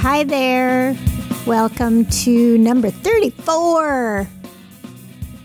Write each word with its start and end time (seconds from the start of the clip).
Hi 0.00 0.24
there. 0.24 0.96
Welcome 1.46 2.06
to 2.06 2.56
number 2.58 2.90
34 2.90 4.26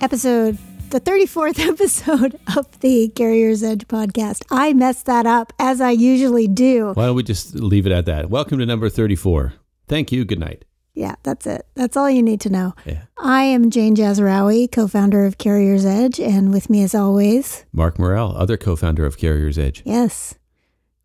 episode, 0.01 0.57
the 0.89 1.01
34th 1.01 1.59
episode 1.67 2.39
of 2.55 2.79
the 2.79 3.09
Carrier's 3.09 3.63
Edge 3.63 3.87
podcast. 3.87 4.43
I 4.51 4.73
messed 4.73 5.05
that 5.07 5.25
up 5.25 5.51
as 5.59 5.81
I 5.81 5.91
usually 5.91 6.47
do. 6.47 6.91
Why 6.93 7.05
don't 7.07 7.15
we 7.15 7.23
just 7.23 7.55
leave 7.55 7.85
it 7.85 7.91
at 7.91 8.05
that? 8.05 8.29
Welcome 8.29 8.59
to 8.59 8.65
number 8.65 8.89
34. 8.89 9.53
Thank 9.87 10.11
you. 10.11 10.23
Good 10.25 10.39
night. 10.39 10.63
Yeah, 10.93 11.15
that's 11.23 11.45
it. 11.45 11.67
That's 11.75 11.97
all 11.97 12.09
you 12.09 12.23
need 12.23 12.39
to 12.41 12.49
know. 12.49 12.73
Yeah. 12.85 13.03
I 13.17 13.43
am 13.43 13.69
Jane 13.69 13.95
Jazrawy, 13.95 14.71
co 14.71 14.87
founder 14.87 15.25
of 15.25 15.37
Carrier's 15.37 15.85
Edge, 15.85 16.19
and 16.21 16.53
with 16.53 16.69
me 16.69 16.81
as 16.83 16.95
always, 16.95 17.65
Mark 17.73 17.99
Murrell, 17.99 18.33
other 18.37 18.55
co 18.55 18.77
founder 18.77 19.05
of 19.05 19.17
Carrier's 19.17 19.57
Edge. 19.57 19.83
yes. 19.85 20.35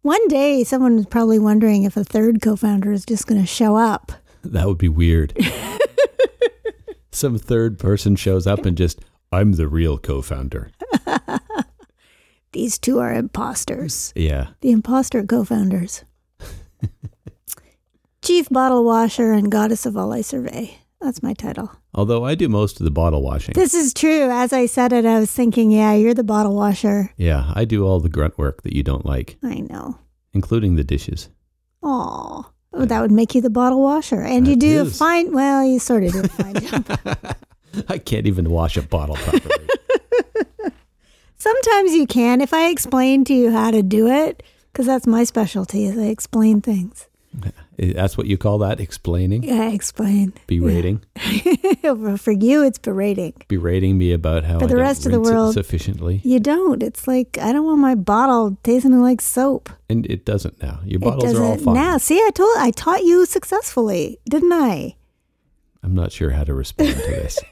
One 0.02 0.28
day, 0.28 0.64
someone 0.64 0.98
is 0.98 1.06
probably 1.06 1.38
wondering 1.38 1.82
if 1.82 1.94
a 1.94 2.04
third 2.04 2.40
co 2.40 2.56
founder 2.56 2.90
is 2.90 3.04
just 3.04 3.26
going 3.26 3.40
to 3.40 3.46
show 3.46 3.76
up. 3.76 4.12
That 4.42 4.66
would 4.66 4.78
be 4.78 4.88
weird. 4.88 5.36
Some 7.12 7.38
third 7.38 7.78
person 7.78 8.16
shows 8.16 8.46
up 8.46 8.64
and 8.64 8.78
just, 8.78 9.00
I'm 9.30 9.52
the 9.52 9.68
real 9.68 9.98
co 9.98 10.22
founder. 10.22 10.70
These 12.52 12.78
two 12.78 12.98
are 12.98 13.12
imposters. 13.12 14.12
Yeah. 14.16 14.48
The 14.62 14.70
imposter 14.70 15.22
co 15.22 15.44
founders. 15.44 16.04
Chief 18.22 18.48
Bottle 18.48 18.84
Washer 18.84 19.32
and 19.32 19.52
Goddess 19.52 19.84
of 19.84 19.98
All 19.98 20.14
I 20.14 20.22
Survey. 20.22 20.78
That's 21.00 21.22
my 21.22 21.34
title. 21.34 21.72
Although 21.94 22.24
I 22.24 22.34
do 22.36 22.48
most 22.48 22.78
of 22.80 22.84
the 22.84 22.90
bottle 22.90 23.22
washing. 23.22 23.52
This 23.54 23.74
is 23.74 23.92
true. 23.92 24.30
As 24.30 24.52
I 24.52 24.66
said 24.66 24.92
it, 24.92 25.04
I 25.04 25.18
was 25.18 25.30
thinking, 25.30 25.70
yeah, 25.72 25.92
you're 25.94 26.14
the 26.14 26.22
bottle 26.22 26.54
washer. 26.54 27.12
Yeah. 27.16 27.52
I 27.54 27.64
do 27.64 27.84
all 27.86 27.98
the 28.00 28.08
grunt 28.08 28.38
work 28.38 28.62
that 28.62 28.74
you 28.74 28.82
don't 28.84 29.04
like, 29.04 29.36
I 29.42 29.60
know. 29.60 29.98
including 30.32 30.76
the 30.76 30.84
dishes. 30.84 31.28
Aw. 31.82 32.48
Oh, 32.72 32.84
that 32.84 33.00
would 33.00 33.10
make 33.10 33.34
you 33.34 33.40
the 33.40 33.50
bottle 33.50 33.82
washer. 33.82 34.20
And 34.22 34.46
you 34.46 34.54
That 34.54 34.60
do 34.60 34.78
a 34.78 34.84
is. 34.84 34.96
fine, 34.96 35.32
well, 35.32 35.64
you 35.64 35.80
sort 35.80 36.04
of 36.04 36.12
do 36.12 36.20
a 36.20 36.28
fine 36.28 36.54
job. 36.54 37.36
I 37.88 37.98
can't 37.98 38.26
even 38.28 38.50
wash 38.50 38.76
a 38.76 38.82
bottle 38.82 39.16
properly. 39.16 39.66
Sometimes 41.36 41.94
you 41.94 42.06
can 42.06 42.40
if 42.40 42.52
I 42.52 42.68
explain 42.68 43.24
to 43.24 43.34
you 43.34 43.50
how 43.50 43.70
to 43.70 43.82
do 43.82 44.06
it, 44.08 44.42
because 44.72 44.86
that's 44.86 45.06
my 45.06 45.24
specialty 45.24 45.86
is 45.86 45.98
I 45.98 46.02
explain 46.06 46.60
things. 46.60 47.08
That's 47.80 48.18
what 48.18 48.26
you 48.26 48.36
call 48.36 48.58
that? 48.58 48.78
Explaining? 48.78 49.42
Yeah, 49.42 49.70
explain. 49.70 50.34
Berating? 50.46 51.02
Well, 51.82 52.18
For 52.18 52.30
you, 52.32 52.62
it's 52.62 52.78
berating. 52.78 53.32
Berating 53.48 53.96
me 53.96 54.12
about 54.12 54.44
how 54.44 54.58
For 54.58 54.64
I 54.66 54.68
the 54.68 54.74
don't 54.74 54.82
rest 54.82 55.06
of 55.06 55.12
the 55.12 55.20
world- 55.20 55.54
sufficiently. 55.54 56.20
You 56.22 56.38
don't. 56.40 56.82
It's 56.82 57.08
like 57.08 57.38
I 57.40 57.52
don't 57.52 57.64
want 57.64 57.80
my 57.80 57.94
bottle 57.94 58.58
tasting 58.62 59.00
like 59.00 59.20
soap. 59.22 59.70
And 59.88 60.04
it 60.06 60.24
doesn't 60.26 60.62
now. 60.62 60.80
Your 60.84 61.00
bottles 61.00 61.34
are 61.34 61.42
all 61.42 61.56
fine. 61.56 61.74
now. 61.74 61.96
See, 61.96 62.18
I 62.18 62.30
told 62.34 62.54
I 62.58 62.70
taught 62.70 63.02
you 63.02 63.24
successfully, 63.26 64.18
didn't 64.28 64.52
I? 64.52 64.96
I'm 65.82 65.94
not 65.94 66.12
sure 66.12 66.30
how 66.30 66.44
to 66.44 66.52
respond 66.54 66.90
to 66.90 66.96
this. 67.00 67.38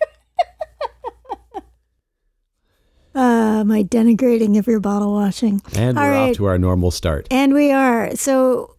Uh, 3.14 3.64
my 3.64 3.82
denigrating 3.82 4.58
of 4.58 4.66
your 4.68 4.78
bottle 4.78 5.12
washing. 5.12 5.60
And 5.74 5.98
All 5.98 6.04
we're 6.04 6.10
right. 6.12 6.30
off 6.30 6.36
to 6.36 6.44
our 6.44 6.56
normal 6.58 6.90
start. 6.92 7.26
And 7.32 7.52
we 7.52 7.72
are. 7.72 8.14
So, 8.14 8.76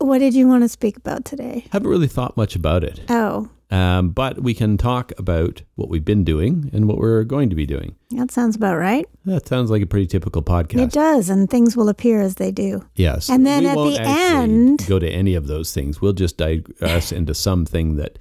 what 0.00 0.18
did 0.18 0.34
you 0.34 0.46
want 0.48 0.62
to 0.64 0.68
speak 0.68 0.96
about 0.96 1.24
today? 1.24 1.66
Haven't 1.72 1.88
really 1.88 2.08
thought 2.08 2.36
much 2.36 2.56
about 2.56 2.84
it. 2.84 3.00
Oh, 3.08 3.48
Um, 3.70 4.10
but 4.10 4.42
we 4.42 4.52
can 4.54 4.76
talk 4.76 5.12
about 5.18 5.62
what 5.76 5.88
we've 5.88 6.04
been 6.04 6.24
doing 6.24 6.68
and 6.72 6.88
what 6.88 6.98
we're 6.98 7.22
going 7.22 7.50
to 7.50 7.54
be 7.56 7.66
doing. 7.66 7.94
that 8.10 8.30
sounds 8.32 8.56
about 8.56 8.76
right. 8.78 9.06
That 9.24 9.46
sounds 9.46 9.70
like 9.70 9.82
a 9.82 9.86
pretty 9.86 10.06
typical 10.08 10.42
podcast. 10.42 10.80
It 10.82 10.92
does, 10.92 11.28
and 11.30 11.48
things 11.48 11.76
will 11.76 11.88
appear 11.88 12.20
as 12.20 12.34
they 12.34 12.50
do. 12.50 12.84
Yes. 12.96 13.28
And 13.30 13.46
then 13.46 13.62
we 13.62 13.96
at 13.96 14.04
the 14.04 14.10
end- 14.10 14.86
go 14.88 14.98
to 14.98 15.08
any 15.08 15.34
of 15.36 15.46
those 15.46 15.72
things. 15.72 16.00
We'll 16.00 16.14
just 16.14 16.36
digress 16.36 17.12
into 17.18 17.32
something 17.34 17.96
that 17.96 18.18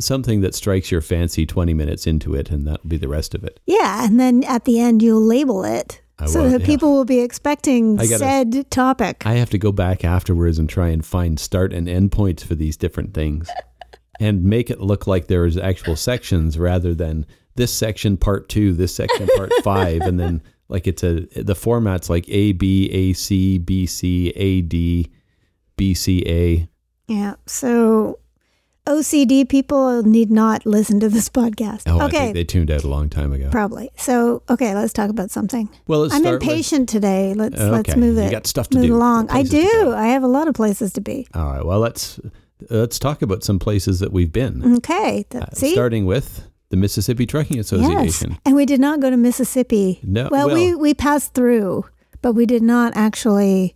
something 0.00 0.40
that 0.42 0.54
strikes 0.54 0.90
your 0.92 1.00
fancy 1.00 1.44
20 1.44 1.74
minutes 1.74 2.06
into 2.06 2.32
it 2.34 2.50
and 2.50 2.66
that'll 2.68 2.88
be 2.88 2.96
the 2.96 3.08
rest 3.08 3.34
of 3.34 3.42
it. 3.42 3.58
Yeah, 3.66 4.04
and 4.06 4.18
then 4.20 4.44
at 4.44 4.64
the 4.64 4.78
end 4.78 5.02
you'll 5.02 5.20
label 5.20 5.64
it 5.64 6.00
I 6.20 6.26
so 6.26 6.42
will, 6.42 6.50
that 6.50 6.60
yeah. 6.60 6.66
people 6.66 6.92
will 6.92 7.04
be 7.04 7.20
expecting 7.20 7.96
gotta- 7.96 8.18
said 8.18 8.70
topic. 8.70 9.24
I 9.24 9.34
have 9.34 9.50
to 9.50 9.58
go 9.58 9.72
back 9.72 10.04
afterwards 10.04 10.58
and 10.58 10.68
try 10.68 10.88
and 10.88 11.04
find 11.04 11.38
start 11.38 11.72
and 11.72 11.88
end 11.88 12.12
points 12.12 12.42
for 12.42 12.54
these 12.54 12.76
different 12.76 13.14
things 13.14 13.48
and 14.20 14.44
make 14.44 14.70
it 14.70 14.80
look 14.80 15.06
like 15.06 15.28
there 15.28 15.46
is 15.46 15.56
actual 15.56 15.96
sections 15.96 16.58
rather 16.58 16.94
than 16.94 17.24
this 17.54 17.72
section 17.72 18.16
part 18.16 18.48
2, 18.48 18.72
this 18.72 18.94
section 18.94 19.28
part 19.36 19.52
5 19.62 20.02
and 20.02 20.18
then 20.18 20.42
like 20.68 20.86
it's 20.86 21.02
a 21.02 21.20
the 21.34 21.54
format's 21.54 22.10
like 22.10 22.24
A 22.28 22.52
B 22.52 22.90
A 22.90 23.12
C 23.14 23.58
B 23.58 23.86
C 23.86 24.28
A 24.36 24.60
D 24.60 25.10
B 25.76 25.94
C 25.94 26.22
A. 26.26 26.68
yeah. 27.06 27.34
So 27.46 28.18
OCD 28.88 29.48
people 29.48 30.02
need 30.02 30.30
not 30.30 30.64
listen 30.66 30.98
to 31.00 31.08
this 31.08 31.28
podcast. 31.28 31.82
Oh, 31.86 31.98
I 32.00 32.06
okay. 32.06 32.18
think 32.18 32.34
they 32.34 32.44
tuned 32.44 32.70
out 32.70 32.84
a 32.84 32.88
long 32.88 33.08
time 33.08 33.32
ago. 33.32 33.48
Probably. 33.50 33.90
So, 33.96 34.42
okay, 34.48 34.74
let's 34.74 34.92
talk 34.92 35.10
about 35.10 35.30
something. 35.30 35.68
Well, 35.86 36.04
I'm 36.04 36.10
start 36.10 36.24
with- 36.24 36.42
impatient 36.42 36.88
today. 36.88 37.34
Let's 37.34 37.60
Uh, 37.60 37.70
let's 37.70 37.90
okay. 37.90 38.00
move 38.00 38.16
You 38.16 38.30
got 38.30 38.46
stuff 38.46 38.68
to 38.70 38.78
move 38.78 38.86
do. 38.86 38.96
along. 38.96 39.30
I 39.30 39.42
do. 39.42 39.92
I 39.94 40.08
have 40.08 40.22
a 40.22 40.28
lot 40.28 40.48
of 40.48 40.54
places 40.54 40.92
to 40.94 41.00
be. 41.00 41.26
All 41.34 41.44
right. 41.52 41.64
Well, 41.64 41.80
let's 41.80 42.18
let's 42.70 42.98
talk 42.98 43.22
about 43.22 43.44
some 43.44 43.58
places 43.58 44.00
that 44.00 44.12
we've 44.12 44.32
been. 44.32 44.76
Okay. 44.78 45.24
Uh, 45.32 45.46
starting 45.52 46.06
with 46.06 46.48
the 46.70 46.76
Mississippi 46.76 47.24
Trucking 47.26 47.58
Association. 47.58 48.30
yes. 48.32 48.40
And 48.44 48.54
we 48.56 48.66
did 48.66 48.80
not 48.80 49.00
go 49.00 49.10
to 49.10 49.16
Mississippi. 49.16 50.00
No, 50.02 50.28
Well, 50.30 50.46
well- 50.48 50.56
we 50.56 50.74
we 50.74 50.94
passed 50.94 51.34
through, 51.34 51.84
but 52.22 52.32
we 52.32 52.46
did 52.46 52.62
not 52.62 52.92
actually 52.96 53.74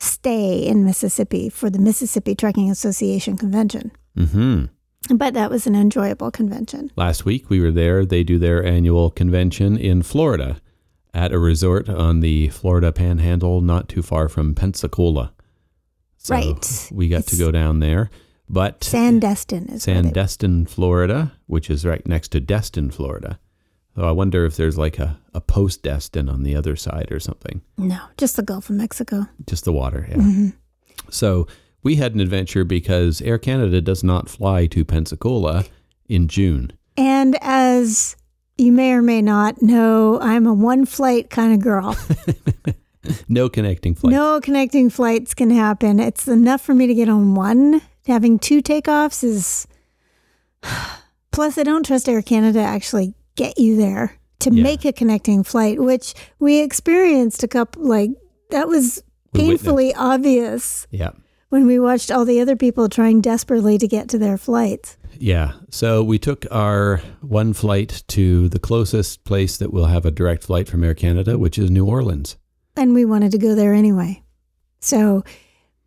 stay 0.00 0.58
in 0.64 0.84
Mississippi 0.84 1.48
for 1.48 1.70
the 1.70 1.78
Mississippi 1.78 2.34
Trucking 2.34 2.70
Association 2.70 3.36
convention. 3.36 3.90
Hmm 4.18 4.64
But 5.14 5.34
that 5.34 5.50
was 5.50 5.66
an 5.66 5.74
enjoyable 5.74 6.30
convention. 6.30 6.90
Last 6.96 7.24
week 7.24 7.48
we 7.50 7.60
were 7.60 7.70
there. 7.72 8.04
They 8.04 8.24
do 8.24 8.38
their 8.38 8.64
annual 8.64 9.10
convention 9.10 9.76
in 9.76 10.02
Florida 10.02 10.60
at 11.14 11.32
a 11.32 11.38
resort 11.38 11.88
on 11.88 12.20
the 12.20 12.48
Florida 12.48 12.92
Panhandle, 12.92 13.60
not 13.60 13.88
too 13.88 14.02
far 14.02 14.28
from 14.28 14.54
Pensacola. 14.54 15.32
So 16.18 16.34
Right. 16.34 16.88
We 16.92 17.08
got 17.08 17.26
to 17.28 17.36
go 17.36 17.50
down 17.50 17.80
there, 17.80 18.10
but 18.48 18.80
Sandestin 18.80 19.72
is 19.72 19.86
where 19.86 20.02
they- 20.02 20.10
Sandestin, 20.10 20.68
Florida, 20.68 21.32
which 21.46 21.70
is 21.70 21.84
right 21.86 22.06
next 22.06 22.28
to 22.32 22.40
Destin, 22.40 22.90
Florida. 22.90 23.38
So 23.94 24.04
I 24.06 24.12
wonder 24.12 24.44
if 24.44 24.56
there's 24.56 24.78
like 24.78 24.98
a, 24.98 25.18
a 25.34 25.40
post 25.40 25.82
Destin 25.82 26.28
on 26.28 26.42
the 26.44 26.54
other 26.54 26.76
side 26.76 27.08
or 27.10 27.18
something. 27.18 27.62
No, 27.76 27.98
just 28.16 28.36
the 28.36 28.42
Gulf 28.42 28.70
of 28.70 28.76
Mexico. 28.76 29.26
Just 29.48 29.64
the 29.64 29.72
water. 29.72 30.06
Yeah. 30.08 30.16
Mm-hmm. 30.16 30.48
So 31.10 31.48
we 31.88 31.96
had 31.96 32.12
an 32.14 32.20
adventure 32.20 32.64
because 32.64 33.22
Air 33.22 33.38
Canada 33.38 33.80
does 33.80 34.04
not 34.04 34.28
fly 34.28 34.66
to 34.66 34.84
Pensacola 34.84 35.64
in 36.06 36.28
June. 36.28 36.70
And 36.98 37.38
as 37.40 38.14
you 38.58 38.72
may 38.72 38.92
or 38.92 39.00
may 39.00 39.22
not 39.22 39.62
know, 39.62 40.20
I'm 40.20 40.46
a 40.46 40.52
one 40.52 40.84
flight 40.84 41.30
kind 41.30 41.54
of 41.54 41.60
girl. 41.60 41.96
No 43.26 43.48
connecting 43.48 43.94
flight. 43.94 44.12
No 44.12 44.38
connecting 44.38 44.90
flights 44.90 45.32
can 45.32 45.48
happen. 45.50 45.98
It's 45.98 46.28
enough 46.28 46.60
for 46.60 46.74
me 46.74 46.86
to 46.88 46.94
get 46.94 47.08
on 47.08 47.34
one. 47.34 47.80
Having 48.06 48.40
two 48.40 48.60
takeoffs 48.60 49.24
is. 49.24 49.66
Plus, 51.32 51.56
I 51.56 51.62
don't 51.62 51.86
trust 51.86 52.06
Air 52.06 52.20
Canada 52.20 52.58
to 52.58 52.64
actually 52.64 53.14
get 53.36 53.58
you 53.58 53.76
there 53.78 54.18
to 54.40 54.52
Yeah. 54.52 54.62
make 54.62 54.84
a 54.84 54.92
connecting 54.92 55.42
flight, 55.42 55.80
which 55.80 56.12
we 56.38 56.60
experienced 56.60 57.42
a 57.42 57.48
couple, 57.48 57.84
like, 57.88 58.10
that 58.50 58.68
was 58.68 59.02
painfully 59.32 59.94
obvious 59.94 60.86
Yeah. 60.90 61.12
When 61.48 61.66
we 61.66 61.78
watched 61.78 62.10
all 62.10 62.24
the 62.24 62.40
other 62.40 62.56
people 62.56 62.88
trying 62.88 63.20
desperately 63.20 63.78
to 63.78 63.88
get 63.88 64.08
to 64.10 64.18
their 64.18 64.36
flights. 64.38 64.96
Yeah. 65.18 65.54
So 65.70 66.02
we 66.04 66.18
took 66.18 66.44
our 66.50 66.98
one 67.20 67.52
flight 67.52 68.02
to 68.08 68.48
the 68.48 68.58
closest 68.58 69.24
place 69.24 69.56
that 69.56 69.72
will 69.72 69.86
have 69.86 70.06
a 70.06 70.10
direct 70.10 70.44
flight 70.44 70.68
from 70.68 70.84
Air 70.84 70.94
Canada, 70.94 71.38
which 71.38 71.58
is 71.58 71.70
New 71.70 71.86
Orleans. 71.86 72.36
And 72.76 72.94
we 72.94 73.04
wanted 73.04 73.32
to 73.32 73.38
go 73.38 73.54
there 73.54 73.74
anyway. 73.74 74.22
So 74.80 75.24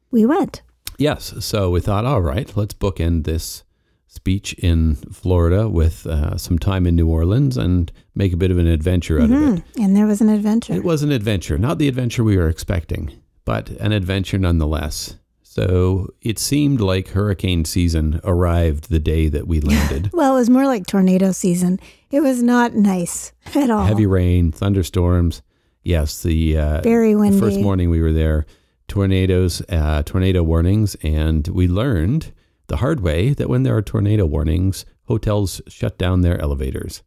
we 0.09 0.25
went. 0.25 0.61
Yes. 0.97 1.33
So 1.39 1.69
we 1.69 1.79
thought, 1.79 2.05
all 2.05 2.21
right, 2.21 2.51
let's 2.57 2.73
bookend 2.73 3.23
this 3.23 3.63
speech 4.07 4.51
in 4.55 4.95
Florida 4.95 5.69
with 5.69 6.05
uh, 6.05 6.35
some 6.37 6.59
time 6.59 6.85
in 6.85 6.97
New 6.97 7.07
Orleans 7.07 7.55
and 7.55 7.89
make 8.13 8.33
a 8.33 8.37
bit 8.37 8.51
of 8.51 8.57
an 8.57 8.67
adventure 8.67 9.19
out 9.19 9.25
of 9.25 9.31
it. 9.31 9.35
Mhm. 9.35 9.63
And 9.81 9.95
there 9.95 10.05
was 10.05 10.19
an 10.19 10.27
adventure. 10.27 10.73
It 10.73 10.83
was 10.83 11.01
an 11.01 11.13
adventure, 11.13 11.57
not 11.57 11.77
the 11.77 11.87
adventure 11.87 12.25
we 12.25 12.35
were 12.35 12.49
expecting, 12.49 13.13
but 13.45 13.69
an 13.79 13.93
adventure 13.93 14.37
nonetheless. 14.37 15.15
So 15.51 16.13
it 16.21 16.39
seemed 16.39 16.79
like 16.79 17.09
hurricane 17.09 17.65
season 17.65 18.21
arrived 18.23 18.89
the 18.89 19.01
day 19.01 19.27
that 19.27 19.47
we 19.47 19.59
landed. 19.59 20.09
Well, 20.21 20.35
it 20.35 20.39
was 20.39 20.49
more 20.49 20.65
like 20.65 20.87
tornado 20.87 21.33
season. 21.33 21.77
It 22.09 22.21
was 22.21 22.41
not 22.41 22.73
nice 22.73 23.33
at 23.53 23.69
all. 23.69 23.83
Heavy 23.83 24.05
rain, 24.05 24.53
thunderstorms. 24.53 25.41
Yes, 25.83 26.23
the, 26.23 26.57
uh, 26.57 26.81
Very 26.83 27.15
the 27.15 27.37
first 27.37 27.59
morning 27.59 27.89
we 27.89 28.01
were 28.01 28.13
there, 28.13 28.45
tornadoes, 28.87 29.61
uh, 29.67 30.03
tornado 30.03 30.41
warnings, 30.41 30.95
and 31.03 31.45
we 31.49 31.67
learned 31.67 32.31
the 32.67 32.77
hard 32.77 33.01
way 33.01 33.33
that 33.33 33.49
when 33.49 33.63
there 33.63 33.75
are 33.75 33.81
tornado 33.81 34.25
warnings, 34.25 34.85
hotels 35.07 35.61
shut 35.67 35.97
down 35.97 36.21
their 36.21 36.39
elevators. 36.39 37.03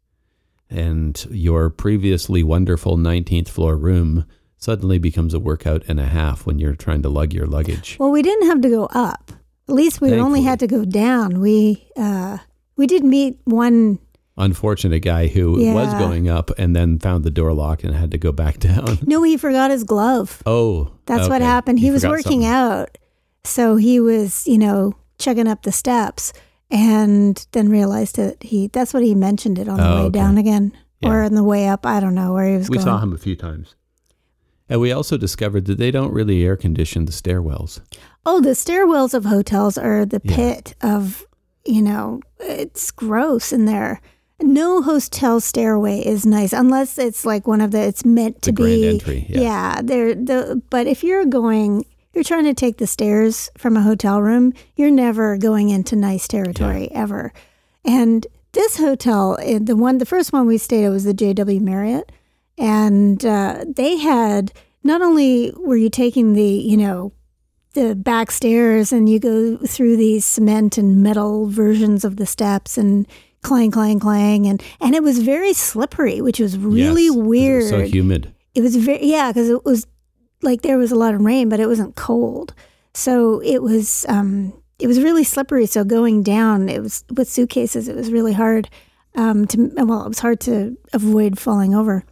And 0.68 1.24
your 1.30 1.70
previously 1.70 2.42
wonderful 2.42 2.98
19th 2.98 3.48
floor 3.48 3.78
room 3.78 4.26
suddenly 4.64 4.98
becomes 4.98 5.34
a 5.34 5.38
workout 5.40 5.82
and 5.88 6.00
a 6.00 6.06
half 6.06 6.46
when 6.46 6.58
you're 6.58 6.74
trying 6.74 7.02
to 7.02 7.08
lug 7.08 7.32
your 7.32 7.46
luggage. 7.46 7.96
Well, 8.00 8.10
we 8.10 8.22
didn't 8.22 8.48
have 8.48 8.60
to 8.62 8.68
go 8.70 8.86
up. 8.86 9.30
At 9.68 9.74
least 9.74 10.00
we 10.00 10.12
only 10.14 10.42
had 10.42 10.58
to 10.60 10.66
go 10.66 10.84
down. 10.84 11.40
We 11.40 11.86
uh, 11.96 12.38
we 12.76 12.86
did 12.86 13.04
meet 13.04 13.38
one 13.44 13.98
unfortunate 14.36 15.00
guy 15.00 15.28
who 15.28 15.60
Yeah. 15.60 15.74
was 15.74 15.94
going 15.94 16.28
up 16.28 16.50
and 16.58 16.74
then 16.74 16.98
found 16.98 17.22
the 17.24 17.30
door 17.30 17.52
locked 17.54 17.84
and 17.84 17.94
had 17.94 18.10
to 18.10 18.18
go 18.18 18.32
back 18.32 18.58
down. 18.70 18.98
No, 19.06 19.22
he 19.22 19.36
forgot 19.36 19.70
his 19.70 19.84
glove. 19.84 20.42
Oh, 20.44 20.90
That's 21.06 21.28
what 21.28 21.40
happened. 21.40 21.78
He, 21.78 21.90
was 21.90 22.04
working 22.04 22.42
something. 22.42 22.44
out. 22.46 22.98
So 23.44 23.76
he 23.76 24.00
was, 24.00 24.46
you 24.46 24.58
know, 24.58 24.94
chugging 25.18 25.46
up 25.46 25.62
the 25.62 25.72
steps 25.72 26.32
and 26.70 27.46
then 27.52 27.68
realized 27.68 28.16
that 28.16 28.42
he 28.42 28.68
that's 28.68 28.92
what 28.92 29.02
he 29.02 29.14
mentioned 29.14 29.58
it 29.58 29.68
on 29.68 29.76
the 29.76 29.86
Oh, 29.88 29.94
way 29.96 30.00
okay. 30.06 30.18
down 30.18 30.38
again. 30.38 30.72
Or 31.02 31.22
on 31.22 31.34
the 31.34 31.44
way 31.44 31.68
up. 31.68 31.84
I 31.84 32.00
don't 32.00 32.14
know 32.14 32.32
where 32.32 32.48
he 32.50 32.56
was 32.56 32.70
We 32.70 32.78
going. 32.78 32.86
saw 32.86 32.98
him 32.98 33.12
a 33.12 33.18
few 33.18 33.36
times. 33.36 33.74
And 34.68 34.80
we 34.80 34.92
also 34.92 35.16
discovered 35.18 35.66
that 35.66 35.78
they 35.78 35.90
don't 35.90 36.12
really 36.12 36.44
air 36.44 36.56
condition 36.56 37.04
the 37.04 37.12
stairwells. 37.12 37.80
Oh, 38.24 38.40
the 38.40 38.50
stairwells 38.50 39.12
of 39.14 39.26
hotels 39.26 39.76
are 39.76 40.06
the 40.06 40.20
Yeah. 40.24 40.36
pit 40.36 40.74
of, 40.80 41.26
you 41.66 41.82
know, 41.82 42.20
it's 42.40 42.90
gross 42.90 43.52
in 43.52 43.66
there. 43.66 44.00
No 44.40 44.82
hotel 44.82 45.38
stairway 45.40 46.00
is 46.00 46.24
nice 46.26 46.52
unless 46.52 46.98
it's 46.98 47.24
like 47.24 47.46
one 47.46 47.60
of 47.60 47.70
the. 47.70 47.80
It's 47.80 48.04
meant 48.04 48.36
The 48.42 48.46
to 48.46 48.52
grand 48.52 48.80
be. 48.80 48.88
entry, 48.88 49.26
yeah. 49.28 49.40
yeah. 49.40 49.80
They're 49.82 50.14
the. 50.14 50.60
But 50.70 50.86
if 50.86 51.04
you're 51.04 51.24
going, 51.24 51.84
you're 52.14 52.24
trying 52.24 52.44
to 52.44 52.54
take 52.54 52.78
the 52.78 52.86
stairs 52.86 53.48
from 53.56 53.76
a 53.76 53.82
hotel 53.82 54.20
room. 54.20 54.52
You're 54.76 54.90
never 54.90 55.36
going 55.36 55.68
into 55.68 55.94
nice 55.94 56.26
territory 56.26 56.90
ever. 56.92 57.32
And 57.84 58.26
this 58.52 58.78
hotel, 58.78 59.36
eh, 59.40 59.58
the 59.62 59.76
one, 59.76 59.98
the 59.98 60.06
first 60.06 60.32
one 60.32 60.46
we 60.46 60.58
stayed 60.58 60.84
at 60.84 60.90
was 60.90 61.04
the 61.04 61.14
JW 61.14 61.60
Marriott, 61.60 62.10
and 62.58 63.24
uh, 63.24 63.64
they 63.66 63.96
had 63.98 64.52
not 64.82 65.02
only 65.02 65.52
were 65.56 65.76
you 65.76 65.90
taking 65.90 66.34
the, 66.34 66.42
you 66.46 66.76
know, 66.76 67.12
the 67.74 67.94
back 67.94 68.30
stairs 68.30 68.92
and 68.92 69.08
you 69.08 69.18
go 69.18 69.56
through 69.58 69.96
these 69.96 70.24
cement 70.24 70.78
and 70.78 71.02
metal 71.02 71.46
versions 71.48 72.04
of 72.04 72.16
the 72.16 72.26
steps 72.26 72.78
and 72.78 73.06
clang 73.42 73.70
clang 73.70 73.98
clang 73.98 74.46
and 74.46 74.62
and 74.80 74.94
it 74.94 75.02
was 75.02 75.18
very 75.18 75.52
slippery 75.52 76.22
which 76.22 76.38
was 76.40 76.56
really 76.56 77.06
Yes, 77.06 77.14
it 77.14 77.18
was 77.18 77.26
weird. 77.28 77.64
so 77.64 77.80
humid. 77.82 78.32
it 78.54 78.62
was 78.62 78.74
very 78.76 79.04
yeah 79.04 79.30
because 79.32 79.50
it 79.50 79.64
was 79.66 79.86
like 80.40 80.62
there 80.62 80.78
was 80.78 80.92
a 80.92 80.94
lot 80.94 81.14
of 81.14 81.20
rain 81.20 81.48
but 81.50 81.60
it 81.60 81.66
wasn't 81.66 81.94
cold. 81.96 82.54
So 82.94 83.40
it 83.42 83.60
was 83.60 84.06
um 84.08 84.54
it 84.78 84.86
was 84.86 85.00
really 85.02 85.24
slippery 85.24 85.66
so 85.66 85.82
going 85.84 86.22
down 86.22 86.68
it 86.70 86.80
was 86.80 87.04
with 87.16 87.28
suitcases 87.28 87.88
it 87.88 87.96
was 87.96 88.10
really 88.12 88.32
hard 88.32 88.70
um 89.16 89.46
to 89.48 89.70
well 89.76 90.04
it 90.06 90.08
was 90.08 90.20
hard 90.20 90.40
to 90.40 90.76
avoid 90.94 91.38
falling 91.38 91.74
over 91.74 92.04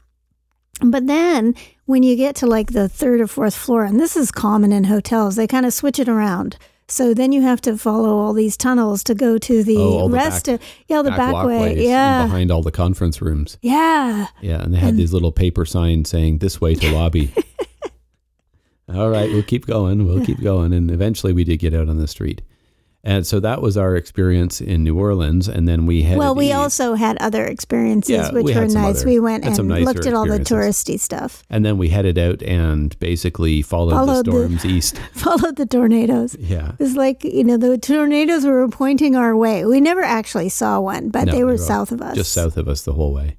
but 0.90 1.06
then 1.06 1.55
when 1.87 2.02
you 2.02 2.17
get 2.17 2.34
to 2.37 2.46
like 2.46 2.73
the 2.73 2.88
third 2.88 3.20
or 3.20 3.26
fourth 3.26 3.55
floor 3.55 3.84
and 3.84 3.99
this 4.00 4.17
is 4.17 4.31
common 4.32 4.73
in 4.73 4.84
hotels 4.84 5.37
they 5.37 5.46
kind 5.46 5.64
of 5.67 5.73
switch 5.73 5.99
it 5.99 6.08
around 6.08 6.56
so 6.88 7.14
then 7.14 7.32
you 7.32 7.40
have 7.43 7.61
to 7.61 7.79
follow 7.79 8.19
all 8.19 8.32
these 8.34 8.56
tunnels 8.56 9.02
to 9.05 9.14
go 9.14 9.38
to 9.38 9.62
the 9.64 9.76
Oh, 9.79 10.08
the 10.08 10.14
rest 10.14 10.46
back- 10.46 10.61
of 10.61 10.67
yeah 10.88 11.02
the 11.02 11.11
back, 11.11 11.46
way 11.46 11.87
yeah 11.87 12.25
behind 12.25 12.50
all 12.50 12.62
the 12.62 12.70
conference 12.73 13.23
rooms. 13.23 13.56
yeah 13.62 14.26
Yeah, 14.43 14.62
and 14.62 14.75
they 14.75 14.79
had 14.79 14.96
these 14.96 15.12
little 15.12 15.32
paper 15.32 15.64
signs 15.64 16.11
saying 16.11 16.38
"This 16.38 16.61
way 16.61 16.75
to 16.75 16.93
lobby." 16.93 17.32
all 18.93 19.08
right, 19.08 19.31
we'll 19.31 19.43
keep 19.43 19.64
going. 19.67 20.06
We'll 20.06 20.25
keep 20.25 20.40
going, 20.43 20.73
and 20.75 20.90
eventually 20.90 21.32
we 21.32 21.44
did 21.44 21.58
get 21.61 21.73
out 21.73 21.88
on 21.88 21.99
the 21.99 22.08
street. 22.08 22.43
And 23.04 23.26
so 23.26 23.40
that 23.40 23.60
was 23.60 23.76
our 23.76 23.96
experience 23.96 24.60
in 24.60 24.84
New 24.84 24.96
Orleans, 24.96 25.49
and 25.49 25.66
then 25.66 25.87
we 25.87 26.02
had 26.02 26.19
Well, 26.19 26.37
we 26.37 26.52
also 26.52 26.94
had 26.94 27.16
other 27.20 27.44
experiences 27.44 28.10
Yeah, 28.10 28.31
which 28.31 28.44
we 28.44 28.54
were 28.54 28.69
nice. 28.69 28.99
other- 29.00 29.06
we 29.08 29.19
went 29.19 29.44
and 29.44 29.58
looked 29.84 30.06
at 30.06 30.14
all 30.14 30.25
the 30.25 30.38
touristy 30.38 31.00
stuff, 31.00 31.43
and 31.50 31.64
then 31.64 31.78
we 31.78 31.88
headed 31.88 32.16
out 32.16 32.43
and 32.44 32.96
basically 33.00 33.60
followed, 33.60 33.94
Followed 33.94 34.26
the 34.26 34.31
the- 34.31 34.37
storms 34.49 34.64
east. 34.76 35.00
followed 35.14 35.56
the 35.56 35.66
tornadoes. 35.66 36.37
Yeah, 36.38 36.72
It 36.78 36.82
was 36.82 36.94
like, 36.96 37.25
you 37.25 37.43
know, 37.43 37.56
the 37.56 37.76
tornadoes 37.76 38.44
were 38.46 38.69
pointing 38.69 39.16
our 39.16 39.34
way. 39.37 39.64
We 39.66 39.81
never 39.81 40.02
actually 40.02 40.48
saw 40.50 40.78
one, 40.78 41.08
but 41.08 41.25
No, 41.25 41.32
they 41.32 41.43
were 41.43 41.56
they 41.56 41.62
were 41.62 41.66
south 41.66 41.90
of 41.90 42.00
us. 42.02 42.14
just 42.14 42.32
south 42.32 42.56
of 42.56 42.69
us 42.69 42.82
the 42.82 42.93
whole 42.93 43.12
way. 43.12 43.37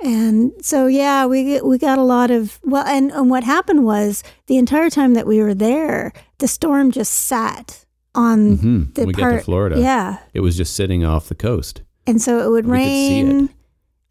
And 0.00 0.50
so, 0.60 0.86
yeah, 0.88 1.24
we 1.24 1.60
we 1.62 1.78
got 1.78 1.98
a 1.98 2.02
lot 2.02 2.32
of 2.32 2.58
well, 2.64 2.84
and, 2.84 3.12
and 3.12 3.30
what 3.30 3.44
happened 3.44 3.84
was 3.84 4.24
the 4.48 4.56
entire 4.58 4.90
time 4.90 5.14
that 5.14 5.24
we 5.26 5.38
were 5.40 5.54
there, 5.54 6.12
the 6.38 6.48
storm 6.48 6.90
just 6.90 7.12
sat 7.12 7.83
on 8.14 8.56
hmm 8.56 8.82
the 8.94 9.00
When 9.02 9.06
we 9.08 9.14
part. 9.14 9.32
get 9.32 9.38
to 9.38 9.44
Florida, 9.44 9.80
Yeah, 9.80 10.18
it 10.32 10.40
was 10.40 10.56
just 10.56 10.74
sitting 10.74 11.04
off 11.04 11.28
the 11.28 11.34
coast. 11.34 11.82
and 12.06 12.20
so 12.20 12.38
it 12.40 12.50
would 12.50 12.66
We 12.66 12.78
could 12.78 12.84
see 12.86 13.20
it. 13.20 13.24
rain, 13.24 13.48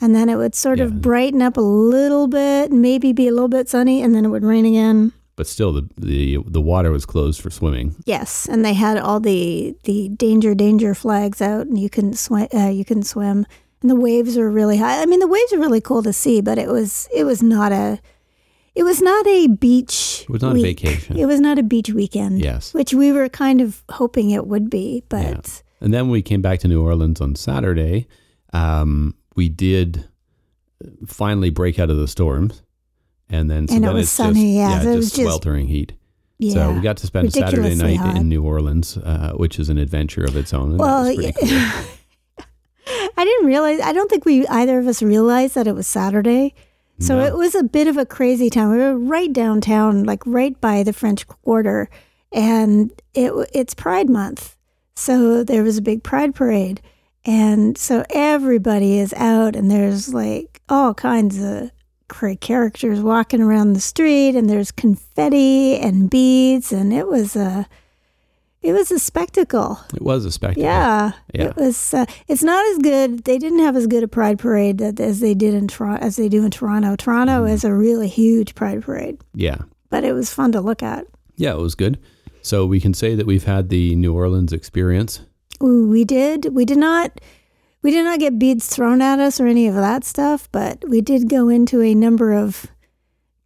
and 0.02 0.16
then 0.16 0.30
it 0.30 0.36
would 0.38 0.56
sort 0.56 0.80
Yeah. 0.80 0.86
of 0.86 1.02
brighten 1.02 1.42
up 1.42 1.58
a 1.58 1.62
little 1.62 2.28
bit, 2.28 2.72
maybe 2.72 3.14
be 3.14 3.28
a 3.28 3.32
little 3.32 3.48
bit 3.48 3.70
sunny, 3.70 4.02
and 4.02 4.14
then 4.14 4.26
it 4.26 4.30
would 4.30 4.44
rain 4.44 4.66
again. 4.66 5.14
But 5.36 5.48
still, 5.48 5.74
the 5.74 5.88
the 5.98 6.38
the 6.46 6.62
water 6.62 6.92
was 6.92 7.06
closed 7.08 7.42
for 7.42 7.50
swimming. 7.50 7.96
Yes, 8.06 8.48
and 8.50 8.64
they 8.64 8.74
had 8.74 8.98
all 8.98 9.20
the 9.20 9.76
the 9.84 10.10
danger 10.10 10.54
danger 10.54 10.94
flags 10.94 11.42
out, 11.42 11.66
and 11.68 11.78
you 11.80 11.90
couldn't 11.90 12.18
swim. 12.20 12.48
Uh, 12.54 12.68
you 12.70 12.86
couldn't 12.86 13.04
swim, 13.08 13.46
and 13.82 13.90
the 13.90 13.96
waves 13.96 14.38
were 14.38 14.52
really 14.52 14.78
high. 14.78 15.02
I 15.02 15.06
mean, 15.08 15.20
the 15.20 15.28
waves 15.28 15.52
are 15.54 15.58
really 15.60 15.82
cool 15.82 16.04
to 16.04 16.14
see, 16.14 16.40
but 16.42 16.60
it 16.60 16.68
was 16.70 17.08
it 17.16 17.24
was 17.24 17.42
not 17.42 17.72
a 17.72 18.00
it 18.76 18.84
was 18.84 19.02
not 19.02 19.26
a 19.28 19.48
beach. 19.48 20.22
It 20.24 20.30
was 20.30 20.42
not 20.42 20.56
a 20.56 20.62
vacation. 20.62 21.18
It 21.18 21.26
was 21.26 21.40
not 21.40 21.60
a 21.60 21.64
beach 21.64 21.90
weekend. 21.90 22.40
Yes. 22.44 22.74
which 22.74 22.94
we 22.94 23.12
were 23.12 23.30
kind 23.30 23.62
of 23.62 23.84
hoping 23.90 24.32
it 24.32 24.48
would 24.48 24.70
be, 24.70 25.04
but 25.10 25.22
Yeah. 25.24 25.42
And 25.82 25.94
then 25.94 26.10
we 26.10 26.22
came 26.22 26.42
back 26.42 26.60
to 26.62 26.68
New 26.68 26.82
Orleans 26.82 27.20
on 27.20 27.36
Saturday. 27.36 28.08
Um, 28.54 29.16
we 29.36 29.50
did 29.50 30.08
finally 31.06 31.50
break 31.50 31.78
out 31.80 31.90
of 31.90 31.98
the 31.98 32.08
storms, 32.08 32.62
and 33.30 33.50
then 33.52 33.68
so 33.68 33.76
And 33.76 33.86
it 33.86 33.94
was 33.94 34.10
sunny, 34.10 34.34
just, 34.34 34.46
yeah, 34.56 34.80
it 34.80 34.84
just 34.84 34.96
was 34.96 35.12
just- 35.12 35.22
sweltering 35.24 35.68
heat. 35.68 35.94
yeah. 36.40 36.54
So 36.54 36.72
we 36.74 36.80
got 36.82 36.98
to 36.98 37.06
spend 37.08 37.34
Saturday 37.34 37.76
night 37.76 37.98
hot. 37.98 38.16
in 38.18 38.30
New 38.30 38.44
Orleans, 38.44 38.98
uh, 38.98 39.34
which 39.36 39.60
is 39.60 39.70
an 39.70 39.78
adventure 39.78 40.24
of 40.24 40.36
its 40.38 40.54
own. 40.54 40.78
Well, 40.78 41.04
that 41.04 41.18
was 41.18 41.32
pretty 41.34 41.54
yeah. 41.54 41.72
cool. 41.72 42.46
I 43.18 43.26
didn't 43.26 43.46
realize. 43.48 43.80
I 43.82 43.94
don't 43.94 44.10
think 44.10 44.26
we 44.26 44.46
either 44.48 44.80
of 44.80 44.88
us 44.88 45.02
realized 45.02 45.56
that 45.56 45.68
it 45.68 45.74
was 45.76 45.88
Saturday. 45.88 46.54
So 47.00 47.18
No. 47.18 47.26
it 47.26 47.36
was 47.36 47.56
a 47.56 47.64
bit 47.64 47.88
of 47.88 47.98
a 47.98 48.06
crazy 48.06 48.50
time. 48.50 48.72
We 48.72 48.78
were 48.78 48.98
right 48.98 49.32
downtown, 49.34 50.04
like 50.04 50.22
right 50.26 50.60
by 50.62 50.84
the 50.84 50.94
French 50.94 51.28
Quarter, 51.28 51.90
and 52.32 52.92
it 53.14 53.32
it's 53.54 53.74
Pride 53.74 54.10
Month. 54.10 54.56
So 54.96 55.44
there 55.44 55.64
was 55.64 55.78
a 55.78 55.82
big 55.82 56.04
Pride 56.04 56.36
parade, 56.36 56.82
and 57.26 57.78
so 57.78 58.06
everybody 58.12 59.00
is 59.00 59.14
out, 59.16 59.56
and 59.56 59.70
there's 59.72 60.14
like 60.14 60.62
all 60.70 60.94
kinds 60.94 61.42
of 61.44 61.72
cra- 62.08 62.36
characters 62.36 63.00
walking 63.02 63.42
around 63.42 63.74
the 63.74 63.80
street, 63.82 64.36
and 64.36 64.50
there's 64.50 64.72
confetti 64.72 65.78
and 65.78 66.10
beads, 66.10 66.72
and 66.72 66.94
it 66.94 67.08
was 67.08 67.36
a 67.36 67.68
it 68.64 68.74
was 68.74 68.92
a 68.92 68.98
spectacle. 69.00 69.80
It 69.94 70.02
was 70.02 70.26
a 70.26 70.32
spectacle. 70.32 70.64
Yeah, 70.64 71.12
Yeah. 71.34 71.46
it 71.50 71.56
was. 71.58 71.94
Uh, 71.94 72.06
it's 72.28 72.44
not 72.44 72.66
as 72.72 72.78
good. 72.80 73.26
They 73.26 73.38
didn't 73.38 73.60
have 73.60 73.76
as 73.76 73.88
good 73.88 74.04
a 74.04 74.08
Pride 74.08 74.40
parade 74.40 74.78
that, 74.80 75.00
as 75.00 75.20
they 75.20 75.34
did 75.34 75.54
in 75.54 75.68
Toronto 75.68 76.04
as 76.04 76.16
they 76.16 76.30
do 76.30 76.44
in 76.46 76.52
Toronto. 76.52 76.96
Toronto 76.96 77.44
Mm-hmm. 77.44 77.54
is 77.54 77.64
a 77.64 77.74
really 77.74 78.08
huge 78.08 78.56
Pride 78.56 78.82
parade, 78.82 79.18
Yeah. 79.36 79.58
but 79.90 80.04
it 80.04 80.14
was 80.14 80.34
fun 80.34 80.52
to 80.54 80.62
look 80.62 80.82
at. 80.82 81.06
Yeah, 81.36 81.54
it 81.54 81.60
was 81.60 81.76
good. 81.76 82.00
So 82.42 82.66
we 82.66 82.80
can 82.80 82.94
say 82.94 83.16
that 83.16 83.26
we've 83.26 83.46
had 83.46 83.70
the 83.70 83.96
New 83.96 84.14
Orleans 84.14 84.52
experience. 84.54 85.22
Ooh, 85.62 85.88
we 85.90 86.04
did. 86.04 86.54
We 86.54 86.66
did 86.66 86.78
not. 86.78 87.22
We 87.82 87.92
did 87.92 88.04
not 88.06 88.20
get 88.20 88.40
beads 88.40 88.68
thrown 88.68 89.02
at 89.02 89.20
us 89.20 89.40
or 89.42 89.48
any 89.48 89.68
of 89.68 89.76
that 89.76 90.04
stuff, 90.06 90.48
but 90.52 90.84
we 90.88 91.02
did 91.02 91.30
go 91.30 91.50
into 91.50 91.82
a 91.82 91.94
number 91.94 92.32
of 92.34 92.66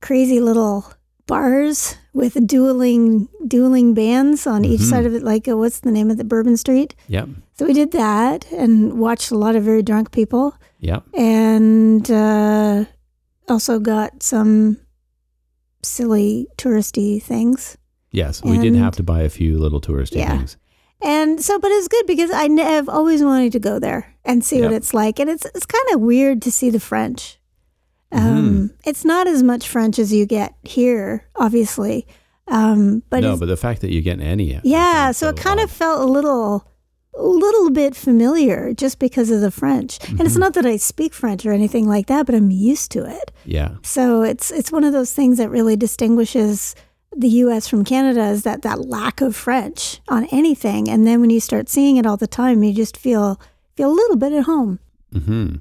crazy 0.01 0.39
little 0.39 0.85
bars 1.25 1.95
with 2.17 2.33
dueling 2.47 3.29
dueling 3.47 3.93
bands 3.93 4.47
on 4.47 4.65
each 4.65 4.81
Mhm. 4.81 4.89
side 4.89 5.05
of 5.05 5.13
it. 5.13 5.21
Like, 5.23 5.47
uh, 5.47 5.55
what's 5.55 5.79
the 5.81 5.91
name 5.91 6.09
of 6.11 6.17
the 6.17 6.23
Bourbon 6.25 6.57
Street? 6.57 6.95
Yep. 7.07 7.29
So 7.57 7.65
we 7.67 7.73
did 7.73 7.91
that 7.91 8.51
and 8.51 8.97
watched 8.99 9.29
a 9.31 9.37
lot 9.37 9.55
of 9.55 9.63
very 9.63 9.83
drunk 9.83 10.11
people. 10.11 10.53
Yep. 10.79 11.03
and 11.15 12.05
uh, 12.11 12.85
also 13.49 13.79
got 13.79 14.21
some 14.21 14.77
silly 15.83 16.47
touristy 16.57 17.21
things. 17.21 17.77
Yes, 18.11 18.43
we 18.43 18.57
did 18.57 18.75
have 18.75 18.95
to 18.97 19.03
buy 19.03 19.21
a 19.21 19.29
few 19.29 19.57
little 19.57 19.81
touristy 19.81 20.17
Yeah. 20.17 20.37
things. 20.37 20.57
And 21.01 21.41
so, 21.43 21.59
but 21.59 21.71
it's 21.71 21.87
good 21.87 22.05
because 22.07 22.31
I 22.31 22.49
have 22.61 22.89
always 22.89 23.23
wanted 23.23 23.51
to 23.53 23.59
go 23.59 23.79
there 23.79 24.13
and 24.25 24.43
see 24.43 24.61
what 24.61 24.71
it's 24.73 24.93
like. 24.93 25.19
And 25.19 25.29
it's 25.29 25.45
it's 25.53 25.65
kind 25.65 25.85
of 25.93 26.01
weird 26.01 26.41
to 26.43 26.51
see 26.51 26.69
the 26.71 26.79
French. 26.79 27.36
Mm-hmm. 28.13 28.27
Um, 28.37 28.71
It's 28.85 29.03
not 29.05 29.27
as 29.27 29.43
much 29.43 29.67
French 29.67 29.99
as 29.99 30.13
you 30.13 30.25
get 30.25 30.53
here, 30.63 31.25
obviously. 31.35 32.07
Um, 32.47 33.03
but 33.09 33.21
no, 33.21 33.35
but 33.35 33.47
the 33.47 33.57
fact 33.57 33.81
that 33.81 33.91
you 33.91 34.01
get 34.01 34.21
any. 34.21 34.59
Yeah, 34.63 35.11
so 35.11 35.27
it 35.29 35.35
kind 35.37 35.59
of 35.59 35.69
felt 35.69 35.99
a 36.01 36.05
little, 36.05 36.65
a 37.13 37.21
little 37.25 37.69
bit 37.71 37.93
familiar 37.95 38.73
just 38.73 38.99
because 38.99 39.29
of 39.29 39.41
the 39.41 39.51
French. 39.51 39.97
And 40.07 40.17
Mm-hmm. 40.19 40.25
it's 40.25 40.37
not 40.37 40.53
that 40.53 40.65
I 40.65 40.77
speak 40.77 41.13
French 41.13 41.45
or 41.45 41.51
anything 41.51 41.85
like 41.89 42.07
that, 42.07 42.25
but 42.25 42.33
I'm 42.35 42.49
used 42.49 42.91
to 42.91 43.03
it. 43.05 43.31
Yeah. 43.43 43.71
So 43.83 44.21
it's 44.21 44.49
it's 44.51 44.71
one 44.71 44.85
of 44.85 44.93
those 44.93 45.11
things 45.11 45.37
that 45.39 45.49
really 45.49 45.75
distinguishes 45.75 46.73
the 47.15 47.29
U.S. 47.43 47.67
from 47.67 47.83
Canada 47.83 48.23
is 48.27 48.43
that 48.43 48.61
that 48.61 48.87
lack 48.87 49.19
of 49.21 49.35
French 49.35 49.99
on 50.07 50.25
anything, 50.31 50.87
and 50.89 51.05
then 51.07 51.19
when 51.19 51.29
you 51.31 51.39
start 51.39 51.67
seeing 51.67 51.97
it 51.97 52.05
all 52.05 52.17
the 52.17 52.27
time, 52.27 52.63
you 52.63 52.73
just 52.73 52.95
feel 52.95 53.39
feel 53.75 53.89
a 53.91 53.99
little 54.01 54.15
bit 54.17 54.31
at 54.33 54.43
home. 54.43 54.79
hmm 55.11 55.55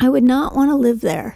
I 0.00 0.08
would 0.08 0.22
not 0.24 0.54
want 0.54 0.70
to 0.70 0.76
live 0.76 1.00
there. 1.00 1.34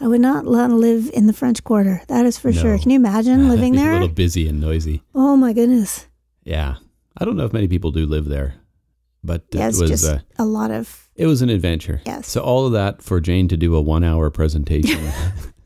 I 0.00 0.06
would 0.08 0.20
not 0.20 0.46
want 0.46 0.70
to 0.70 0.76
live 0.76 1.10
in 1.12 1.26
the 1.26 1.32
French 1.32 1.62
Quarter. 1.62 2.02
That 2.08 2.24
is 2.26 2.38
for 2.38 2.52
sure. 2.52 2.78
Can 2.78 2.90
you 2.90 2.96
imagine 2.96 3.48
living 3.54 3.74
there? 3.74 3.90
a 3.90 3.94
little 3.94 4.08
busy 4.08 4.48
and 4.48 4.60
noisy. 4.60 5.02
Oh 5.14 5.36
my 5.36 5.52
goodness. 5.52 6.06
Yeah. 6.44 6.76
I 7.18 7.24
don't 7.24 7.36
know 7.36 7.44
if 7.44 7.52
many 7.52 7.68
people 7.68 7.90
do 7.90 8.06
live 8.06 8.24
there, 8.24 8.54
but 9.22 9.44
Yeah, 9.52 9.64
it 9.68 9.76
was 9.76 9.90
just 9.90 10.06
uh, 10.06 10.20
a 10.38 10.44
lot 10.46 10.70
of 10.70 11.08
it 11.16 11.26
was 11.26 11.42
an 11.42 11.50
adventure. 11.50 12.00
Yes. 12.06 12.28
So 12.28 12.40
all 12.40 12.64
of 12.66 12.72
that 12.72 13.02
for 13.02 13.20
Jane 13.20 13.46
to 13.48 13.56
do 13.58 13.74
a 13.76 13.80
one 13.82 14.02
hour 14.04 14.30
presentation 14.30 14.98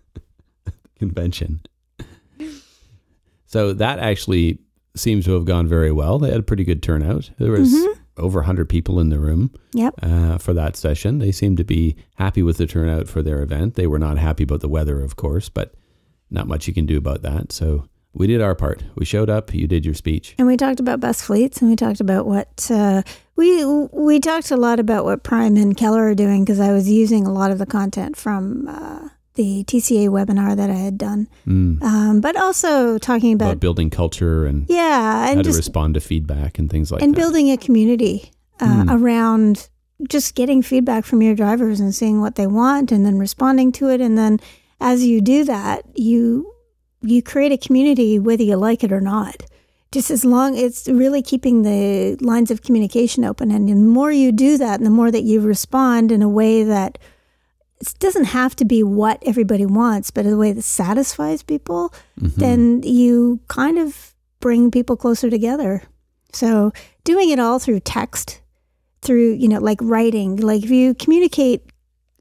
convention. 0.98 1.60
So 3.46 3.72
that 3.74 4.00
actually 4.00 4.58
seems 4.96 5.24
to 5.26 5.32
have 5.34 5.44
gone 5.44 5.68
very 5.68 5.92
well. 5.92 6.18
They 6.18 6.30
had 6.30 6.40
a 6.40 6.42
pretty 6.44 6.64
good 6.64 6.82
turnout. 6.82 7.30
There 7.38 7.52
was 7.52 7.72
Mhm. 7.72 7.98
Over 8.16 8.40
100 8.40 8.68
people 8.68 9.00
in 9.00 9.09
the 9.09 9.18
room 9.18 9.50
Yep. 9.73 9.94
uh, 10.02 10.38
for 10.38 10.52
that 10.54 10.76
session. 10.76 11.18
They 11.18 11.33
seemed 11.33 11.56
to 11.59 11.64
be 11.64 11.97
happy 12.16 12.42
with 12.42 12.59
the 12.59 12.66
turnout 12.66 13.09
for 13.09 13.23
their 13.23 13.42
event. 13.42 13.75
They 13.75 13.87
were 13.87 13.99
not 13.99 14.18
happy 14.18 14.44
about 14.44 14.61
the 14.61 14.68
weather, 14.68 15.02
of 15.02 15.16
course, 15.16 15.49
but 15.49 15.75
not 16.30 16.47
much 16.47 16.66
you 16.68 16.75
can 16.75 16.87
do 16.87 16.97
about 16.99 17.23
that. 17.23 17.50
So 17.52 17.87
we 18.12 18.26
did 18.28 18.40
our 18.40 18.54
part. 18.54 18.85
We 18.94 19.04
showed 19.04 19.28
up. 19.28 19.52
You 19.52 19.66
did 19.66 19.85
your 19.85 19.94
speech. 19.94 20.35
And 20.38 20.47
we 20.47 20.56
talked 20.56 20.78
about 20.78 21.00
bus 21.00 21.21
fleets, 21.23 21.61
and 21.61 21.68
we 21.68 21.75
talked 21.76 22.00
about 22.00 22.26
what 22.26 22.68
uh, 22.71 23.02
we 23.35 23.64
we 23.92 24.21
talked 24.21 24.52
a 24.52 24.56
lot 24.56 24.78
about 24.78 25.04
what 25.04 25.25
Prime 25.25 25.56
and 25.56 25.76
Keller 25.76 26.09
are 26.09 26.14
doing 26.14 26.44
because 26.44 26.61
I 26.61 26.73
was 26.73 26.88
using 26.88 27.26
a 27.26 27.33
lot 27.33 27.50
of 27.50 27.59
the 27.59 27.66
content 27.66 28.16
from 28.16 28.68
uh, 28.68 29.09
the 29.34 29.64
TCA 29.64 30.08
webinar 30.08 30.56
that 30.56 30.70
I 30.70 30.74
had 30.74 30.96
done, 30.98 31.28
Mm. 31.46 31.82
um, 31.82 32.20
but 32.20 32.36
also 32.36 32.98
talking 32.98 33.32
About 33.34 33.46
about 33.52 33.60
building 33.60 33.90
culture 33.90 34.46
and 34.46 34.64
yeah, 34.68 35.26
and 35.28 35.34
how 35.34 35.40
and 35.40 35.44
to 35.44 35.52
respond 35.52 35.94
to 35.94 36.00
feedback 36.00 36.58
and 36.58 36.70
things 36.70 36.90
like 36.92 37.02
and 37.02 37.12
that. 37.14 37.18
And 37.18 37.22
building 37.22 37.50
a 37.50 37.56
community 37.56 38.30
uh, 38.60 38.84
Hmm. 38.84 38.90
around 38.90 39.68
just 40.08 40.34
getting 40.36 40.62
feedback 40.62 41.04
from 41.04 41.22
your 41.22 41.34
drivers 41.34 41.80
and 41.80 41.94
seeing 41.94 42.20
what 42.20 42.34
they 42.36 42.46
want 42.46 42.92
and 42.92 43.04
then 43.04 43.18
responding 43.18 43.72
to 43.72 43.88
it 43.90 44.00
and 44.00 44.16
then 44.18 44.38
as 44.80 45.04
you 45.04 45.20
do 45.20 45.44
that 45.44 45.82
you 45.94 46.46
you 47.00 47.22
create 47.22 47.52
a 47.52 47.56
community 47.58 48.18
whether 48.18 48.42
you 48.42 48.56
like 48.56 48.82
it 48.84 48.92
or 48.92 49.00
not 49.00 49.36
just 49.92 50.10
as 50.10 50.24
long 50.24 50.56
it's 50.56 50.88
really 50.88 51.22
keeping 51.22 51.62
the 51.62 52.16
lines 52.20 52.50
of 52.50 52.62
communication 52.62 53.24
open 53.24 53.50
and 53.52 53.68
the 53.68 53.74
more 53.74 54.10
you 54.12 54.30
do 54.32 54.58
that 54.58 54.78
and 54.80 54.86
the 54.86 54.90
more 54.90 55.10
that 55.12 55.22
you 55.22 55.40
respond 55.40 56.10
in 56.12 56.22
a 56.22 56.28
way 56.28 56.64
that 56.64 56.98
it 57.80 57.94
doesn't 57.98 58.24
have 58.26 58.54
to 58.56 58.64
be 58.64 58.82
what 58.82 59.22
everybody 59.26 59.66
wants 59.66 60.10
but 60.10 60.24
in 60.26 60.32
a 60.32 60.36
way 60.36 60.52
that 60.52 60.62
satisfies 60.62 61.42
people 61.42 61.92
Mhm. 62.20 62.34
then 62.36 62.82
you 62.82 63.40
kind 63.48 63.78
of 63.78 64.14
bring 64.40 64.70
people 64.70 64.96
closer 64.96 65.30
together. 65.30 65.82
So 66.32 66.72
doing 67.04 67.30
it 67.30 67.38
all 67.38 67.58
through 67.58 67.80
text, 67.80 68.40
through, 69.00 69.32
you 69.34 69.48
know, 69.48 69.58
like 69.58 69.78
writing, 69.80 70.36
like 70.36 70.62
if 70.64 70.70
you 70.70 70.92
communicate, 70.94 71.62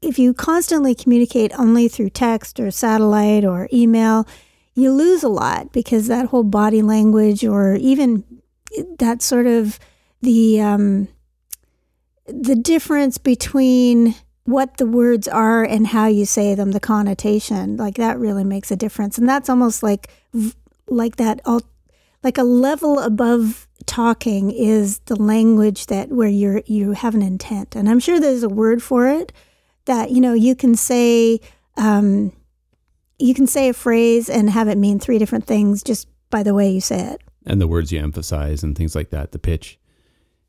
if 0.00 0.18
you 0.18 0.32
constantly 0.32 0.94
communicate 0.94 1.52
only 1.58 1.86
through 1.88 2.10
text 2.10 2.58
or 2.60 2.70
satellite 2.70 3.44
or 3.44 3.68
email, 3.72 4.26
you 4.74 4.90
lose 4.90 5.22
a 5.22 5.28
lot 5.28 5.70
because 5.72 6.06
that 6.06 6.26
whole 6.26 6.44
body 6.44 6.80
language 6.80 7.44
or 7.44 7.74
even 7.76 8.24
that 8.98 9.20
sort 9.20 9.46
of 9.46 9.78
the, 10.22 10.60
um, 10.62 11.08
the 12.26 12.54
difference 12.54 13.18
between 13.18 14.14
what 14.44 14.76
the 14.76 14.86
words 14.86 15.26
are 15.26 15.64
and 15.64 15.86
how 15.86 16.06
you 16.06 16.26
say 16.26 16.54
them, 16.54 16.72
the 16.72 16.80
connotation, 16.80 17.76
like 17.76 17.96
that 17.96 18.18
really 18.18 18.44
makes 18.44 18.70
a 18.70 18.76
difference. 18.76 19.18
And 19.18 19.28
that's 19.28 19.48
almost 19.48 19.82
like 19.82 20.10
like 20.88 21.16
that 21.16 21.40
all 21.46 21.62
like 22.22 22.38
a 22.38 22.42
level 22.42 22.98
above 22.98 23.66
talking 23.86 24.50
is 24.50 24.98
the 25.00 25.16
language 25.16 25.86
that 25.86 26.10
where 26.10 26.28
you're 26.28 26.62
you 26.66 26.92
have 26.92 27.14
an 27.14 27.22
intent. 27.22 27.74
And 27.74 27.88
I'm 27.88 27.98
sure 27.98 28.20
there's 28.20 28.42
a 28.42 28.48
word 28.48 28.82
for 28.82 29.08
it 29.08 29.32
that, 29.86 30.10
you 30.10 30.20
know, 30.20 30.34
you 30.34 30.54
can 30.54 30.74
say 30.74 31.40
um 31.76 32.32
you 33.18 33.32
can 33.34 33.46
say 33.46 33.68
a 33.68 33.72
phrase 33.74 34.28
and 34.28 34.50
have 34.50 34.68
it 34.68 34.76
mean 34.76 34.98
three 34.98 35.18
different 35.18 35.46
things 35.46 35.82
just 35.82 36.08
by 36.30 36.42
the 36.42 36.52
way 36.54 36.70
you 36.70 36.80
say 36.80 37.00
it. 37.00 37.22
and 37.46 37.60
the 37.60 37.68
words 37.68 37.92
you 37.92 38.00
emphasize 38.00 38.62
and 38.62 38.76
things 38.76 38.94
like 38.94 39.10
that, 39.10 39.32
the 39.32 39.38
pitch. 39.38 39.78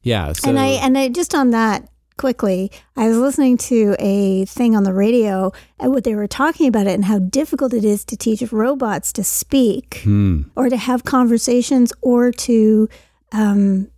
Yeah. 0.01 0.33
So 0.33 0.49
and 0.49 0.59
I 0.59 0.67
and 0.67 0.97
I 0.97 1.07
just 1.09 1.33
on 1.33 1.51
that 1.51 1.87
quickly, 2.17 2.71
I 2.95 3.07
was 3.07 3.17
listening 3.17 3.57
to 3.57 3.95
a 3.99 4.45
thing 4.45 4.75
on 4.75 4.83
the 4.83 4.93
radio 4.93 5.51
and 5.79 5.91
what 5.91 6.03
they 6.03 6.15
were 6.15 6.27
talking 6.27 6.67
about 6.67 6.87
it 6.87 6.93
and 6.93 7.05
how 7.05 7.19
difficult 7.19 7.73
it 7.73 7.83
is 7.83 8.03
to 8.05 8.17
teach 8.17 8.41
robots 8.51 9.11
to 9.13 9.23
speak 9.23 10.01
Hmm. 10.03 10.43
or 10.55 10.69
to 10.69 10.77
have 10.77 11.03
conversations 11.03 11.91
or 12.01 12.31
to 12.31 12.87
um, 13.31 13.89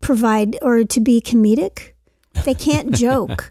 provide 0.00 0.58
or 0.62 0.84
to 0.84 1.00
be 1.00 1.20
comedic. 1.20 1.92
They 2.44 2.54
can't 2.54 2.90
joke 2.94 3.50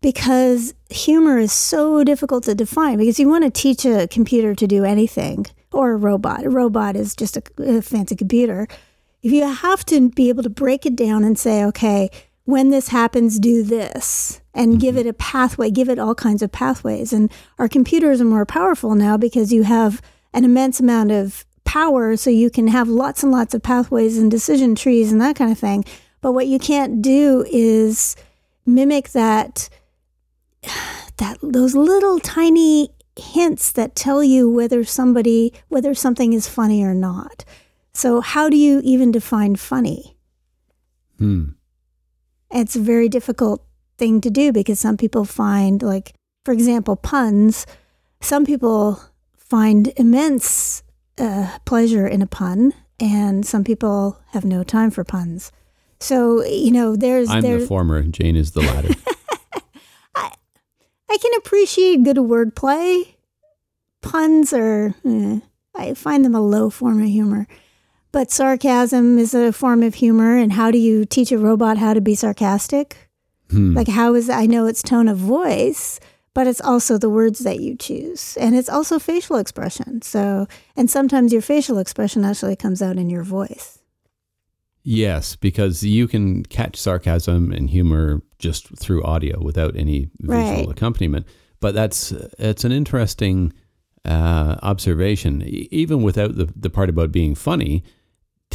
because 0.00 0.74
humor 0.90 1.38
is 1.38 1.52
so 1.52 2.04
difficult 2.04 2.44
to 2.44 2.54
define 2.54 2.98
because 2.98 3.18
you 3.18 3.28
want 3.28 3.44
to 3.44 3.50
teach 3.50 3.84
a 3.84 4.06
computer 4.08 4.54
to 4.54 4.66
do 4.66 4.84
anything 4.84 5.46
or 5.72 5.92
a 5.92 5.96
robot. 5.96 6.44
A 6.44 6.50
robot 6.50 6.96
is 6.96 7.14
just 7.14 7.36
a, 7.36 7.42
a 7.58 7.82
fancy 7.82 8.16
computer. 8.16 8.66
If 9.22 9.32
you 9.32 9.46
have 9.46 9.84
to 9.86 10.08
be 10.10 10.28
able 10.28 10.42
to 10.44 10.50
break 10.50 10.86
it 10.86 10.96
down 10.96 11.24
and 11.24 11.38
say, 11.38 11.64
okay, 11.64 12.10
when 12.46 12.70
this 12.70 12.88
happens, 12.88 13.38
do 13.40 13.62
this, 13.64 14.40
and 14.54 14.80
give 14.80 14.96
it 14.96 15.06
a 15.06 15.12
pathway, 15.12 15.68
give 15.70 15.88
it 15.88 15.98
all 15.98 16.14
kinds 16.14 16.42
of 16.42 16.52
pathways. 16.52 17.12
And 17.12 17.30
our 17.58 17.68
computers 17.68 18.20
are 18.20 18.24
more 18.24 18.46
powerful 18.46 18.94
now 18.94 19.16
because 19.16 19.52
you 19.52 19.64
have 19.64 20.00
an 20.32 20.44
immense 20.44 20.78
amount 20.78 21.10
of 21.10 21.44
power, 21.64 22.16
so 22.16 22.30
you 22.30 22.48
can 22.48 22.68
have 22.68 22.88
lots 22.88 23.24
and 23.24 23.32
lots 23.32 23.52
of 23.52 23.62
pathways 23.62 24.16
and 24.16 24.30
decision 24.30 24.76
trees 24.76 25.10
and 25.10 25.20
that 25.20 25.34
kind 25.34 25.50
of 25.50 25.58
thing. 25.58 25.84
But 26.20 26.32
what 26.32 26.46
you 26.46 26.60
can't 26.60 27.02
do 27.02 27.44
is 27.50 28.14
mimic 28.64 29.10
that 29.10 29.68
that 31.16 31.38
those 31.42 31.74
little 31.74 32.20
tiny 32.20 32.90
hints 33.18 33.72
that 33.72 33.96
tell 33.96 34.22
you 34.22 34.48
whether 34.48 34.84
somebody 34.84 35.52
whether 35.68 35.94
something 35.94 36.32
is 36.32 36.48
funny 36.48 36.84
or 36.84 36.94
not. 36.94 37.44
So 37.92 38.20
how 38.20 38.48
do 38.48 38.56
you 38.56 38.80
even 38.84 39.10
define 39.10 39.56
funny? 39.56 40.16
Hmm. 41.18 41.55
It's 42.50 42.76
a 42.76 42.80
very 42.80 43.08
difficult 43.08 43.62
thing 43.98 44.20
to 44.20 44.30
do 44.30 44.52
because 44.52 44.78
some 44.78 44.96
people 44.96 45.24
find 45.24 45.82
like 45.82 46.12
for 46.44 46.52
example 46.52 46.96
puns 46.96 47.66
some 48.20 48.44
people 48.44 49.00
find 49.38 49.90
immense 49.96 50.82
uh, 51.16 51.58
pleasure 51.64 52.06
in 52.06 52.20
a 52.20 52.26
pun 52.26 52.74
and 53.00 53.46
some 53.46 53.64
people 53.64 54.20
have 54.32 54.44
no 54.44 54.62
time 54.62 54.90
for 54.90 55.02
puns 55.02 55.50
so 55.98 56.44
you 56.44 56.70
know 56.70 56.96
there's 56.96 57.30
I'm 57.30 57.42
there's 57.42 57.62
the 57.62 57.68
former. 57.68 58.02
Jane 58.02 58.36
is 58.36 58.52
the 58.52 58.60
latter. 58.60 58.94
I 60.14 60.32
I 61.10 61.18
can 61.18 61.32
appreciate 61.38 62.04
good 62.04 62.16
wordplay. 62.16 63.14
Puns 64.02 64.52
are, 64.52 64.94
eh, 65.04 65.40
I 65.74 65.94
find 65.94 66.24
them 66.24 66.34
a 66.34 66.40
low 66.40 66.70
form 66.70 67.02
of 67.02 67.08
humor. 67.08 67.48
But 68.16 68.30
sarcasm 68.30 69.18
is 69.18 69.34
a 69.34 69.52
form 69.52 69.82
of 69.82 69.96
humor. 69.96 70.38
And 70.38 70.50
how 70.54 70.70
do 70.70 70.78
you 70.78 71.04
teach 71.04 71.30
a 71.32 71.36
robot 71.36 71.76
how 71.76 71.92
to 71.92 72.00
be 72.00 72.14
sarcastic? 72.14 72.96
Hmm. 73.50 73.74
Like, 73.76 73.88
how 73.88 74.14
is, 74.14 74.30
I 74.30 74.46
know 74.46 74.64
it's 74.64 74.82
tone 74.82 75.06
of 75.06 75.18
voice, 75.18 76.00
but 76.32 76.46
it's 76.46 76.62
also 76.62 76.96
the 76.96 77.10
words 77.10 77.40
that 77.40 77.60
you 77.60 77.76
choose. 77.76 78.38
And 78.40 78.56
it's 78.56 78.70
also 78.70 78.98
facial 78.98 79.36
expression. 79.36 80.00
So, 80.00 80.46
and 80.76 80.90
sometimes 80.90 81.30
your 81.30 81.42
facial 81.42 81.76
expression 81.76 82.24
actually 82.24 82.56
comes 82.56 82.80
out 82.80 82.96
in 82.96 83.10
your 83.10 83.22
voice. 83.22 83.80
Yes, 84.82 85.36
because 85.36 85.82
you 85.82 86.08
can 86.08 86.42
catch 86.44 86.76
sarcasm 86.76 87.52
and 87.52 87.68
humor 87.68 88.22
just 88.38 88.78
through 88.78 89.04
audio 89.04 89.42
without 89.44 89.76
any 89.76 90.08
visual 90.20 90.64
Right. 90.64 90.70
accompaniment. 90.70 91.26
But 91.60 91.74
that's 91.74 92.12
it's 92.38 92.64
an 92.64 92.72
interesting 92.72 93.52
uh, 94.06 94.56
observation. 94.62 95.42
E- 95.42 95.68
Even 95.70 96.02
without 96.02 96.36
the 96.36 96.48
the 96.56 96.70
part 96.70 96.88
about 96.88 97.12
being 97.12 97.34
funny, 97.34 97.82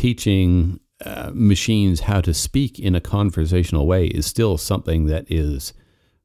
teaching 0.02 0.80
uh, 1.06 1.30
machines 1.32 2.00
how 2.02 2.20
to 2.20 2.34
speak 2.34 2.80
in 2.80 2.96
a 2.96 3.00
conversational 3.00 3.86
way 3.86 4.08
is 4.08 4.26
still 4.26 4.58
something 4.58 5.06
that 5.06 5.26
is 5.30 5.74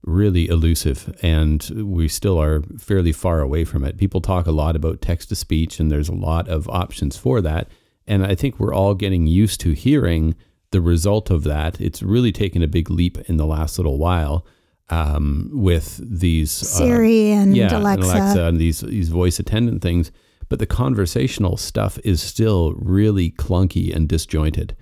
really 0.02 0.48
elusive 0.48 1.14
and 1.20 1.68
we 1.76 2.08
still 2.08 2.40
are 2.40 2.62
fairly 2.78 3.12
far 3.12 3.40
away 3.40 3.64
from 3.66 3.84
it. 3.84 3.98
People 3.98 4.22
talk 4.22 4.46
a 4.46 4.50
lot 4.50 4.76
about 4.76 5.02
text 5.02 5.28
to 5.28 5.36
speech 5.36 5.78
and 5.78 5.90
there's 5.90 6.08
a 6.08 6.14
lot 6.14 6.48
of 6.48 6.66
options 6.70 7.18
for 7.18 7.42
that. 7.42 7.68
And 8.06 8.24
I 8.24 8.34
think 8.34 8.58
we're 8.58 8.72
all 8.72 8.94
getting 8.94 9.26
used 9.26 9.60
to 9.60 9.72
hearing 9.72 10.36
the 10.70 10.80
result 10.80 11.28
of 11.28 11.44
that. 11.44 11.78
It's 11.78 12.02
really 12.02 12.32
taken 12.32 12.62
a 12.62 12.68
big 12.68 12.88
leap 12.88 13.18
in 13.28 13.36
the 13.36 13.44
last 13.44 13.78
little 13.78 13.98
while 13.98 14.46
um, 14.88 15.50
with 15.52 16.00
these 16.02 16.62
uh, 16.62 16.64
Siri 16.64 17.30
and 17.30 17.54
yeah, 17.54 17.76
Alexa. 17.76 18.08
and 18.08 18.20
Alexa 18.22 18.42
and 18.44 18.58
these 18.58 18.80
these 18.80 19.10
voice 19.10 19.38
attendant 19.38 19.82
things. 19.82 20.10
But 20.48 20.58
the 20.58 20.66
conversational 20.66 21.56
stuff 21.56 21.98
is 22.04 22.22
still 22.22 22.72
really 22.74 23.32
clunky 23.32 23.94
and 23.94 24.08
disjointed. 24.08 24.76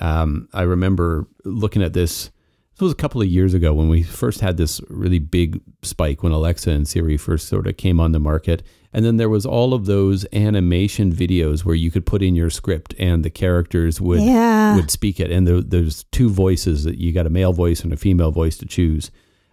Um, 0.00 0.48
I 0.52 0.62
remember 0.62 1.28
looking 1.44 1.82
at 1.82 1.92
this. 1.92 2.30
This 2.72 2.80
was 2.80 2.92
a 2.92 2.96
couple 2.96 3.20
of 3.20 3.28
years 3.28 3.52
ago 3.52 3.74
when 3.74 3.90
we 3.90 4.02
first 4.02 4.40
had 4.40 4.56
this 4.56 4.80
really 4.88 5.18
big 5.18 5.60
spike 5.82 6.22
when 6.22 6.32
Alexa 6.32 6.70
and 6.70 6.88
Siri 6.88 7.18
first 7.18 7.46
sort 7.46 7.66
of 7.66 7.76
came 7.76 8.00
on 8.00 8.12
the 8.12 8.20
market. 8.20 8.62
And 8.92 9.04
then 9.04 9.18
there 9.18 9.28
was 9.28 9.46
all 9.46 9.74
of 9.74 9.86
those 9.86 10.26
animation 10.32 11.12
videos 11.12 11.64
where 11.64 11.74
you 11.74 11.90
could 11.90 12.06
put 12.06 12.22
in 12.22 12.34
your 12.34 12.50
script 12.50 12.94
and 12.98 13.22
the 13.24 13.30
characters 13.30 14.00
would 14.00 14.22
yeah. 14.22 14.74
would 14.74 14.90
speak 14.90 15.20
it. 15.20 15.30
And 15.30 15.46
there, 15.46 15.60
there's 15.60 16.04
two 16.04 16.30
voices 16.30 16.84
that 16.84 16.98
you 16.98 17.12
got 17.12 17.26
a 17.26 17.30
male 17.30 17.52
voice 17.52 17.82
and 17.82 17.92
a 17.92 17.96
female 17.96 18.32
voice 18.32 18.56
to 18.58 18.66
choose. 18.66 19.10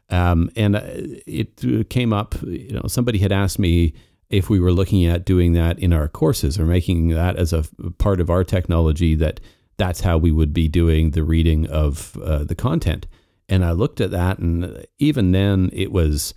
Um, 0.10 0.50
and 0.56 0.78
uh, 0.78 0.82
it 0.86 1.90
came 1.90 2.14
up, 2.14 2.36
you 2.44 2.72
know, 2.72 2.88
somebody 2.88 3.20
had 3.20 3.32
asked 3.32 3.60
me 3.60 3.94
if 4.30 4.50
we 4.50 4.60
were 4.60 4.72
looking 4.74 5.06
at 5.06 5.26
doing 5.26 5.54
that 5.54 5.80
in 5.80 5.94
our 5.94 6.08
courses 6.08 6.60
or 6.60 6.66
making 6.66 7.10
that 7.10 7.38
as 7.38 7.54
a 7.54 7.64
part 7.98 8.20
of 8.20 8.30
our 8.30 8.44
technology 8.44 9.16
that 9.16 9.40
that's 9.78 10.02
how 10.02 10.18
we 10.18 10.32
would 10.32 10.54
be 10.54 10.68
doing 10.68 11.12
the 11.12 11.24
reading 11.24 11.68
of 11.68 12.18
uh, 12.24 12.44
the 12.44 12.56
content. 12.56 13.06
And 13.48 13.64
I 13.64 13.72
looked 13.72 14.02
at 14.02 14.12
that, 14.12 14.40
and 14.40 14.86
even 15.00 15.32
then, 15.32 15.70
it 15.72 15.92
was 15.92 16.34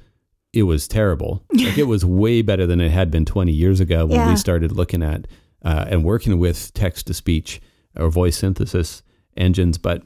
it 0.53 0.65
was 0.65 0.87
terrible. 0.89 1.45
Like 1.55 1.79
it 1.79 1.85
was 1.89 2.05
way 2.05 2.43
better 2.43 2.67
than 2.67 2.81
it 2.81 2.91
had 2.91 3.11
been 3.11 3.25
20 3.25 3.51
years 3.53 3.81
ago 3.81 4.07
when 4.07 4.19
Yeah. 4.19 4.29
we 4.31 4.37
started 4.37 4.73
looking 4.73 5.03
at 5.03 5.27
uh, 5.65 5.87
and 5.89 6.05
working 6.05 6.39
with 6.39 6.73
text 6.75 7.07
to 7.09 7.15
speech 7.15 7.61
or 7.97 8.11
voice 8.11 8.37
synthesis 8.37 9.03
engines. 9.37 9.79
But 9.79 10.03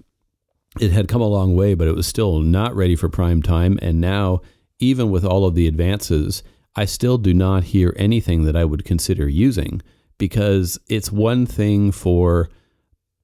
it 0.80 0.90
had 0.92 1.08
come 1.08 1.20
a 1.20 1.26
long 1.28 1.54
way, 1.56 1.74
but 1.74 1.88
it 1.88 1.94
was 1.94 2.06
still 2.06 2.40
not 2.40 2.74
ready 2.74 2.96
for 2.96 3.08
prime 3.08 3.42
time. 3.42 3.78
And 3.82 4.00
now, 4.00 4.40
even 4.78 5.10
with 5.10 5.24
all 5.24 5.44
of 5.46 5.54
the 5.54 5.66
advances, 5.66 6.42
I 6.76 6.84
still 6.84 7.18
do 7.18 7.32
not 7.32 7.64
hear 7.64 7.94
anything 7.96 8.44
that 8.44 8.56
I 8.56 8.64
would 8.64 8.84
consider 8.84 9.28
using 9.28 9.80
because 10.18 10.78
it's 10.88 11.12
one 11.12 11.46
thing 11.46 11.92
for 11.92 12.48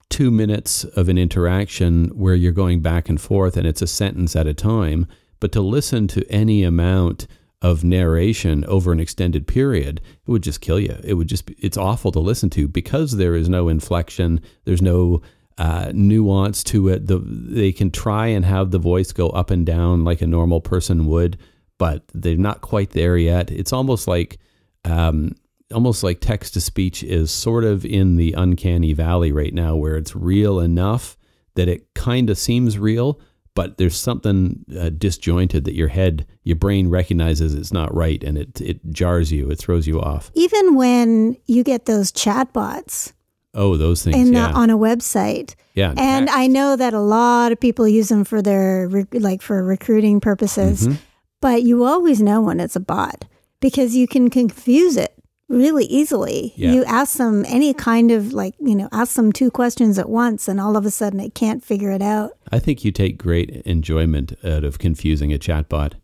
two 0.08 0.30
minutes 0.30 0.84
of 0.84 1.08
an 1.08 1.18
interaction 1.18 2.08
where 2.08 2.34
you're 2.34 2.52
going 2.52 2.80
back 2.80 3.08
and 3.08 3.20
forth 3.20 3.56
and 3.56 3.66
it's 3.66 3.82
a 3.82 3.86
sentence 3.86 4.34
at 4.36 4.46
a 4.46 4.54
time. 4.54 5.06
But 5.38 5.52
to 5.52 5.60
listen 5.60 6.08
to 6.08 6.28
any 6.30 6.64
amount 6.64 7.26
of 7.62 7.84
narration 7.84 8.64
over 8.64 8.92
an 8.92 9.00
extended 9.00 9.46
period, 9.46 10.00
it 10.26 10.30
would 10.30 10.42
just 10.42 10.60
kill 10.60 10.80
you. 10.80 10.98
It 11.04 11.14
would 11.14 11.28
just 11.28 11.46
be, 11.46 11.54
it's 11.58 11.76
awful 11.76 12.10
to 12.12 12.20
listen 12.20 12.50
to 12.50 12.68
because 12.68 13.16
there 13.16 13.34
is 13.34 13.48
no 13.48 13.68
inflection, 13.68 14.40
there's 14.64 14.82
no 14.82 15.22
uh, 15.58 15.92
nuance 15.94 16.64
to 16.64 16.88
it. 16.88 17.06
The, 17.06 17.18
they 17.18 17.72
can 17.72 17.90
try 17.90 18.28
and 18.28 18.44
have 18.44 18.70
the 18.70 18.78
voice 18.78 19.12
go 19.12 19.28
up 19.30 19.50
and 19.50 19.66
down 19.66 20.04
like 20.04 20.22
a 20.22 20.26
normal 20.26 20.60
person 20.60 21.06
would, 21.06 21.38
but 21.80 22.04
they're 22.12 22.36
not 22.36 22.60
quite 22.60 22.90
there 22.90 23.16
yet. 23.16 23.50
It's 23.50 23.72
almost 23.72 24.06
like 24.06 24.38
um, 24.84 25.34
almost 25.72 26.04
like 26.04 26.20
text 26.20 26.52
to 26.54 26.60
speech 26.60 27.02
is 27.02 27.30
sort 27.30 27.64
of 27.64 27.86
in 27.86 28.16
the 28.16 28.34
uncanny 28.34 28.92
valley 28.92 29.32
right 29.32 29.54
now, 29.54 29.74
where 29.76 29.96
it's 29.96 30.14
real 30.14 30.60
enough 30.60 31.16
that 31.54 31.68
it 31.68 31.92
kind 31.94 32.28
of 32.28 32.36
seems 32.36 32.78
real, 32.78 33.18
but 33.54 33.78
there's 33.78 33.96
something 33.96 34.62
uh, 34.78 34.90
disjointed 34.90 35.64
that 35.64 35.74
your 35.74 35.88
head, 35.88 36.26
your 36.44 36.56
brain 36.56 36.88
recognizes 36.88 37.54
it's 37.54 37.72
not 37.72 37.92
right, 37.94 38.22
and 38.22 38.36
it 38.36 38.60
it 38.60 38.78
jars 38.92 39.32
you, 39.32 39.50
it 39.50 39.58
throws 39.58 39.86
you 39.86 39.98
off. 40.00 40.30
Even 40.34 40.74
when 40.74 41.36
you 41.46 41.64
get 41.64 41.86
those 41.86 42.12
chatbots 42.12 43.14
Oh, 43.54 43.76
those 43.78 44.04
things, 44.04 44.28
in, 44.28 44.34
yeah, 44.34 44.52
on 44.52 44.68
a 44.70 44.78
website, 44.78 45.54
yeah. 45.74 45.94
and 45.96 46.26
text. 46.28 46.38
I 46.38 46.46
know 46.46 46.76
that 46.76 46.92
a 46.94 47.00
lot 47.00 47.50
of 47.52 47.58
people 47.58 47.88
use 47.88 48.08
them 48.10 48.24
for 48.24 48.42
their 48.42 48.88
like 49.12 49.40
for 49.42 49.62
recruiting 49.64 50.20
purposes, 50.20 50.86
Mhm. 50.86 50.98
But 51.40 51.62
you 51.62 51.84
always 51.84 52.20
know 52.20 52.40
when 52.40 52.60
it's 52.60 52.76
a 52.76 52.80
bot 52.80 53.24
because 53.60 53.94
you 53.94 54.06
can 54.06 54.30
confuse 54.30 54.96
it 54.96 55.14
really 55.48 55.84
easily. 55.86 56.52
Yeah. 56.56 56.72
You 56.72 56.84
ask 56.84 57.18
them 57.18 57.44
any 57.48 57.74
kind 57.74 58.10
of 58.10 58.32
like, 58.32 58.54
you 58.60 58.74
know, 58.74 58.88
ask 58.92 59.16
them 59.16 59.32
two 59.32 59.50
questions 59.50 59.98
at 59.98 60.08
once 60.08 60.46
and 60.48 60.60
all 60.60 60.76
of 60.76 60.86
a 60.86 60.90
sudden 60.90 61.20
it 61.20 61.34
can't 61.34 61.62
figure 61.62 61.90
it 61.90 62.02
out. 62.02 62.32
I 62.52 62.60
think 62.60 62.84
you 62.84 62.92
take 62.92 63.18
great 63.18 63.50
enjoyment 63.66 64.32
out 64.44 64.64
of 64.64 64.78
confusing 64.78 65.32
a 65.32 65.38
chatbot. 65.38 65.94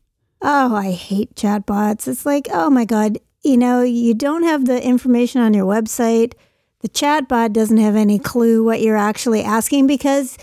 Oh, 0.42 0.74
I 0.74 0.90
hate 0.90 1.34
chatbots. 1.36 2.08
It's 2.08 2.26
like, 2.26 2.48
oh 2.50 2.68
my 2.70 2.84
God, 2.84 3.18
you 3.42 3.56
know, 3.56 3.82
you 3.82 4.14
don't 4.14 4.42
have 4.42 4.66
the 4.66 4.82
information 4.82 5.40
on 5.40 5.54
your 5.54 5.66
website. 5.66 6.34
The 6.80 6.88
chatbot 6.88 7.52
doesn't 7.52 7.78
have 7.78 7.96
any 7.96 8.18
clue 8.18 8.64
what 8.64 8.82
you're 8.82 8.96
actually 8.96 9.42
asking 9.42 9.86
because 9.86 10.36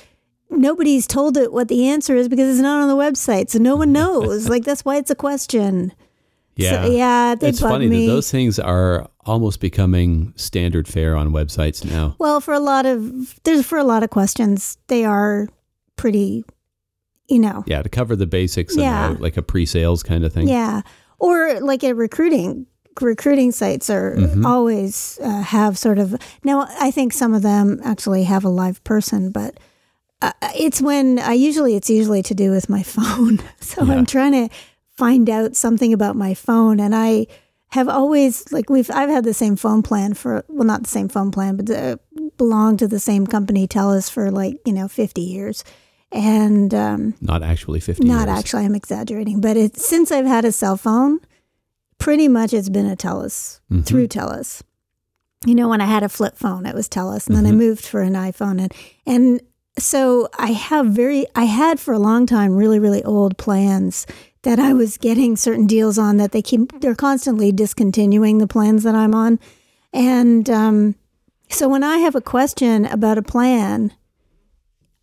nobody's 0.57 1.07
told 1.07 1.37
it 1.37 1.51
what 1.53 1.67
the 1.67 1.87
answer 1.87 2.15
is 2.15 2.27
because 2.29 2.49
it's 2.49 2.61
not 2.61 2.81
on 2.81 2.87
the 2.87 2.95
website. 2.95 3.49
So 3.49 3.59
no 3.59 3.75
one 3.75 3.91
knows. 3.99 4.49
like, 4.49 4.63
that's 4.63 4.83
why 4.85 4.97
it's 4.97 5.11
a 5.11 5.15
question. 5.15 5.93
Yeah, 6.55 6.83
So, 6.83 6.91
yeah, 6.91 7.35
it's 7.41 7.59
funny 7.59 7.87
me. 7.87 8.05
that 8.05 8.11
those 8.11 8.29
things 8.29 8.59
are 8.59 9.09
almost 9.25 9.59
becoming 9.59 10.33
standard 10.35 10.87
fare 10.87 11.15
on 11.15 11.31
websites 11.31 11.83
now. 11.83 12.15
Well, 12.19 12.39
for 12.41 12.53
a 12.53 12.59
lot 12.59 12.85
of 12.85 13.39
there's 13.43 13.65
for 13.65 13.77
a 13.79 13.83
lot 13.83 14.03
of 14.03 14.11
questions, 14.11 14.77
they 14.87 15.03
are 15.03 15.47
pretty, 15.95 16.43
you 17.27 17.39
know, 17.39 17.63
Yeah, 17.65 17.81
to 17.81 17.89
cover 17.89 18.15
the 18.15 18.27
basics 18.27 18.75
Yeah. 18.77 19.09
of 19.11 19.17
uh, 19.17 19.19
like 19.19 19.35
a 19.37 19.41
pre-sales 19.41 20.03
kind 20.03 20.23
of 20.23 20.31
thing. 20.31 20.47
yeah, 20.47 20.81
or 21.19 21.59
like 21.59 21.83
a 21.83 21.93
recruiting. 21.93 22.67
Recruiting 23.01 23.51
sites 23.51 23.89
are 23.89 24.15
Mhm. 24.15 24.45
always 24.45 25.17
uh, 25.23 25.41
have 25.41 25.79
sort 25.79 25.97
of 25.97 26.15
now. 26.43 26.67
I 26.79 26.91
think 26.91 27.13
some 27.13 27.33
of 27.33 27.41
them 27.41 27.79
actually 27.83 28.25
have 28.25 28.45
a 28.45 28.49
live 28.49 28.83
person, 28.83 29.31
but 29.31 29.57
uh, 30.27 30.49
it's 30.55 30.81
when 30.81 31.19
I 31.19 31.33
usually 31.33 31.75
it's 31.75 31.89
usually 31.89 32.23
to 32.23 32.33
do 32.33 32.51
with 32.51 32.69
my 32.69 32.83
phone. 32.95 33.39
so 33.59 33.83
Yeah. 33.83 33.93
I'm 33.93 34.05
trying 34.05 34.31
to 34.33 34.55
find 34.97 35.29
out 35.29 35.55
something 35.55 35.93
about 35.93 36.15
my 36.15 36.33
phone, 36.33 36.79
and 36.79 36.93
I 36.95 37.27
have 37.69 37.89
always 37.89 38.51
like 38.51 38.69
we've 38.69 38.89
I've 38.91 39.09
had 39.09 39.23
the 39.23 39.33
same 39.33 39.55
phone 39.55 39.81
plan 39.83 40.13
for 40.13 40.43
well 40.47 40.65
not 40.67 40.83
the 40.83 40.89
same 40.89 41.09
phone 41.09 41.31
plan, 41.31 41.55
but 41.57 41.69
uh, 41.69 41.97
belonged 42.37 42.79
to 42.79 42.87
the 42.87 42.99
same 42.99 43.25
company 43.27 43.67
Telus 43.67 44.09
for 44.11 44.31
like 44.31 44.55
you 44.65 44.73
know 44.73 44.87
50 44.87 45.21
years, 45.21 45.63
and 46.11 46.73
um, 46.73 47.15
Not 47.21 47.41
actually 47.43 47.79
50 47.79 48.03
not 48.07 48.27
years. 48.27 48.39
actually 48.39 48.65
I'm 48.65 48.75
exaggerating, 48.75 49.41
but 49.41 49.57
it 49.57 49.77
since 49.77 50.11
I've 50.11 50.27
had 50.27 50.45
a 50.45 50.51
cell 50.51 50.77
phone, 50.77 51.19
pretty 51.97 52.27
much 52.27 52.53
it's 52.53 52.69
been 52.69 52.85
a 52.89 52.95
Telus 52.95 53.59
Mhm. 53.71 53.85
through 53.85 54.07
Telus. 54.07 54.61
You 55.45 55.55
know, 55.55 55.67
when 55.67 55.81
I 55.81 55.85
had 55.87 56.03
a 56.03 56.09
flip 56.09 56.37
phone, 56.37 56.65
it 56.65 56.75
was 56.75 56.87
Telus, 56.87 57.27
and 57.27 57.35
then 57.35 57.45
I 57.45 57.51
Mhm. 57.51 57.57
moved 57.57 57.85
for 57.85 58.01
an 58.01 58.13
iPhone, 58.13 58.61
and 58.61 58.73
and 59.05 59.41
so 59.77 60.29
I 60.37 60.51
have 60.51 60.87
very 60.87 61.25
I 61.35 61.45
had 61.45 61.79
for 61.79 61.93
a 61.93 61.99
long 61.99 62.25
time 62.25 62.55
really 62.55 62.79
really 62.79 63.03
old 63.03 63.37
plans 63.37 64.05
that 64.43 64.59
I 64.59 64.73
was 64.73 64.97
getting 64.97 65.35
certain 65.35 65.67
deals 65.67 65.97
on 65.97 66.17
that 66.17 66.31
they 66.31 66.41
keep 66.41 66.79
they're 66.81 66.95
constantly 66.95 67.51
discontinuing 67.51 68.37
the 68.37 68.47
plans 68.47 68.83
that 68.83 68.95
I'm 68.95 69.15
on, 69.15 69.39
and 69.91 70.49
um, 70.49 70.95
so 71.49 71.67
when 71.69 71.83
I 71.83 71.97
have 71.99 72.15
a 72.15 72.21
question 72.21 72.85
about 72.85 73.17
a 73.17 73.23
plan, 73.23 73.93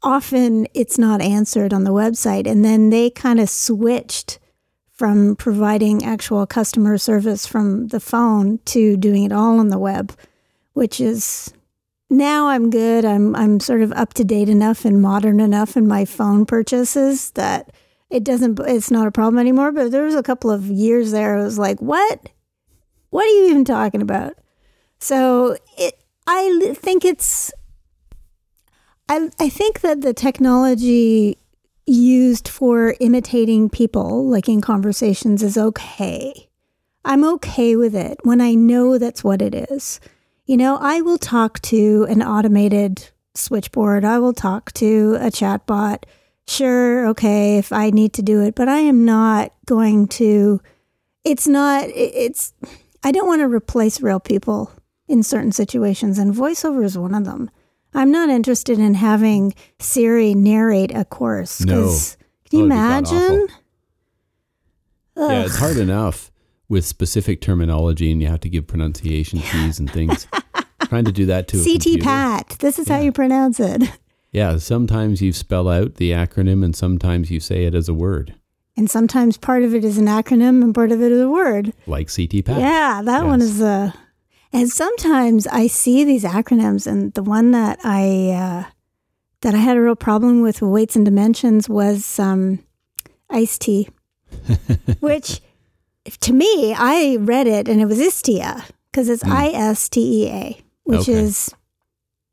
often 0.03 0.67
it's 0.75 0.99
not 0.99 1.21
answered 1.21 1.73
on 1.73 1.85
the 1.85 1.93
website, 1.93 2.47
and 2.47 2.65
then 2.65 2.91
they 2.91 3.11
kind 3.11 3.41
of 3.41 3.49
switched 3.49 4.39
from 4.93 5.35
providing 5.37 6.05
actual 6.05 6.47
customer 6.47 6.99
service 6.99 7.47
from 7.47 7.89
the 7.89 8.01
phone 8.01 8.59
to 8.67 8.99
doing 8.99 9.25
it 9.25 9.33
all 9.33 9.59
on 9.59 9.69
the 9.69 9.79
web, 9.79 10.15
which 10.75 11.01
is 11.01 11.55
now 12.11 12.49
I'm 12.49 12.71
good. 12.71 13.05
I'm 13.05 13.35
I'm 13.37 13.61
sort 13.61 13.83
of 13.83 13.93
up 13.93 14.15
to 14.15 14.25
date 14.25 14.49
enough 14.49 14.85
and 14.85 15.01
modern 15.01 15.41
enough 15.41 15.77
in 15.77 15.87
my 15.87 16.05
phone 16.05 16.45
purchases 16.45 17.31
that 17.33 17.73
it 18.11 18.25
doesn't 18.25 18.59
it's 18.61 18.91
not 18.91 19.07
a 19.07 19.13
problem 19.13 19.39
anymore. 19.39 19.73
But 19.73 19.93
there 19.93 20.03
was 20.03 20.17
a 20.17 20.23
couple 20.23 20.51
of 20.51 20.67
years 20.67 21.13
there 21.13 21.39
I 21.39 21.43
was 21.43 21.59
like, 21.59 21.81
what? 21.81 22.29
What 23.11 23.25
are 23.25 23.31
you 23.31 23.51
even 23.51 23.65
talking 23.65 24.03
about? 24.03 24.35
So 24.99 25.57
it 25.79 25.95
I 26.27 26.75
think 26.75 27.05
it's 27.05 27.53
I 29.09 29.31
I 29.39 29.49
think 29.49 29.81
that 29.81 30.01
the 30.01 30.13
technology 30.13 31.39
used 31.87 32.49
for 32.49 32.95
imitating 33.01 33.69
people, 33.69 34.29
like 34.29 34.49
in 34.49 34.61
conversations, 34.61 35.43
is 35.43 35.57
okay. 35.57 36.49
I'm 37.05 37.25
okay 37.25 37.77
with 37.77 37.95
it 37.95 38.19
when 38.23 38.41
I 38.41 38.55
know 38.55 38.99
that's 38.99 39.25
what 39.25 39.41
it 39.41 39.55
is. 39.55 40.01
You 40.47 40.57
know, 40.57 40.79
I 40.81 41.01
will 41.01 41.19
talk 41.19 41.61
to 41.63 42.07
an 42.09 42.23
automated 42.23 43.09
switchboard, 43.35 44.05
I 44.05 44.19
will 44.19 44.33
talk 44.33 44.73
to 44.75 45.17
a 45.21 45.27
chatbot. 45.31 46.05
Sure, 46.49 47.07
okay, 47.09 47.59
if 47.59 47.73
I 47.73 47.91
need 47.91 48.13
to 48.15 48.23
do 48.23 48.41
it, 48.43 48.57
but 48.57 48.69
I 48.69 48.79
am 48.79 49.05
not 49.05 49.53
going 49.67 50.09
to, 50.09 50.61
it's 51.23 51.47
not, 51.47 51.85
it's, 51.95 52.53
I 53.05 53.13
don't 53.13 53.29
want 53.29 53.41
to 53.41 53.47
replace 53.47 54.01
real 54.01 54.19
people 54.19 54.73
in 55.07 55.23
certain 55.23 55.53
situations, 55.53 56.19
and 56.19 56.35
voiceover 56.35 56.85
is 56.85 56.99
one 56.99 57.15
of 57.15 57.25
them. 57.25 57.51
I'm 57.95 58.11
not 58.11 58.29
interested 58.31 58.79
in 58.81 58.95
having 58.95 59.55
Siri 59.79 60.35
narrate 60.35 60.93
a 60.95 61.05
course. 61.05 61.61
No. 61.61 61.97
Can 62.49 62.59
you 62.59 62.63
Oh, 62.63 62.67
imagine? 62.67 63.47
Yeah, 65.17 65.43
it's 65.45 65.57
hard 65.57 65.77
enough 65.77 66.30
with 66.71 66.87
specific 66.87 67.43
terminology 67.43 68.11
and 68.11 68.23
you 68.23 68.29
have 68.29 68.41
to 68.41 68.49
give 68.49 68.67
pronunciation 68.67 69.41
keys 69.41 69.79
and 69.79 69.91
things. 69.93 70.27
Trying 70.85 71.05
to 71.05 71.13
do 71.13 71.27
that 71.27 71.47
to 71.49 71.61
a 71.61 71.65
CT. 71.65 72.01
Pat. 72.03 72.57
This 72.61 72.79
is 72.79 72.89
how 72.89 72.99
you 72.99 73.13
pronounce 73.13 73.61
it. 73.61 73.83
Yeah, 74.33 74.57
sometimes 74.59 75.21
you 75.21 75.33
spell 75.33 75.69
out 75.69 75.97
the 75.97 76.13
acronym 76.13 76.65
and 76.65 76.75
sometimes 76.75 77.31
you 77.31 77.41
say 77.41 77.65
it 77.65 77.75
as 77.75 77.89
a 77.89 77.95
word, 77.95 78.35
And 78.77 78.89
sometimes 78.89 79.37
part 79.37 79.65
of 79.65 79.75
it 79.75 79.85
is 79.85 79.99
an 79.99 80.07
acronym 80.07 80.63
and 80.63 80.73
part 80.75 80.93
of 80.93 81.03
it 81.03 81.11
is 81.11 81.21
a 81.21 81.29
word. 81.29 81.73
like 81.89 82.09
C-TPAT. 82.09 82.59
Yeah, 82.59 83.03
that 83.05 83.25
one 83.27 83.43
is 83.43 83.61
a. 83.61 83.93
And 84.53 84.69
sometimes 84.69 85.47
I 85.49 85.67
see 85.67 86.03
these 86.05 86.25
acronyms, 86.25 86.87
and 86.87 87.13
the 87.15 87.23
one 87.23 87.51
that 87.53 87.79
I 87.85 88.31
uh, 88.31 88.71
that 89.43 89.55
I 89.55 89.59
had 89.59 89.77
a 89.77 89.81
real 89.81 89.97
problem 89.97 90.43
with 90.43 90.61
weights 90.63 90.97
and 90.97 91.05
dimensions 91.05 91.69
was 91.69 92.19
um, 92.19 92.59
iced 93.29 93.61
tea, 93.63 93.89
which 95.01 95.41
to 96.21 96.33
me 96.33 96.75
I 96.77 97.17
read 97.21 97.47
it 97.47 97.69
and 97.69 97.81
it 97.81 97.87
was 97.87 97.99
Istea 97.99 98.65
because 98.91 99.09
it's 99.09 99.23
Hmm. 99.23 99.33
I 99.33 99.49
S 99.49 99.89
T 99.89 100.25
E 100.25 100.29
A, 100.31 100.61
which 100.85 101.01
Okay. 101.09 101.13
is 101.13 101.51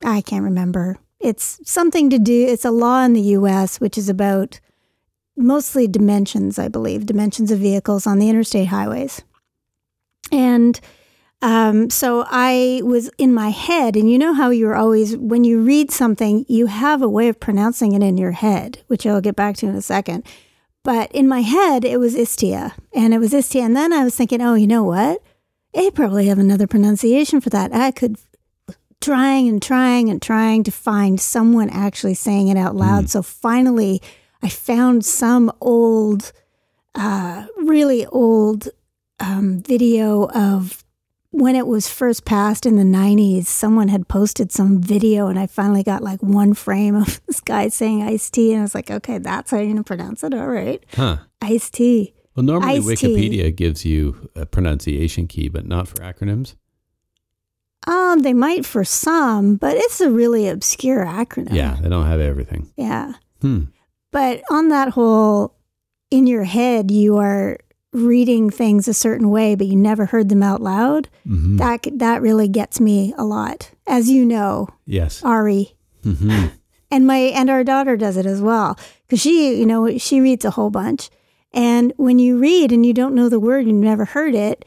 I 0.04 0.22
can't 0.22 0.44
remember. 0.44 0.98
It's 1.20 1.60
something 1.64 2.10
to 2.12 2.20
do. 2.20 2.46
It's 2.48 2.66
a 2.66 2.72
law 2.72 3.04
in 3.04 3.14
the 3.14 3.22
U.S. 3.22 3.80
which 3.80 3.98
is 3.98 4.08
about 4.10 4.60
mostly 5.36 5.88
dimensions, 5.88 6.60
I 6.60 6.68
believe, 6.68 7.06
dimensions 7.08 7.52
of 7.52 7.60
vehicles 7.60 8.06
on 8.06 8.20
the 8.20 8.30
interstate 8.30 8.68
highways. 8.68 9.22
And 10.32 10.80
Um, 11.40 11.92
so 11.92 12.26
I 12.28 12.82
was 12.84 13.12
in 13.20 13.32
my 13.32 13.50
head, 13.50 13.96
and 13.96 14.10
you 14.10 14.18
know 14.18 14.34
how 14.34 14.50
you're 14.50 14.76
always, 14.76 15.16
when 15.16 15.44
you 15.44 15.60
read 15.62 15.92
something, 15.92 16.46
you 16.50 16.66
have 16.66 17.04
a 17.04 17.08
way 17.10 17.28
of 17.30 17.40
pronouncing 17.40 17.94
it 17.94 18.02
in 18.02 18.18
your 18.18 18.32
head, 18.32 18.80
which 18.88 19.06
I'll 19.06 19.22
get 19.22 19.36
back 19.36 19.56
to 19.58 19.68
in 19.68 19.76
a 19.76 19.82
second. 19.84 20.24
But 20.88 21.12
in 21.12 21.28
my 21.28 21.42
head, 21.42 21.84
it 21.84 22.00
was 22.00 22.16
Istia, 22.16 22.72
and 22.94 23.14
it 23.14 23.18
was 23.18 23.34
Istia. 23.34 23.60
And 23.60 23.76
then 23.76 23.92
I 23.92 24.06
was 24.06 24.16
thinking, 24.16 24.42
oh, 24.42 24.54
you 24.54 24.68
know 24.68 24.86
what? 24.86 25.22
They 25.74 25.92
probably 25.92 26.28
have 26.28 26.40
another 26.40 26.66
pronunciation 26.66 27.42
for 27.42 27.50
that. 27.50 27.76
I 27.76 27.92
could 27.92 28.16
trying 29.02 29.50
and 29.50 29.62
trying 29.62 30.10
and 30.10 30.22
trying 30.22 30.64
to 30.64 30.72
find 30.72 31.20
someone 31.20 31.70
actually 31.72 32.14
saying 32.14 32.48
it 32.48 32.56
out 32.56 32.74
loud. 32.74 33.04
Mm. 33.04 33.10
So 33.10 33.22
finally, 33.22 34.02
I 34.42 34.48
found 34.48 35.04
some 35.04 35.52
old, 35.60 36.32
uh, 36.96 37.48
really 37.58 38.06
old 38.06 38.70
um, 39.20 39.60
video 39.60 40.30
of 40.30 40.86
when 41.38 41.56
it 41.56 41.68
was 41.68 41.88
first 41.88 42.26
passed 42.26 42.66
in 42.66 42.78
the 42.78 42.84
90s. 42.84 43.46
Someone 43.46 43.90
had 43.90 44.08
posted 44.08 44.52
some 44.52 44.82
video, 44.82 45.28
and 45.28 45.38
I 45.38 45.46
finally 45.46 45.84
got 45.84 46.02
like 46.02 46.22
one 46.24 46.56
frame 46.56 46.96
of 46.96 47.22
this 47.28 47.40
guy 47.40 47.68
saying 47.70 48.02
iced 48.02 48.34
tea. 48.34 48.54
And 48.54 48.60
I 48.60 48.64
was 48.64 48.74
like, 48.74 48.90
okay, 48.90 49.20
that's 49.20 49.52
how 49.52 49.58
you're 49.58 49.68
going 49.68 49.78
to 49.78 49.84
pronounce 49.84 50.24
it. 50.24 50.34
All 50.34 50.48
right. 50.48 50.84
Huh. 50.94 51.18
Iced 51.42 51.76
tea. 51.76 52.16
Well, 52.36 52.44
normally 52.44 52.78
Iced 52.78 53.02
tea. 53.02 53.16
Wikipedia 53.16 53.56
gives 53.56 53.86
you 53.86 54.30
a 54.36 54.48
pronunciation 54.48 55.28
key, 55.28 55.48
but 55.48 55.68
not 55.68 55.88
for 55.88 55.98
acronyms. 55.98 56.56
Um, 57.86 58.20
they 58.20 58.34
might 58.34 58.66
for 58.66 58.84
some, 58.84 59.56
but 59.56 59.78
it's 59.78 60.02
a 60.02 60.10
really 60.10 60.50
obscure 60.50 61.06
acronym. 61.06 61.54
Yeah, 61.54 61.78
they 61.80 61.88
don't 61.88 62.06
have 62.06 62.20
everything. 62.20 62.72
Yeah. 62.76 63.14
Hmm. 63.42 63.66
But 64.12 64.42
on 64.50 64.70
that 64.70 64.90
whole, 64.90 65.56
in 66.10 66.26
your 66.26 66.44
head, 66.44 66.90
you 66.90 67.18
are 67.18 67.60
reading 67.94 68.50
things 68.50 68.88
a 68.88 68.94
certain 68.94 69.30
way, 69.30 69.56
but 69.56 69.68
you 69.68 69.76
never 69.76 70.06
heard 70.08 70.30
them 70.30 70.44
out 70.44 70.62
loud. 70.62 71.10
hmm 71.26 71.58
That 71.58 71.88
that 71.96 72.22
really 72.22 72.48
gets 72.48 72.80
me 72.80 73.14
a 73.18 73.24
lot, 73.24 73.72
as 73.88 74.10
you 74.10 74.26
know, 74.26 74.68
Yes. 74.86 75.24
Ari, 75.24 75.76
hmm 76.04 76.48
and 76.92 77.08
my 77.08 77.18
and 77.18 77.50
our 77.50 77.64
daughter 77.64 77.98
does 77.98 78.18
it 78.18 78.26
as 78.26 78.42
well 78.42 78.78
because 79.06 79.22
she, 79.22 79.56
you 79.60 79.66
know, 79.66 79.98
she 79.98 80.20
reads 80.22 80.46
a 80.46 80.52
whole 80.52 80.70
bunch, 80.70 81.10
and 81.54 81.94
when 81.98 82.20
you 82.20 82.38
read 82.38 82.72
and 82.72 82.86
you 82.86 82.94
don't 82.94 83.16
know 83.16 83.30
the 83.30 83.40
word, 83.40 83.66
you 83.66 83.74
never 83.74 84.06
heard 84.06 84.36
it. 84.36 84.66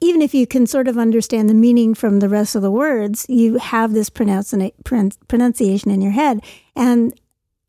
Even 0.00 0.20
if 0.22 0.34
you 0.34 0.46
can 0.46 0.66
sort 0.66 0.86
of 0.88 0.98
understand 0.98 1.48
the 1.48 1.54
meaning 1.54 1.94
from 1.94 2.18
the 2.18 2.28
rest 2.28 2.54
of 2.54 2.62
the 2.62 2.70
words, 2.70 3.24
you 3.28 3.56
have 3.58 3.94
this 3.94 4.10
pronunci- 4.10 4.72
pron- 4.84 5.12
pronunciation 5.28 5.90
in 5.90 6.02
your 6.02 6.12
head. 6.12 6.40
And 6.76 7.18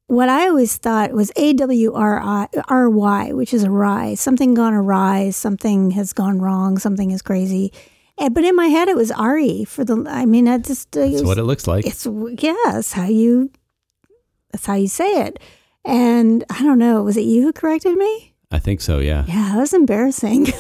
what 0.08 0.30
I 0.30 0.48
always 0.48 0.78
thought 0.78 1.12
was 1.12 1.32
A 1.36 1.54
W 1.54 1.94
R 1.94 2.22
I 2.22 2.48
R 2.68 2.89
Y, 2.89 3.34
which 3.34 3.54
is 3.54 3.63
awry, 3.63 4.15
something 4.15 4.54
gone 4.54 4.74
awry, 4.74 5.32
something 5.32 5.91
has 5.91 6.13
gone 6.13 6.39
wrong, 6.39 6.78
something 6.78 7.12
is 7.12 7.22
crazy. 7.22 7.72
And, 8.18 8.34
but 8.34 8.44
in 8.46 8.56
my 8.56 8.68
head, 8.68 8.88
it 8.88 8.96
was 8.96 9.12
Ari 9.12 9.65
for 9.65 9.84
the. 9.84 10.06
I 10.08 10.26
mean, 10.26 10.48
I 10.48 10.58
just 10.60 10.96
uh, 10.96 11.08
That's 11.08 11.24
what 11.24 11.38
it 11.38 11.44
looks 11.44 11.68
like. 11.68 11.86
it's 11.86 12.08
yes, 12.41 12.94
how 12.94 13.08
you. 13.08 13.52
That's 14.52 14.65
how 14.65 14.76
you 14.76 14.88
say 14.88 15.26
it. 15.28 15.39
And 15.84 16.44
I 16.50 16.63
don't 16.63 16.80
know. 16.80 17.04
Was 17.04 17.18
it 17.18 17.22
you 17.22 17.44
who 17.44 17.52
corrected 17.52 17.98
me? 17.98 18.34
I 18.52 18.60
think 18.60 18.80
so. 18.80 19.00
Yeah. 19.00 19.26
Yeah, 19.28 19.52
that 19.54 19.58
was 19.58 19.74
embarrassing. 19.74 20.48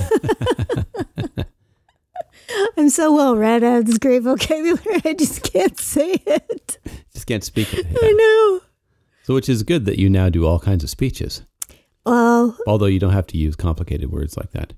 I'm 2.77 2.89
so 2.89 3.13
well 3.13 3.35
read. 3.37 3.63
I 3.63 3.71
have 3.75 3.85
this 3.85 3.97
great 3.97 4.23
vocabulary. 4.23 5.01
I 5.05 5.13
just 5.13 5.43
can't 5.43 5.79
say 5.79 6.21
it. 6.25 6.77
Just 7.13 7.25
can't 7.25 7.43
speak 7.43 7.73
it. 7.73 7.85
I 7.89 8.11
know. 8.11 8.61
So, 9.25 9.33
which 9.33 9.49
is 9.49 9.63
good 9.63 9.85
that 9.85 9.97
you 9.97 10.07
now 10.07 10.29
do 10.29 10.45
all 10.45 10.59
kinds 10.59 10.83
of 10.83 10.89
speeches, 10.91 11.41
Well, 12.05 12.55
although 12.67 12.85
you 12.85 12.99
don't 12.99 13.13
have 13.13 13.25
to 13.27 13.39
use 13.39 13.55
complicated 13.55 14.11
words 14.11 14.37
like 14.37 14.51
that. 14.51 14.73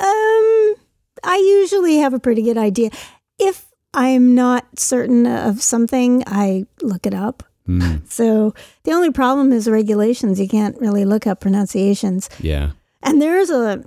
um, 0.00 0.74
I 1.22 1.36
usually 1.36 1.98
have 1.98 2.14
a 2.14 2.18
pretty 2.18 2.42
good 2.42 2.58
idea. 2.58 2.90
If 3.38 3.66
I'm 3.94 4.34
not 4.34 4.66
certain 4.76 5.28
of 5.28 5.62
something, 5.62 6.24
I 6.26 6.66
look 6.80 7.06
it 7.06 7.14
up. 7.14 7.44
Hmm. 7.66 7.98
So 8.08 8.54
the 8.82 8.90
only 8.90 9.12
problem 9.12 9.52
is 9.52 9.68
regulations. 9.70 10.40
You 10.40 10.48
can't 10.48 10.76
really 10.80 11.04
look 11.04 11.24
up 11.24 11.38
pronunciations. 11.38 12.28
Yeah. 12.40 12.72
And 13.04 13.22
there's 13.22 13.50
a 13.50 13.84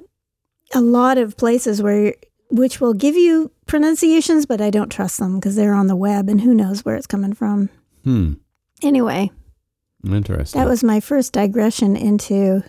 a 0.74 0.80
lot 0.80 1.18
of 1.18 1.36
places 1.36 1.82
where 1.82 2.16
which 2.52 2.80
will 2.80 2.94
give 2.94 3.18
you 3.18 3.52
pronunciations, 3.66 4.46
but 4.46 4.62
I 4.62 4.70
don't 4.70 4.90
trust 4.90 5.20
them 5.20 5.40
because 5.40 5.58
they're 5.58 5.74
on 5.74 5.88
the 5.88 5.96
web 5.98 6.30
and 6.30 6.40
who 6.40 6.54
knows 6.54 6.86
where 6.86 6.96
it's 6.96 7.06
coming 7.06 7.34
from. 7.34 7.70
Hmm. 8.06 8.36
Anyway, 8.86 9.32
Interesting. 10.06 10.60
that 10.62 10.68
was 10.70 10.84
my 10.84 11.00
first 11.00 11.34
digression 11.34 11.96
into 11.98 12.64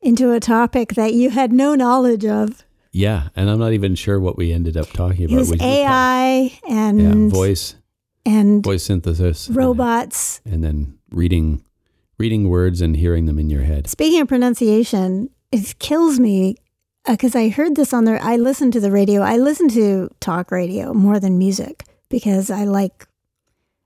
into 0.00 0.32
a 0.32 0.40
topic 0.40 0.94
that 0.94 1.14
you 1.14 1.30
had 1.30 1.52
no 1.52 1.74
knowledge 1.74 2.24
of. 2.24 2.64
yeah, 2.92 3.28
and 3.36 3.48
I'm 3.48 3.58
not 3.58 3.72
even 3.72 3.94
sure 3.94 4.20
what 4.20 4.36
we 4.36 4.52
ended 4.52 4.76
up 4.76 4.88
talking 4.88 5.22
It 5.22 5.24
about. 5.30 5.38
was 5.38 5.50
We- 5.50 5.56
we 5.58 5.64
AI 5.64 6.50
talked- 6.60 6.70
Yeah, 6.72 6.90
and 7.10 7.30
voice, 7.30 7.74
and 8.26 8.62
voice 8.62 8.82
synthesis, 8.84 9.48
and- 9.48 9.56
robots. 9.56 10.40
and 10.44 10.62
then 10.62 10.98
reading, 11.10 11.62
reading 12.18 12.48
words 12.50 12.80
and 12.82 12.96
hearing 12.96 13.24
them 13.26 13.38
in 13.38 13.48
your 13.48 13.62
head. 13.62 13.88
Speaking 13.88 14.20
of 14.20 14.28
pronunciation, 14.28 15.30
it 15.50 15.78
kills 15.78 16.18
me 16.20 16.56
uh, 17.06 17.12
because 17.12 17.34
I 17.34 17.48
heard 17.48 17.74
this 17.76 17.92
on 17.92 18.04
the. 18.04 18.22
I 18.22 18.36
listen 18.36 18.70
to 18.72 18.80
the 18.80 18.90
radio. 18.92 19.22
I 19.22 19.36
listen 19.36 19.68
to 19.70 20.08
talk 20.20 20.50
radio 20.52 20.92
more 20.94 21.18
than 21.18 21.38
music 21.38 21.84
because 22.10 22.50
I 22.50 22.64
like. 22.64 23.06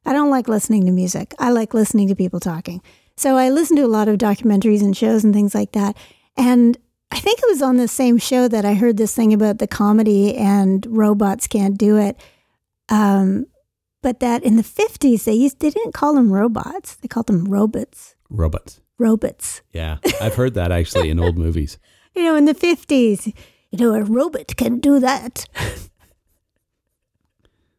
I 0.07 0.13
don't 0.13 0.31
like 0.31 0.49
listening 0.49 0.87
to 0.87 0.93
music. 0.93 1.35
I 1.39 1.51
like 1.51 1.75
listening 1.75 2.09
to 2.09 2.15
people 2.15 2.41
talking. 2.41 2.81
So 3.17 3.37
I 3.37 3.51
listen 3.51 3.77
to 3.77 3.85
a 3.85 3.89
lot 3.89 4.09
of 4.09 4.19
documentaries 4.19 4.81
and 4.83 4.97
shows 4.97 5.25
and 5.25 5.35
things 5.35 5.55
like 5.55 5.73
that. 5.73 5.97
And 6.37 6.79
I 7.11 7.19
think 7.19 7.41
it 7.41 7.49
was 7.49 7.61
on 7.63 7.77
the 7.77 7.89
same 7.89 8.17
show 8.19 8.47
that 8.49 8.65
I 8.65 8.75
heard 8.75 8.97
this 8.97 9.15
thing 9.15 9.33
about 9.35 9.59
the 9.59 9.67
comedy 9.67 10.35
and 10.37 10.87
robots 10.89 11.47
can't 11.47 11.77
do 11.77 11.97
it. 11.99 12.17
Um, 12.89 13.47
but 14.03 14.21
that 14.21 14.45
in 14.45 14.57
the 14.57 14.63
fifties 14.63 15.25
they 15.25 15.33
used 15.33 15.59
they 15.59 15.71
didn't 15.71 15.93
call 15.93 16.15
them 16.15 16.33
robots. 16.33 16.95
They 16.97 17.09
called 17.09 17.27
them 17.27 17.45
robots. 17.45 18.15
Robots. 18.31 18.81
Robots. 18.99 19.63
Yeah, 19.73 19.99
I've 20.23 20.37
heard 20.37 20.55
that 20.55 20.71
actually 20.73 21.11
in 21.11 21.19
old 21.19 21.37
movies. 21.47 21.79
you 22.15 22.23
know, 22.23 22.35
in 22.37 22.45
the 22.47 22.55
50s, 22.55 23.27
you 23.71 23.79
know, 23.79 23.95
a 23.95 24.03
robot 24.05 24.57
can 24.57 24.79
do 24.79 25.01
that. 25.01 25.47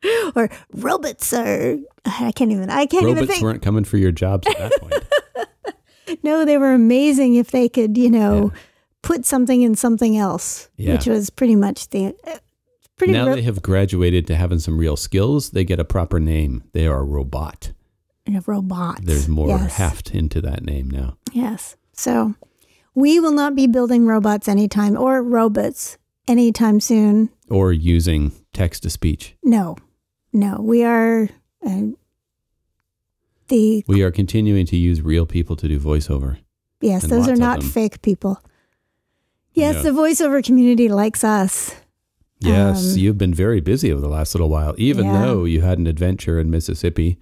or 0.36 0.50
robots 0.74 1.34
are, 1.34 1.78
I 2.06 2.32
can't 2.34 2.52
even, 2.52 2.70
I 2.70 2.86
can't 2.86 3.04
even 3.04 3.16
Robots 3.16 3.32
think. 3.32 3.44
weren't 3.44 3.62
coming 3.62 3.84
for 3.84 3.98
your 3.98 4.12
jobs 4.12 4.48
at 4.48 4.58
that 4.58 4.82
point. 4.82 4.94
No, 6.24 6.46
they 6.46 6.58
were 6.58 6.72
amazing 6.74 7.36
if 7.36 7.52
they 7.52 7.68
could, 7.68 7.98
you 7.98 8.10
know, 8.10 8.54
put 9.02 9.26
something 9.26 9.62
in 9.62 9.76
something 9.76 10.16
else, 10.18 10.70
Yeah. 10.78 10.94
which 10.94 11.06
was 11.06 11.30
pretty 11.30 11.56
much 11.56 11.90
the, 11.90 12.16
uh, 12.26 12.38
pretty 12.96 13.12
now 13.12 13.28
ro- 13.28 13.36
they 13.36 13.42
have 13.42 13.62
graduated 13.62 14.26
to 14.28 14.36
having 14.36 14.60
some 14.60 14.78
real 14.78 14.96
skills. 14.96 15.50
They 15.52 15.66
get 15.66 15.82
a 15.82 15.86
proper 15.86 16.20
name. 16.22 16.64
They 16.72 16.88
are 16.88 17.04
robot. 17.04 17.74
a 18.26 18.42
robot. 18.46 19.02
There's 19.04 19.28
more 19.28 19.50
yes. 19.50 19.76
heft 19.76 20.12
into 20.16 20.40
that 20.42 20.64
name 20.64 20.90
now. 20.90 21.18
Yes. 21.34 21.76
So 21.92 22.36
we 22.96 23.20
will 23.20 23.34
not 23.34 23.54
be 23.54 23.68
building 23.68 24.06
robots 24.08 24.48
anytime, 24.48 24.98
or 24.98 25.22
robots 25.22 25.98
anytime 26.26 26.80
soon. 26.80 27.30
Or 27.50 27.74
using 27.74 28.32
text 28.54 28.84
to 28.84 28.90
speech. 28.90 29.36
No, 29.44 29.76
no, 30.38 30.62
we 30.62 30.84
are 30.84 31.30
uh, 31.66 31.82
the 33.48 33.84
We 33.88 34.02
are 34.04 34.12
continuing 34.12 34.66
to 34.68 34.76
use 34.78 35.02
real 35.02 35.26
people 35.26 35.56
to 35.58 35.68
do 35.68 35.80
voiceover. 35.80 36.38
yes, 36.82 37.04
and 37.04 37.12
those 37.12 37.28
are 37.28 37.36
not 37.36 37.64
fake 37.64 38.02
people. 38.02 38.42
Yes, 39.54 39.76
Yeah. 39.76 39.82
the 39.84 39.90
voiceover 39.92 40.44
community 40.44 40.88
likes 40.90 41.24
us. 41.24 41.76
Yes, 42.40 42.94
Um, 42.94 43.00
you've 43.00 43.18
been 43.18 43.34
very 43.34 43.62
busy 43.62 43.92
over 43.92 44.00
the 44.02 44.08
last 44.10 44.36
little 44.36 44.50
while, 44.50 44.76
even 44.78 45.06
Yeah. 45.06 45.22
though 45.26 45.46
you 45.46 45.62
had 45.62 45.80
an 45.80 45.88
adventure 45.88 46.40
in 46.40 46.52
Mississippi 46.52 47.18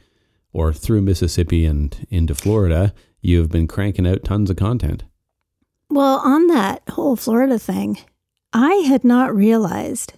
or 0.51 0.73
through 0.73 1.01
Mississippi 1.01 1.65
and 1.65 2.05
into 2.09 2.35
Florida. 2.35 2.93
You've 3.21 3.49
been 3.49 3.67
cranking 3.67 4.05
out 4.05 4.23
tons 4.25 4.49
of 4.49 4.57
content. 4.57 5.05
Well, 5.89 6.17
on 6.17 6.47
that 6.47 6.81
whole 6.89 7.15
Florida 7.15 7.57
thing, 7.57 7.97
I 8.51 8.73
had 8.87 9.03
not 9.05 9.33
realized. 9.33 10.13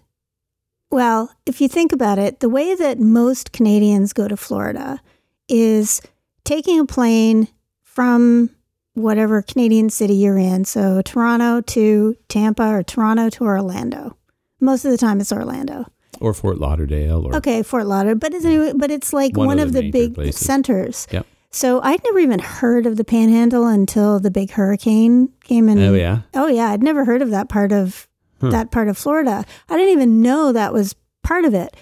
Well, 0.90 1.32
if 1.46 1.60
you 1.62 1.68
think 1.68 1.92
about 1.92 2.18
it, 2.18 2.40
the 2.40 2.50
way 2.50 2.74
that 2.76 3.00
most 3.00 3.52
Canadians 3.52 4.14
go 4.14 4.28
to 4.28 4.38
Florida 4.38 5.02
is 5.50 6.02
taking 6.44 6.80
a 6.80 6.86
plane 6.86 7.50
from 7.84 8.50
whatever 8.94 9.42
Canadian 9.42 9.90
city 9.90 10.16
you're 10.16 10.38
in. 10.38 10.66
So 10.66 11.02
Toronto 11.02 11.62
to 11.62 12.16
Tampa 12.30 12.64
or 12.68 12.84
Toronto 12.84 13.30
to 13.32 13.44
Orlando. 13.44 14.18
Most 14.60 14.86
of 14.86 14.92
the 14.92 14.98
time 14.98 15.20
it's 15.20 15.32
Orlando. 15.32 15.86
Or 16.20 16.34
Fort 16.34 16.58
Lauderdale 16.58 17.26
or 17.28 17.36
Okay, 17.36 17.62
Fort 17.62 17.86
Lauderdale, 17.86 18.18
but 18.18 18.34
it's 18.34 18.74
but 18.78 18.90
it's 18.90 19.14
like 19.14 19.38
one, 19.38 19.48
One 19.48 19.60
of 19.60 19.68
of 19.68 19.74
the 19.74 19.82
the, 19.82 19.92
big 19.92 20.16
places. 20.16 20.40
centers. 20.44 21.06
Yep. 21.12 21.28
So 21.52 21.80
I'd 21.82 22.04
never 22.04 22.20
even 22.20 22.40
heard 22.40 22.86
of 22.88 22.98
the 22.98 23.04
Panhandle 23.04 23.68
until 23.68 24.20
the 24.20 24.32
big 24.32 24.52
hurricane 24.52 25.30
came 25.44 25.70
in. 25.70 25.78
Oh 25.80 25.94
yeah. 25.94 26.22
Oh 26.34 26.48
yeah, 26.48 26.70
I'd 26.72 26.82
never 26.82 27.06
heard 27.06 27.22
of 27.22 27.30
that 27.32 27.50
part 27.50 27.72
of 27.72 28.08
Huh. 28.42 28.50
that 28.50 28.72
part 28.72 28.88
of 28.90 28.98
Florida. 28.98 29.46
I 29.70 29.78
didn't 29.78 29.94
even 29.94 30.22
know 30.22 30.52
that 30.52 30.74
was 30.74 30.96
part 31.24 31.46
of 31.46 31.54
it. 31.54 31.76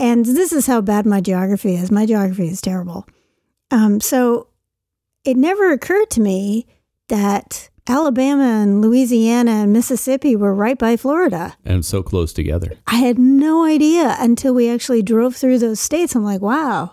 And 0.00 0.24
this 0.24 0.52
is 0.52 0.66
how 0.66 0.80
bad 0.80 1.06
my 1.06 1.20
geography 1.20 1.74
is. 1.76 1.90
My 1.90 2.04
geography 2.06 2.48
is 2.48 2.60
terrible. 2.60 3.06
Um, 3.70 4.00
so 4.00 4.48
it 5.24 5.36
never 5.36 5.70
occurred 5.72 6.10
to 6.10 6.20
me 6.20 6.66
that 7.08 7.70
Alabama 7.86 8.44
and 8.62 8.80
Louisiana 8.80 9.50
and 9.52 9.72
Mississippi 9.72 10.36
were 10.36 10.54
right 10.54 10.78
by 10.78 10.96
Florida. 10.96 11.54
And 11.64 11.84
so 11.84 12.02
close 12.02 12.32
together. 12.32 12.72
I 12.86 12.96
had 12.96 13.18
no 13.18 13.64
idea 13.64 14.16
until 14.18 14.54
we 14.54 14.68
actually 14.70 15.02
drove 15.02 15.36
through 15.36 15.58
those 15.58 15.80
states. 15.80 16.14
I'm 16.14 16.24
like, 16.24 16.40
wow. 16.40 16.92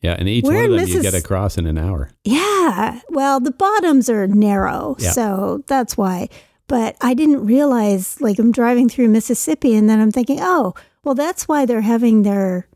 Yeah, 0.00 0.16
and 0.18 0.28
each 0.28 0.44
We're 0.44 0.54
one 0.68 0.72
of 0.72 0.80
them 0.80 0.88
you 0.88 1.02
get 1.02 1.14
across 1.14 1.56
in 1.56 1.66
an 1.66 1.78
hour. 1.78 2.10
Yeah. 2.24 3.00
Well, 3.08 3.40
the 3.40 3.50
bottoms 3.50 4.08
are 4.10 4.26
narrow, 4.26 4.96
Yeah. 4.98 5.10
so 5.12 5.64
that's 5.66 5.96
why. 5.96 6.28
But 6.66 6.96
I 7.00 7.12
didn't 7.14 7.44
realize, 7.44 8.20
like, 8.20 8.38
I'm 8.38 8.50
driving 8.52 8.88
through 8.88 9.08
Mississippi 9.08 9.74
and 9.74 9.88
then 9.88 10.00
I'm 10.00 10.10
thinking, 10.10 10.38
oh, 10.40 10.74
well, 11.02 11.14
that's 11.14 11.46
why 11.46 11.66
they're 11.66 11.82
having 11.82 12.22
their 12.22 12.66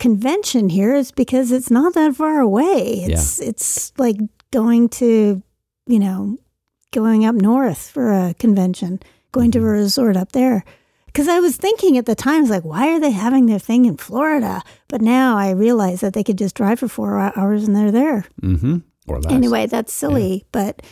convention 0.00 0.68
here 0.68 0.94
is 0.94 1.12
because 1.12 1.52
it's 1.52 1.70
not 1.70 1.94
that 1.94 2.16
far 2.16 2.40
away. 2.40 3.04
It's 3.12 3.40
it's 3.40 3.92
like 3.98 4.16
going 4.50 4.88
to, 4.90 5.42
you 5.86 5.98
know, 5.98 6.36
going 6.90 7.24
up 7.24 7.34
north 7.36 7.90
for 7.90 8.12
a 8.12 8.34
convention, 8.34 9.00
going 9.32 9.50
to 9.52 9.60
a 9.60 9.62
resort 9.62 10.16
up 10.16 10.32
there. 10.32 10.64
Because 11.06 11.28
I 11.28 11.38
was 11.38 11.56
thinking 11.56 11.96
at 11.96 12.06
the 12.06 12.16
time, 12.16 12.38
I 12.38 12.40
was 12.40 12.50
like, 12.50 12.64
why 12.64 12.88
are 12.88 12.98
they 12.98 13.12
having 13.12 13.46
their 13.46 13.60
thing 13.60 13.84
in 13.84 13.96
Florida? 13.96 14.62
But 14.88 15.00
now 15.00 15.36
I 15.36 15.50
realize 15.50 16.00
that 16.00 16.12
they 16.12 16.24
could 16.24 16.38
just 16.38 16.56
drive 16.56 16.80
for 16.80 16.88
four 16.88 17.18
hours 17.36 17.62
and 17.68 17.76
they're 17.76 17.92
there. 17.92 18.24
Mm-hmm. 18.42 18.78
Or 19.06 19.20
less. 19.20 19.32
Anyway, 19.32 19.66
that's 19.66 19.92
silly, 19.92 20.44
but 20.50 20.82
I- 20.82 20.88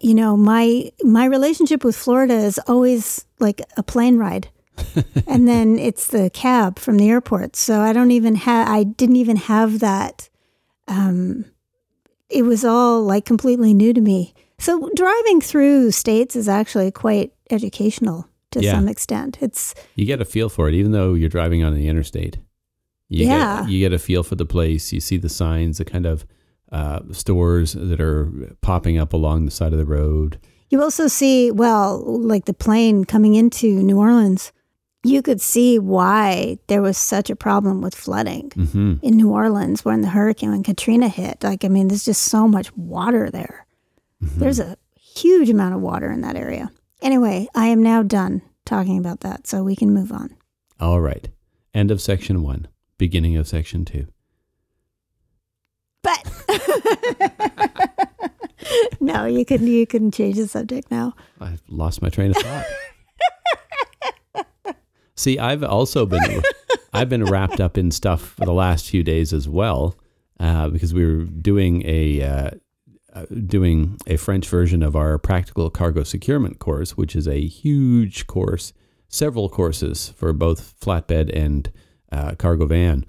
you 0.00 0.14
know, 0.14 0.36
my 0.36 0.90
my 1.02 1.24
relationship 1.24 1.84
with 1.84 1.96
Florida 1.96 2.34
is 2.34 2.58
always 2.66 3.24
like 3.38 3.60
a 3.76 3.82
plane 3.82 4.16
ride. 4.18 4.48
and 5.26 5.48
then 5.48 5.76
it's 5.78 6.06
the 6.06 6.30
cab 6.30 6.78
from 6.78 6.98
the 6.98 7.08
airport. 7.10 7.56
So 7.56 7.80
I 7.80 7.92
don't 7.92 8.12
even 8.12 8.36
have 8.36 8.68
I 8.68 8.84
didn't 8.84 9.16
even 9.16 9.36
have 9.36 9.80
that 9.80 10.28
um 10.86 11.44
it 12.30 12.42
was 12.42 12.64
all 12.64 13.02
like 13.02 13.24
completely 13.24 13.74
new 13.74 13.92
to 13.92 14.00
me. 14.00 14.34
So 14.58 14.90
driving 14.94 15.40
through 15.40 15.90
states 15.92 16.36
is 16.36 16.48
actually 16.48 16.90
quite 16.90 17.32
educational 17.50 18.28
to 18.50 18.60
Yeah. 18.62 18.72
some 18.72 18.88
extent. 18.88 19.38
It's 19.40 19.74
You 19.94 20.04
get 20.06 20.20
a 20.20 20.24
feel 20.24 20.48
for 20.48 20.68
it, 20.68 20.74
even 20.74 20.92
though 20.92 21.14
you're 21.14 21.28
driving 21.28 21.64
on 21.64 21.74
the 21.74 21.88
interstate. 21.88 22.38
You 23.08 23.26
Yeah. 23.26 23.62
Get, 23.62 23.70
you 23.70 23.80
get 23.80 23.92
a 23.92 23.98
feel 23.98 24.22
for 24.22 24.34
the 24.36 24.46
place. 24.46 24.92
You 24.92 25.00
see 25.00 25.16
the 25.16 25.28
signs, 25.28 25.78
the 25.78 25.84
kind 25.84 26.06
of 26.06 26.24
uh, 26.72 27.00
stores 27.12 27.72
that 27.72 28.00
are 28.00 28.30
popping 28.60 28.98
up 28.98 29.12
along 29.12 29.44
the 29.44 29.50
side 29.50 29.72
of 29.72 29.78
the 29.78 29.84
road. 29.84 30.38
You 30.70 30.82
also 30.82 31.06
see, 31.06 31.50
well, 31.50 32.02
like 32.04 32.44
the 32.44 32.54
plane 32.54 33.04
coming 33.04 33.34
into 33.34 33.82
New 33.82 33.98
Orleans, 33.98 34.52
you 35.04 35.22
could 35.22 35.40
see 35.40 35.78
why 35.78 36.58
there 36.66 36.82
was 36.82 36.98
such 36.98 37.30
a 37.30 37.36
problem 37.36 37.80
with 37.80 37.94
flooding 37.94 38.50
hmm 38.50 38.94
in 39.00 39.16
New 39.16 39.30
Orleans 39.30 39.84
when 39.84 40.02
the 40.02 40.08
hurricane 40.08 40.50
when 40.50 40.62
Katrina 40.62 41.08
hit. 41.08 41.42
Like, 41.42 41.64
I 41.64 41.68
mean, 41.68 41.88
there's 41.88 42.04
just 42.04 42.22
so 42.22 42.48
much 42.48 42.76
water 42.76 43.30
there. 43.30 43.66
There's 44.20 44.58
a 44.58 44.76
huge 45.00 45.48
amount 45.48 45.74
of 45.74 45.80
water 45.80 46.10
in 46.10 46.22
that 46.22 46.36
area. 46.36 46.70
Anyway, 47.00 47.46
I 47.54 47.66
am 47.68 47.82
now 47.82 48.02
done 48.02 48.42
talking 48.64 48.98
about 48.98 49.20
that, 49.20 49.46
so 49.46 49.62
we 49.62 49.76
can 49.76 49.94
move 49.94 50.10
on. 50.10 50.36
All 50.80 51.00
right. 51.00 51.28
End 51.72 51.90
of 51.92 52.00
section 52.00 52.42
one. 52.42 52.66
Beginning 52.98 53.36
of 53.36 53.46
section 53.46 53.84
two. 53.84 54.08
But 56.08 56.24
no, 59.00 59.26
you 59.26 59.44
can 59.44 59.66
you 59.66 59.86
can 59.86 60.10
change 60.10 60.36
the 60.36 60.48
subject 60.48 60.90
now. 60.90 61.14
I've 61.40 61.62
lost 61.68 62.02
my 62.02 62.08
train 62.08 62.30
of 62.30 62.36
thought. 62.36 62.64
See, 65.16 65.38
I've 65.38 65.64
also 65.64 66.06
been 66.06 66.42
I've 66.92 67.08
been 67.08 67.24
wrapped 67.24 67.60
up 67.60 67.76
in 67.76 67.90
stuff 67.90 68.22
for 68.22 68.44
the 68.44 68.52
last 68.52 68.88
few 68.88 69.02
days 69.02 69.32
as 69.32 69.48
well, 69.48 69.96
uh, 70.40 70.68
because 70.68 70.94
we 70.94 71.04
were 71.04 71.24
doing 71.24 71.82
a 71.84 72.22
uh, 72.22 72.50
uh, 73.12 73.26
doing 73.46 73.98
a 74.06 74.16
French 74.16 74.48
version 74.48 74.82
of 74.82 74.96
our 74.96 75.18
practical 75.18 75.68
cargo 75.70 76.04
securement 76.04 76.58
course, 76.58 76.96
which 76.96 77.14
is 77.16 77.28
a 77.28 77.46
huge 77.46 78.26
course, 78.26 78.72
several 79.08 79.48
courses 79.48 80.10
for 80.16 80.32
both 80.32 80.78
flatbed 80.80 81.30
and 81.36 81.70
uh, 82.12 82.34
cargo 82.36 82.66
van, 82.66 83.04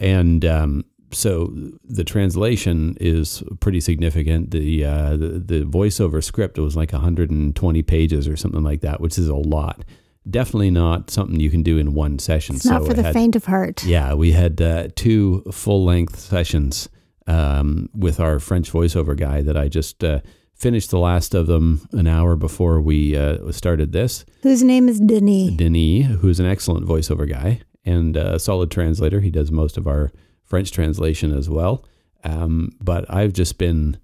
and 0.00 0.44
um, 0.44 0.84
so 1.12 1.52
the 1.84 2.04
translation 2.04 2.96
is 3.00 3.42
pretty 3.60 3.80
significant. 3.80 4.50
The, 4.50 4.84
uh, 4.84 5.10
the 5.16 5.28
the 5.44 5.60
voiceover 5.64 6.22
script 6.22 6.58
was 6.58 6.76
like 6.76 6.92
120 6.92 7.82
pages 7.82 8.28
or 8.28 8.36
something 8.36 8.62
like 8.62 8.80
that, 8.82 9.00
which 9.00 9.18
is 9.18 9.28
a 9.28 9.34
lot. 9.34 9.84
Definitely 10.28 10.70
not 10.70 11.10
something 11.10 11.40
you 11.40 11.50
can 11.50 11.62
do 11.62 11.78
in 11.78 11.94
one 11.94 12.18
session. 12.18 12.56
It's 12.56 12.66
not 12.66 12.86
for 12.86 12.94
the 12.94 13.02
had- 13.02 13.14
faint 13.14 13.36
of 13.36 13.46
heart. 13.46 13.84
yeah, 13.84 14.14
we 14.14 14.32
had 14.32 14.60
uh, 14.60 14.88
two 14.94 15.42
full 15.50 15.84
length 15.84 16.18
sessions 16.18 16.88
um, 17.26 17.88
with 17.94 18.20
our 18.20 18.38
French 18.38 18.70
voiceover 18.72 19.16
guy 19.16 19.40
that 19.42 19.56
I 19.56 19.68
just 19.68 20.04
uh, 20.04 20.20
finished 20.54 20.90
the 20.90 20.98
last 20.98 21.34
of 21.34 21.46
them 21.46 21.88
an 21.92 22.06
hour 22.06 22.36
before 22.36 22.80
we 22.80 23.16
uh, 23.16 23.50
started 23.50 23.92
this. 23.92 24.24
Whose 24.42 24.62
name 24.62 24.88
is 24.88 25.00
Denis. 25.00 25.52
Denis, 25.54 26.06
who's 26.20 26.38
an 26.38 26.46
excellent 26.46 26.86
voiceover 26.86 27.28
guy 27.28 27.62
and 27.84 28.16
a 28.16 28.38
solid 28.38 28.70
translator. 28.70 29.20
He 29.20 29.30
does 29.30 29.50
most 29.50 29.78
of 29.78 29.86
our 29.86 30.12
French 30.50 30.70
translation 30.72 31.32
as 31.34 31.48
well. 31.48 31.84
Um, 32.24 32.70
but 32.82 33.06
I've 33.08 33.32
just 33.32 33.56
been. 33.56 33.96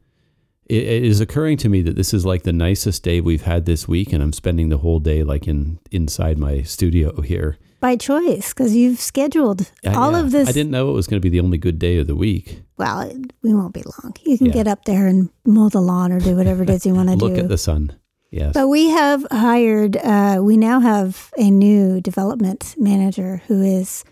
It, 0.69 0.83
it 0.83 1.05
is 1.05 1.21
occurring 1.21 1.59
to 1.59 1.69
me 1.69 1.83
that 1.83 1.95
this 1.95 2.13
is 2.15 2.25
like 2.27 2.43
the 2.45 2.53
nicest 2.53 3.03
day 3.05 3.21
we've 3.21 3.43
had 3.43 3.67
this 3.67 3.87
week, 3.87 4.13
and 4.13 4.23
I'm 4.23 4.33
spending 4.33 4.69
the 4.71 4.79
whole 4.79 4.99
day 4.99 5.23
like 5.23 5.47
in 5.47 5.79
inside 5.93 6.39
my 6.39 6.63
studio 6.63 7.21
here. 7.21 7.57
by 7.79 7.95
choice 7.97 8.53
because 8.55 8.75
you've 8.75 8.99
scheduled 8.99 9.71
I- 9.85 9.95
all 9.95 10.13
yeah, 10.13 10.21
of 10.21 10.31
this. 10.33 10.49
I 10.49 10.53
didn't 10.53 10.73
know 10.73 10.89
it 10.91 10.95
was 10.95 11.07
going 11.07 11.21
to 11.21 11.25
be 11.25 11.29
the 11.29 11.41
only 11.45 11.59
good 11.59 11.79
day 11.79 11.99
of 11.99 12.07
the 12.09 12.17
week. 12.17 12.63
Well, 12.79 13.01
it, 13.03 13.17
we 13.43 13.55
won't 13.55 13.75
be 13.75 13.83
long. 13.85 14.15
You 14.25 14.39
can 14.39 14.47
Yeah. 14.49 14.53
get 14.55 14.67
up 14.67 14.87
there 14.87 15.07
and 15.07 15.29
mow 15.45 15.69
the 15.69 15.81
lawn 15.81 16.11
or 16.11 16.19
do 16.21 16.35
whatever 16.35 16.63
it 16.65 16.71
is 16.71 16.85
you 16.87 16.95
want 16.95 17.11
to 17.11 17.17
do. 17.21 17.27
Look 17.27 17.39
at 17.39 17.49
the 17.49 17.59
sun. 17.59 17.93
Yes. 18.33 18.53
But 18.55 18.67
we 18.69 18.89
have 18.91 19.25
hired, 19.31 19.97
uh, 19.99 20.41
we 20.43 20.57
now 20.57 20.81
have 20.81 21.31
a 21.39 21.49
new 21.49 22.01
development 22.01 22.75
manager 22.77 23.41
who 23.47 23.63
is 23.63 24.03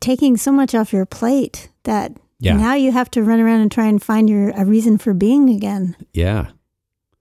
taking 0.00 0.36
so 0.36 0.50
much 0.52 0.74
off 0.74 0.92
your 0.92 1.06
plate 1.06 1.68
that 1.84 2.12
Yeah. 2.38 2.56
now 2.56 2.74
you 2.74 2.92
have 2.92 3.10
to 3.12 3.22
run 3.22 3.40
around 3.40 3.60
and 3.60 3.70
try 3.70 3.86
and 3.86 4.02
find 4.02 4.28
your 4.30 4.50
a 4.50 4.64
reason 4.64 4.98
for 4.98 5.14
being 5.14 5.48
again. 5.50 5.96
yeah. 6.12 6.48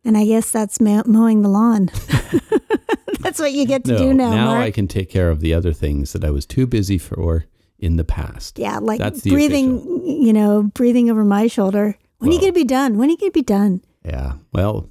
And 0.06 0.18
I 0.18 0.26
guess 0.26 0.50
that's 0.50 0.80
mowing 0.80 1.42
the 1.42 1.50
lawn. 1.50 1.92
that's 3.20 3.38
what 3.40 3.52
you 3.52 3.66
get 3.66 3.84
to 3.84 3.92
No, 3.92 3.98
do 3.98 4.14
now, 4.14 4.32
now 4.34 4.46
Mark. 4.46 4.64
I 4.64 4.72
can 4.72 4.88
take 4.88 5.10
care 5.10 5.30
of 5.30 5.42
the 5.42 5.54
other 5.54 5.74
things 5.74 6.14
that 6.14 6.24
I 6.24 6.30
was 6.32 6.46
too 6.46 6.66
busy 6.66 6.98
for 6.98 7.46
in 7.78 7.98
the 7.98 8.06
past. 8.06 8.58
yeah, 8.58 8.80
like 8.80 9.00
That's 9.00 9.22
the 9.22 9.30
breathing, 9.32 9.80
you 10.06 10.32
know, 10.34 10.64
breathing 10.74 11.12
over 11.12 11.26
my 11.26 11.48
shoulder. 11.48 11.98
When 12.20 12.30
are 12.30 12.34
you 12.34 12.38
Well- 12.38 12.42
going 12.42 12.54
to 12.54 12.60
be 12.60 12.64
done? 12.66 12.98
When 12.98 13.10
are 13.10 13.12
you 13.12 13.18
going 13.18 13.32
to 13.32 13.40
be 13.40 13.44
done? 13.44 13.82
Yeah. 14.06 14.34
Well, 14.54 14.90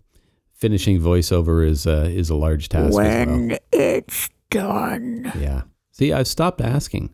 finishing 0.54 1.00
voiceover 1.00 1.66
is 1.66 1.86
uh, 1.86 2.08
is 2.12 2.28
a 2.30 2.34
large 2.34 2.68
task. 2.68 2.90
as 2.90 2.94
well. 2.94 3.58
it's 3.72 4.28
done. 4.50 5.32
Yeah. 5.40 5.62
See, 5.90 6.12
I've 6.12 6.28
stopped 6.28 6.60
asking. 6.60 7.10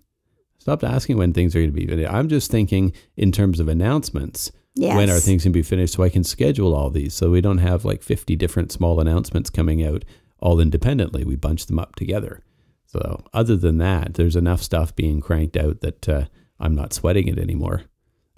Stopped 0.64 0.82
asking 0.82 1.18
when 1.18 1.34
things 1.34 1.54
are 1.54 1.58
going 1.58 1.74
to 1.74 1.76
be 1.78 1.86
finished. 1.86 2.10
I'm 2.10 2.26
just 2.26 2.50
thinking 2.50 2.94
in 3.18 3.32
terms 3.32 3.60
of 3.60 3.68
announcements. 3.68 4.50
Yes. 4.74 4.96
When 4.96 5.10
are 5.10 5.20
things 5.20 5.44
going 5.44 5.52
to 5.52 5.58
be 5.58 5.62
finished 5.62 5.92
so 5.92 6.02
I 6.02 6.08
can 6.08 6.24
schedule 6.24 6.74
all 6.74 6.88
these 6.88 7.12
so 7.12 7.30
we 7.30 7.42
don't 7.42 7.58
have 7.58 7.84
like 7.84 8.02
50 8.02 8.34
different 8.36 8.72
small 8.72 8.98
announcements 8.98 9.50
coming 9.50 9.84
out 9.84 10.06
all 10.38 10.60
independently. 10.60 11.22
We 11.22 11.36
bunch 11.36 11.66
them 11.66 11.78
up 11.78 11.96
together. 11.96 12.40
So, 12.86 13.22
other 13.34 13.56
than 13.56 13.76
that, 13.76 14.14
there's 14.14 14.36
enough 14.36 14.62
stuff 14.62 14.96
being 14.96 15.20
cranked 15.20 15.58
out 15.58 15.82
that 15.82 16.08
uh, 16.08 16.24
I'm 16.58 16.74
not 16.74 16.94
sweating 16.94 17.28
it 17.28 17.38
anymore. 17.38 17.82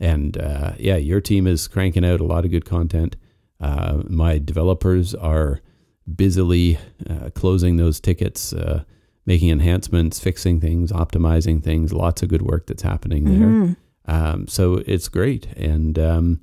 And 0.00 0.36
uh, 0.36 0.72
yeah, 0.80 0.96
your 0.96 1.20
team 1.20 1.46
is 1.46 1.68
cranking 1.68 2.04
out 2.04 2.18
a 2.18 2.24
lot 2.24 2.44
of 2.44 2.50
good 2.50 2.64
content. 2.64 3.14
Uh, 3.60 4.02
my 4.08 4.38
developers 4.38 5.14
are 5.14 5.60
busily 6.12 6.76
uh, 7.08 7.30
closing 7.36 7.76
those 7.76 8.00
tickets, 8.00 8.52
uh, 8.52 8.82
making 9.26 9.50
enhancements, 9.50 10.18
fixing 10.20 10.60
things, 10.60 10.90
optimizing 10.92 11.62
things. 11.62 11.92
Lots 11.92 12.22
of 12.22 12.28
good 12.28 12.42
work 12.42 12.66
that's 12.66 12.82
happening 12.82 13.24
there. 13.24 13.48
Mhm. 13.48 13.76
Um, 14.06 14.46
so 14.48 14.82
it's 14.86 15.08
great. 15.08 15.46
And 15.56 15.98
um, 15.98 16.40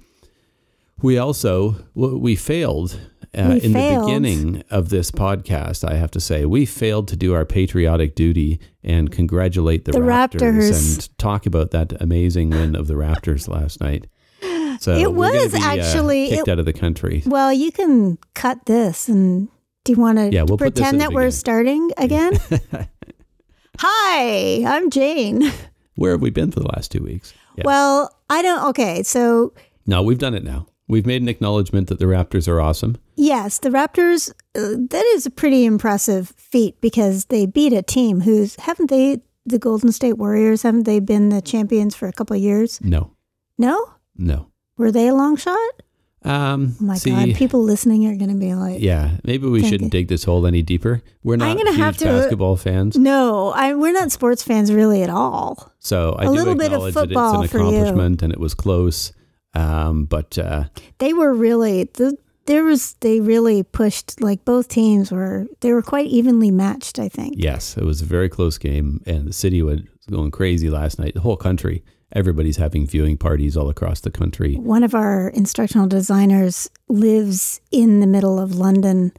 we 1.02 1.18
also 1.18 1.76
we 1.96 2.36
failed 2.36 3.00
uh, 3.36 3.48
We 3.54 3.62
in 3.62 3.74
failed. 3.74 4.02
the 4.04 4.06
beginning 4.06 4.64
of 4.70 4.90
this 4.90 5.10
podcast. 5.12 5.88
I 5.90 5.96
have 5.96 6.12
to 6.12 6.20
say 6.20 6.46
we 6.46 6.66
failed 6.66 7.08
to 7.08 7.16
do 7.16 7.34
our 7.34 7.46
patriotic 7.46 8.16
duty 8.16 8.60
and 8.84 9.12
congratulate 9.12 9.86
the, 9.86 9.94
The 9.94 10.00
Raptors. 10.00 10.98
and 10.98 11.18
talk 11.18 11.46
about 11.46 11.72
that 11.72 12.00
amazing 12.02 12.52
win 12.52 12.76
of 12.76 12.88
the 12.88 12.94
Raptors 12.96 13.48
last 13.48 13.82
night. 13.82 14.08
So 14.80 14.96
It 14.98 15.14
was 15.14 15.54
be, 15.54 15.60
uh, 15.60 15.62
actually- 15.64 16.28
kicked 16.30 16.48
it- 16.48 16.52
out 16.52 16.60
of 16.60 16.66
the 16.66 16.74
country. 16.74 17.24
Well, 17.26 17.54
you 17.54 17.72
can 17.72 18.18
cut 18.34 18.66
this 18.66 19.08
and 19.08 19.48
do 19.84 19.92
you 19.92 20.00
want 20.00 20.18
to 20.18 20.32
Yeah, 20.32 20.44
we'll 20.44 20.58
pretend 20.58 21.02
that 21.02 21.12
we're 21.14 21.32
starting 21.32 21.92
again? 21.98 22.34
Hi, 23.80 24.64
I'm 24.66 24.90
Jane. 24.90 25.52
Where 25.96 26.12
have 26.12 26.22
we 26.22 26.30
been 26.30 26.52
for 26.52 26.60
the 26.60 26.68
last 26.76 26.92
two 26.92 27.04
weeks? 27.04 27.34
Yeah. 27.58 27.64
Well, 27.66 28.16
I 28.30 28.42
don't. 28.42 28.68
Okay, 28.70 29.04
so 29.04 29.54
no, 29.86 30.02
we've 30.02 30.20
done 30.20 30.34
it 30.36 30.44
now. 30.44 30.68
We've 30.88 31.06
made 31.06 31.22
an 31.22 31.30
acknowledgement 31.30 31.88
that 31.88 32.00
the 32.00 32.06
Raptors 32.06 32.48
are 32.48 32.60
awesome. 32.62 32.98
yes, 33.16 33.60
the 33.60 33.70
Raptors. 33.70 34.32
Uh, 34.56 34.76
that 34.90 35.04
is 35.16 35.26
a 35.26 35.32
pretty 35.32 35.66
impressive 35.66 36.34
feat 36.38 36.80
because 36.82 37.26
they 37.26 37.46
beat 37.46 37.74
a 37.74 37.82
team 37.82 38.22
who's 38.22 38.56
haven't 38.58 38.90
they 38.90 39.22
the 39.46 39.60
Golden 39.60 39.92
State 39.92 40.14
Warriors? 40.18 40.62
Haven't 40.64 40.84
they 40.86 41.00
been 41.00 41.30
the 41.30 41.42
champions 41.42 41.96
for 41.96 42.08
a 42.08 42.14
couple 42.14 42.36
of 42.36 42.42
years? 42.42 42.80
No, 42.82 43.12
No, 43.58 43.94
no. 44.16 44.48
were 44.78 44.92
they 44.92 45.08
a 45.10 45.14
long 45.14 45.36
shot? 45.36 45.82
Um, 46.26 46.76
Oh 46.80 46.84
my 46.86 46.96
see, 46.96 47.10
God, 47.12 47.36
people 47.36 47.62
listening 47.64 48.06
are 48.08 48.16
going 48.16 48.30
to 48.32 48.38
be 48.40 48.54
like, 48.56 48.82
yeah, 48.82 49.18
maybe 49.24 49.48
we 49.48 49.64
shouldn't 49.68 49.92
dig 49.92 50.08
this 50.08 50.24
hole 50.24 50.46
any 50.48 50.62
deeper. 50.62 51.02
We're 51.24 51.36
not 51.38 51.50
I'm 51.50 51.58
gonna 51.58 51.72
huge 51.72 51.80
have 51.82 51.98
to- 51.98 52.06
basketball 52.06 52.56
fans, 52.56 52.98
no, 52.98 53.50
I, 53.54 53.74
we're 53.74 53.94
not 53.94 54.12
sports 54.12 54.44
fans 54.44 54.72
really 54.72 55.04
at 55.04 55.10
all. 55.10 55.72
so 55.80 56.14
I 56.18 56.24
A 56.24 56.28
do 56.28 56.32
little 56.34 56.56
bit 56.56 56.72
of 56.74 56.84
that 56.84 56.94
football 56.94 57.42
it's 57.44 57.52
for 57.52 57.60
an 57.60 57.66
you. 57.68 57.72
accomplishment 57.74 58.22
and 58.24 58.32
it 58.34 58.40
was 58.40 58.54
close. 58.54 59.12
Um, 59.54 60.06
but 60.06 60.38
uh, 60.38 60.66
They 60.98 61.14
were 61.14 61.34
really 61.34 61.84
the 61.94 62.18
there 62.46 62.64
was 62.64 62.96
they 63.02 63.22
really 63.22 63.64
pushed 63.64 64.20
like 64.20 64.44
both 64.46 64.68
teams 64.68 65.12
were 65.12 65.46
they 65.62 65.72
were 65.72 65.82
quite 65.84 66.08
evenly 66.08 66.52
matched. 66.52 67.00
I 67.00 67.08
think. 67.10 67.36
yes, 67.38 67.78
it 67.78 67.84
was 67.86 68.02
a 68.02 68.06
very 68.06 68.30
close 68.30 68.58
game, 68.58 69.02
and 69.06 69.28
the 69.28 69.34
city 69.34 69.62
was 69.62 69.82
going 70.10 70.32
crazy 70.32 70.70
last 70.70 71.00
night. 71.00 71.14
The 71.14 71.22
whole 71.22 71.38
country, 71.38 71.84
everybody's 72.14 72.58
having 72.58 72.86
viewing 72.88 73.18
parties 73.18 73.58
all 73.58 73.70
across 73.70 74.00
the 74.02 74.12
country. 74.12 74.56
One 74.56 74.84
of 74.84 74.94
our 74.96 75.30
instructional 75.30 75.88
designers 75.88 76.70
lives 76.88 77.60
in 77.72 78.00
the 78.00 78.08
middle 78.08 78.40
of 78.40 78.56
London, 78.56 79.12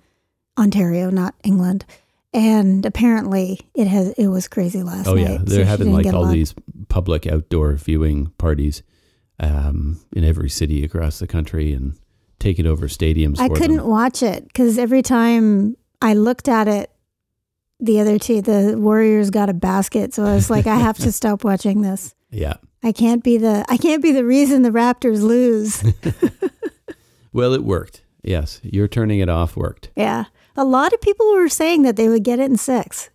Ontario, 0.58 1.10
not 1.10 1.34
England. 1.42 1.84
And 2.32 2.84
apparently 2.84 3.60
it 3.74 3.86
has 3.86 4.10
it 4.12 4.28
was 4.28 4.48
crazy 4.48 4.82
last 4.82 5.06
Oh 5.06 5.14
night. 5.14 5.20
yeah, 5.22 5.38
so 5.38 5.44
they're 5.44 5.64
she 5.64 5.68
having 5.68 5.92
like 5.92 6.06
all 6.06 6.26
these 6.26 6.54
public 6.88 7.26
outdoor 7.26 7.74
viewing 7.74 8.32
parties 8.38 8.82
um, 9.38 10.00
in 10.14 10.24
every 10.24 10.48
city 10.50 10.82
across 10.84 11.18
the 11.20 11.26
country 11.26 11.72
and 11.72 11.96
taking 12.40 12.66
over 12.66 12.88
stadiums. 12.88 13.38
I 13.38 13.48
couldn't 13.48 13.76
them. 13.78 13.86
watch 13.88 14.22
it 14.22 14.46
because 14.48 14.78
every 14.78 15.02
time 15.02 15.76
I 16.02 16.14
looked 16.14 16.48
at 16.48 16.66
it, 16.68 16.90
the 17.80 18.00
other 18.00 18.18
two, 18.18 18.40
the 18.42 18.74
Warriors 18.78 19.30
got 19.30 19.48
a 19.48 19.54
basket. 19.54 20.12
So 20.14 20.24
I 20.24 20.34
was 20.34 20.50
like, 20.50 20.66
I 20.66 20.76
have 20.76 20.98
to 20.98 21.12
stop 21.20 21.44
watching 21.44 21.82
this. 21.82 22.14
Yeah. 22.30 22.54
I 22.84 22.92
can't 22.92 23.24
be 23.24 23.38
the 23.38 23.64
I 23.68 23.76
can't 23.78 24.02
be 24.02 24.12
the 24.12 24.24
reason 24.24 24.62
the 24.62 24.70
Raptors 24.70 25.22
lose. 25.22 25.82
Well, 27.32 27.52
it 27.52 27.64
worked. 27.64 28.02
Yes, 28.22 28.60
your 28.62 28.86
turning 28.86 29.18
it 29.18 29.28
off 29.28 29.56
worked. 29.56 29.90
yeah, 29.96 30.26
a 30.56 30.64
lot 30.64 30.92
of 30.92 31.00
people 31.00 31.32
were 31.34 31.48
saying 31.48 31.82
that 31.82 31.96
they 31.96 32.08
would 32.08 32.22
get 32.22 32.38
it 32.38 32.48
in 32.48 32.56
six. 32.56 33.10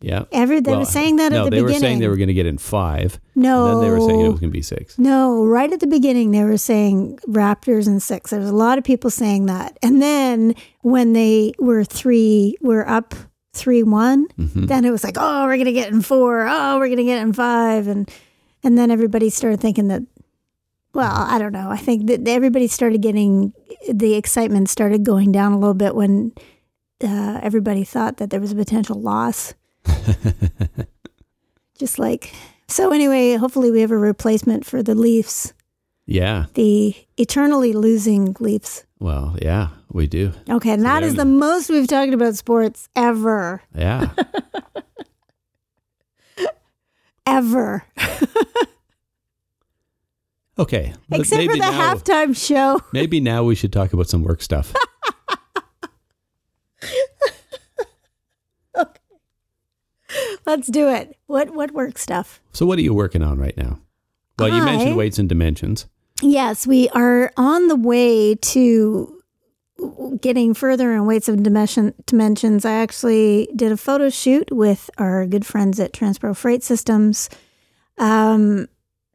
Yeah. 0.00 0.24
Every 0.32 0.58
they 0.60 0.72
Well, 0.72 0.80
were 0.80 0.86
saying 0.86 1.16
that 1.16 1.30
no, 1.30 1.40
at 1.40 1.44
the 1.44 1.50
they 1.50 1.56
beginning. 1.58 1.66
They 1.68 1.72
were 1.76 1.78
saying 1.80 1.98
they 2.00 2.08
were 2.08 2.16
going 2.16 2.28
to 2.28 2.34
get 2.34 2.46
in 2.46 2.58
five. 2.58 3.20
no, 3.36 3.66
And 3.66 3.76
then 3.76 3.80
they 3.84 3.90
were 3.90 4.00
saying 4.00 4.20
it 4.20 4.28
was 4.30 4.40
going 4.40 4.50
to 4.50 4.56
be 4.58 4.62
six. 4.62 4.98
no. 4.98 5.44
Right 5.44 5.70
at 5.72 5.78
the 5.80 5.86
beginning, 5.86 6.30
they 6.32 6.42
were 6.42 6.56
saying 6.56 7.18
Raptors 7.28 7.86
in 7.86 8.00
six. 8.00 8.30
There 8.30 8.40
was 8.40 8.48
a 8.50 8.54
lot 8.56 8.76
of 8.78 8.82
people 8.84 9.10
saying 9.10 9.46
that, 9.46 9.78
and 9.82 10.00
then 10.02 10.54
when 10.80 11.12
they 11.12 11.52
were 11.60 11.84
three, 11.84 12.56
were 12.60 12.88
up 12.88 13.14
three 13.52 13.82
one. 13.84 14.26
hmm 14.36 14.64
then 14.66 14.84
it 14.84 14.90
was 14.90 15.04
like, 15.04 15.16
oh, 15.18 15.44
we're 15.46 15.58
gonna 15.58 15.70
get 15.72 15.92
in 15.92 16.00
four. 16.02 16.46
Oh, 16.48 16.78
we're 16.78 16.88
gonna 16.88 17.04
get 17.04 17.20
in 17.22 17.32
five, 17.34 17.86
and 17.86 18.10
and 18.62 18.76
then 18.78 18.90
everybody 18.90 19.30
started 19.30 19.60
thinking 19.60 19.88
that. 19.88 20.02
Well, 20.92 21.12
I 21.12 21.38
don't 21.38 21.52
know. 21.52 21.70
I 21.70 21.76
think 21.76 22.08
that 22.08 22.26
everybody 22.26 22.66
started 22.66 23.00
getting 23.00 23.52
the 23.88 24.14
excitement 24.14 24.68
started 24.68 25.04
going 25.04 25.30
down 25.30 25.52
a 25.52 25.58
little 25.58 25.74
bit 25.74 25.94
when 25.94 26.32
uh, 27.02 27.38
everybody 27.42 27.84
thought 27.84 28.16
that 28.16 28.30
there 28.30 28.40
was 28.40 28.50
a 28.52 28.56
potential 28.56 29.00
loss. 29.00 29.54
Just 31.78 31.98
like 31.98 32.32
so. 32.66 32.92
Anyway, 32.92 33.34
hopefully 33.36 33.70
we 33.70 33.80
have 33.80 33.90
a 33.90 33.96
replacement 33.96 34.66
for 34.66 34.82
the 34.82 34.94
Leafs, 34.94 35.54
yeah. 36.06 36.46
the 36.54 36.94
eternally 37.16 37.72
losing 37.72 38.36
Leafs. 38.40 38.84
Well, 38.98 39.36
yeah, 39.40 39.68
we 39.90 40.06
do. 40.06 40.32
Okay, 40.48 40.72
and 40.72 40.84
that 40.84 41.00
they're 41.00 41.08
is 41.08 41.14
the 41.14 41.24
the- 41.24 41.30
most 41.30 41.70
we've 41.70 41.86
talked 41.86 42.12
about 42.12 42.34
sports 42.36 42.88
ever, 42.96 43.62
Yeah. 43.74 44.10
ever, 47.30 47.84
Okay. 50.58 50.92
except 51.10 51.42
for 51.44 51.52
the 51.52 51.58
now, 51.58 51.94
halftime 51.94 52.36
show. 52.36 52.80
Maybe 52.92 53.20
now 53.20 53.44
we 53.44 53.54
should 53.54 53.72
talk 53.72 53.92
about 53.94 54.08
some 54.08 54.22
work 54.22 54.42
stuff. 54.42 54.74
Let's 60.46 60.68
do 60.68 60.88
it. 60.88 61.16
What 61.26 61.54
what 61.54 61.70
work 61.72 61.96
stuff? 61.96 62.40
So, 62.52 62.66
what 62.66 62.78
are 62.78 62.82
you 62.82 62.92
working 62.92 63.22
on 63.22 63.38
right 63.38 63.56
now? 63.56 63.78
Well, 64.38 64.48
you 64.48 64.64
mentioned 64.64 64.96
weights 64.96 65.18
and 65.18 65.28
dimensions. 65.28 65.86
Yes, 66.22 66.66
we 66.66 66.88
are 66.90 67.30
on 67.36 67.68
the 67.68 67.76
way 67.76 68.34
to 68.34 69.19
getting 70.20 70.54
further 70.54 70.92
in 70.92 71.06
weights 71.06 71.28
of 71.28 71.42
dimension, 71.42 71.94
dimensions. 72.06 72.64
I 72.64 72.72
actually 72.72 73.48
did 73.54 73.72
a 73.72 73.76
photo 73.76 74.08
shoot 74.08 74.50
with 74.50 74.90
our 74.98 75.26
good 75.26 75.46
friends 75.46 75.80
at 75.80 75.92
Transpro 75.92 76.36
Freight 76.36 76.62
Systems, 76.62 77.28
um, 77.98 78.68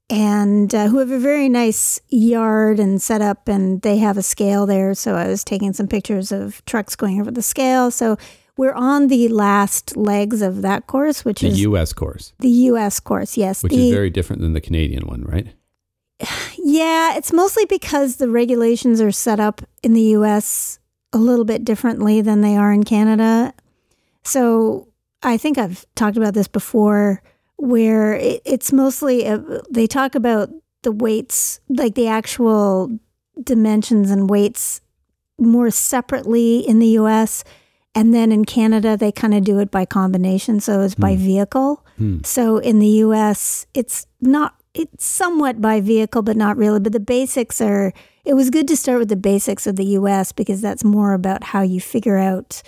and 0.09 0.73
uh, 0.73 0.87
who 0.87 0.99
have 0.99 1.11
a 1.11 1.19
very 1.19 1.49
nice 1.49 1.99
yard 2.09 2.79
and 2.79 3.01
setup, 3.01 3.47
and 3.47 3.81
they 3.81 3.97
have 3.97 4.17
a 4.17 4.21
scale 4.21 4.65
there. 4.65 4.93
So 4.93 5.15
I 5.15 5.27
was 5.27 5.43
taking 5.43 5.73
some 5.73 5.87
pictures 5.87 6.31
of 6.31 6.63
trucks 6.65 6.95
going 6.95 7.19
over 7.19 7.31
the 7.31 7.41
scale. 7.41 7.89
So 7.89 8.17
we're 8.57 8.73
on 8.73 9.07
the 9.07 9.27
last 9.29 9.97
legs 9.97 10.41
of 10.41 10.61
that 10.61 10.87
course, 10.87 11.25
which 11.25 11.41
The 11.41 11.47
is 11.47 11.55
the 11.55 11.61
U.S. 11.61 11.93
course, 11.93 12.33
the 12.39 12.49
U.S. 12.49 12.99
course. 12.99 13.35
Yes, 13.35 13.63
which 13.63 13.73
the, 13.73 13.87
is 13.87 13.93
very 13.93 14.09
different 14.09 14.41
than 14.41 14.53
the 14.53 14.61
Canadian 14.61 15.07
one, 15.07 15.23
right? 15.23 15.47
Yeah, 16.57 17.15
it's 17.15 17.33
mostly 17.33 17.65
because 17.65 18.17
the 18.17 18.29
regulations 18.29 19.01
are 19.01 19.11
set 19.11 19.39
up 19.39 19.61
in 19.83 19.93
the 19.93 20.15
US 20.17 20.79
a 21.13 21.17
little 21.17 21.45
bit 21.45 21.63
differently 21.63 22.21
than 22.21 22.41
they 22.41 22.55
are 22.55 22.71
in 22.73 22.83
Canada. 22.83 23.53
So 24.23 24.87
I 25.23 25.37
think 25.37 25.57
I've 25.57 25.85
talked 25.95 26.17
about 26.17 26.33
this 26.33 26.47
before, 26.47 27.21
where 27.57 28.15
it, 28.15 28.41
it's 28.45 28.71
mostly, 28.73 29.27
uh 29.27 29.39
they 29.69 29.87
talk 29.87 30.15
about 30.15 30.49
the 30.83 30.91
weights, 30.91 31.59
like 31.69 31.95
the 31.95 32.07
actual 32.07 32.99
dimensions 33.41 34.11
and 34.11 34.29
weights 34.29 34.81
more 35.37 35.69
separately 35.69 36.59
in 36.59 36.79
the 36.79 36.97
US. 36.99 37.43
And 37.93 38.13
then 38.13 38.31
in 38.31 38.45
Canada, 38.45 38.97
they 38.97 39.11
kind 39.11 39.33
of 39.33 39.43
do 39.43 39.59
it 39.59 39.71
by 39.71 39.85
combination. 39.85 40.59
So 40.59 40.81
it's 40.81 40.95
by 40.95 41.15
vehicle. 41.15 41.85
Hmm. 41.97 42.19
So 42.23 42.57
in 42.57 42.79
the 42.79 42.87
US, 42.87 43.67
it's 43.73 44.05
not, 44.19 44.55
it's 44.75 45.05
somewhat 45.05 45.61
by 45.61 45.79
vehicle, 45.79 46.21
but 46.21 46.37
not 46.37 46.57
really. 46.57 46.79
But 46.79 46.91
the 46.91 46.99
basics 46.99 47.61
are, 47.61 47.93
it 48.25 48.33
was 48.33 48.49
good 48.49 48.67
to 48.67 48.77
start 48.77 48.99
with 48.99 49.09
the 49.09 49.15
basics 49.15 49.65
of 49.65 49.77
the 49.77 49.85
US 49.85 50.31
because 50.31 50.61
that's 50.61 50.83
more 50.83 51.13
about 51.13 51.45
how 51.45 51.61
you 51.61 51.79
figure 51.79 52.17
out 52.17 52.61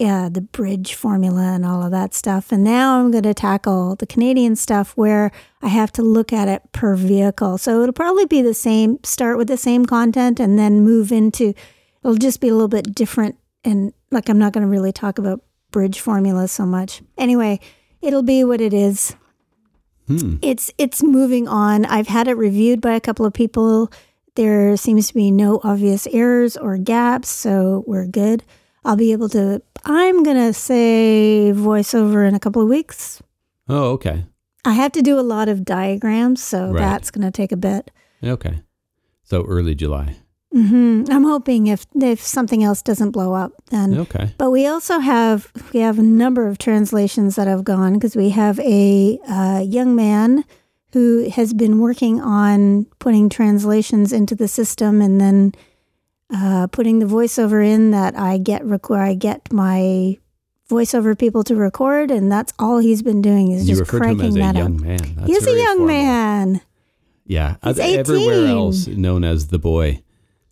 uh, 0.00 0.30
the 0.30 0.40
bridge 0.40 0.94
formula 0.94 1.42
and 1.42 1.66
all 1.66 1.82
of 1.82 1.90
that 1.90 2.14
stuff. 2.14 2.50
And 2.50 2.64
now 2.64 2.98
I'm 2.98 3.10
going 3.10 3.24
to 3.24 3.34
tackle 3.34 3.96
the 3.96 4.06
Canadian 4.06 4.56
stuff 4.56 4.96
where 4.96 5.30
I 5.60 5.68
have 5.68 5.92
to 5.92 6.02
look 6.02 6.32
at 6.32 6.48
it 6.48 6.62
per 6.72 6.96
vehicle. 6.96 7.58
So 7.58 7.82
it'll 7.82 7.92
probably 7.92 8.24
be 8.24 8.40
the 8.40 8.54
same, 8.54 8.98
start 9.04 9.36
with 9.36 9.48
the 9.48 9.58
same 9.58 9.84
content 9.84 10.40
and 10.40 10.58
then 10.58 10.80
move 10.80 11.12
into, 11.12 11.52
it'll 12.02 12.16
just 12.16 12.40
be 12.40 12.48
a 12.48 12.52
little 12.52 12.68
bit 12.68 12.94
different. 12.94 13.36
And 13.62 13.92
like, 14.10 14.30
I'm 14.30 14.38
not 14.38 14.54
going 14.54 14.64
to 14.64 14.70
really 14.70 14.92
talk 14.92 15.18
about 15.18 15.42
bridge 15.70 16.00
formulas 16.00 16.50
so 16.50 16.64
much. 16.64 17.02
Anyway, 17.18 17.60
it'll 18.00 18.22
be 18.22 18.42
what 18.42 18.62
it 18.62 18.72
is 18.72 19.14
Hmm. 20.18 20.36
it's 20.42 20.72
it's 20.78 21.02
moving 21.02 21.46
on. 21.48 21.84
I've 21.84 22.08
had 22.08 22.26
it 22.28 22.34
reviewed 22.34 22.80
by 22.80 22.94
a 22.94 23.00
couple 23.00 23.24
of 23.26 23.32
people. 23.32 23.90
There 24.34 24.76
seems 24.76 25.08
to 25.08 25.14
be 25.14 25.30
no 25.30 25.60
obvious 25.62 26.06
errors 26.08 26.56
or 26.56 26.78
gaps, 26.78 27.28
so 27.28 27.84
we're 27.86 28.06
good. 28.06 28.42
I'll 28.84 28.96
be 28.96 29.12
able 29.12 29.28
to. 29.30 29.62
I'm 29.84 30.22
gonna 30.22 30.52
say 30.52 31.52
voiceover 31.54 32.26
in 32.26 32.34
a 32.34 32.40
couple 32.40 32.62
of 32.62 32.68
weeks. 32.68 33.22
Oh, 33.68 33.90
okay. 33.92 34.24
I 34.64 34.72
have 34.72 34.92
to 34.92 35.02
do 35.02 35.18
a 35.18 35.22
lot 35.22 35.48
of 35.48 35.64
diagrams, 35.64 36.42
so 36.42 36.70
Right. 36.72 36.78
that's 36.80 37.10
gonna 37.10 37.30
take 37.30 37.52
a 37.52 37.56
bit. 37.56 37.90
Okay. 38.22 38.60
So 39.22 39.44
early 39.44 39.74
July. 39.74 40.16
Hmm 40.52 41.04
I'm 41.10 41.22
hoping 41.24 41.68
if 41.68 41.86
if 41.94 42.20
something 42.20 42.64
else 42.64 42.82
doesn't 42.82 43.12
blow 43.12 43.34
up, 43.34 43.52
then 43.70 43.98
Okay. 43.98 44.34
But 44.36 44.50
we 44.50 44.66
also 44.66 44.98
have 44.98 45.50
we 45.72 45.80
have 45.80 45.98
a 45.98 46.02
number 46.02 46.48
of 46.48 46.58
translations 46.58 47.36
that 47.36 47.46
have 47.46 47.62
gone 47.64 47.94
because 47.94 48.16
we 48.16 48.30
have 48.30 48.58
a 48.60 49.18
uh, 49.28 49.62
young 49.64 49.94
man 49.94 50.44
who 50.92 51.28
has 51.30 51.54
been 51.54 51.78
working 51.78 52.20
on 52.20 52.86
putting 52.98 53.28
translations 53.28 54.12
into 54.12 54.34
the 54.34 54.48
system 54.48 55.00
and 55.00 55.20
then 55.20 55.52
uh, 56.34 56.66
putting 56.68 56.98
the 56.98 57.06
voiceover 57.06 57.64
in 57.64 57.92
that 57.92 58.18
I 58.18 58.38
get 58.38 58.64
rec- 58.64 58.90
where 58.90 59.02
I 59.02 59.14
get 59.14 59.52
my 59.52 60.18
voiceover 60.68 61.16
people 61.18 61.42
to 61.44 61.54
record, 61.56 62.10
and 62.10 62.30
that's 62.30 62.52
all 62.58 62.78
he's 62.78 63.02
been 63.02 63.22
doing 63.22 63.52
is 63.52 63.68
You 63.68 63.76
just 63.76 63.92
refer 63.92 64.04
to 64.04 64.10
him 64.10 64.18
cranking 64.18 64.38
that 64.40 64.54
young 64.56 64.74
out. 64.74 64.80
man. 64.80 65.14
That's 65.16 65.26
He's 65.28 65.46
a 65.46 65.56
young 65.56 65.78
formal. 65.78 65.86
man. 65.86 66.60
Yeah. 67.26 67.56
He's 67.64 67.78
Everywhere 67.78 68.44
18. 68.44 68.48
else 68.48 68.86
known 68.88 69.22
as 69.24 69.48
the 69.48 69.58
boy. 69.58 70.02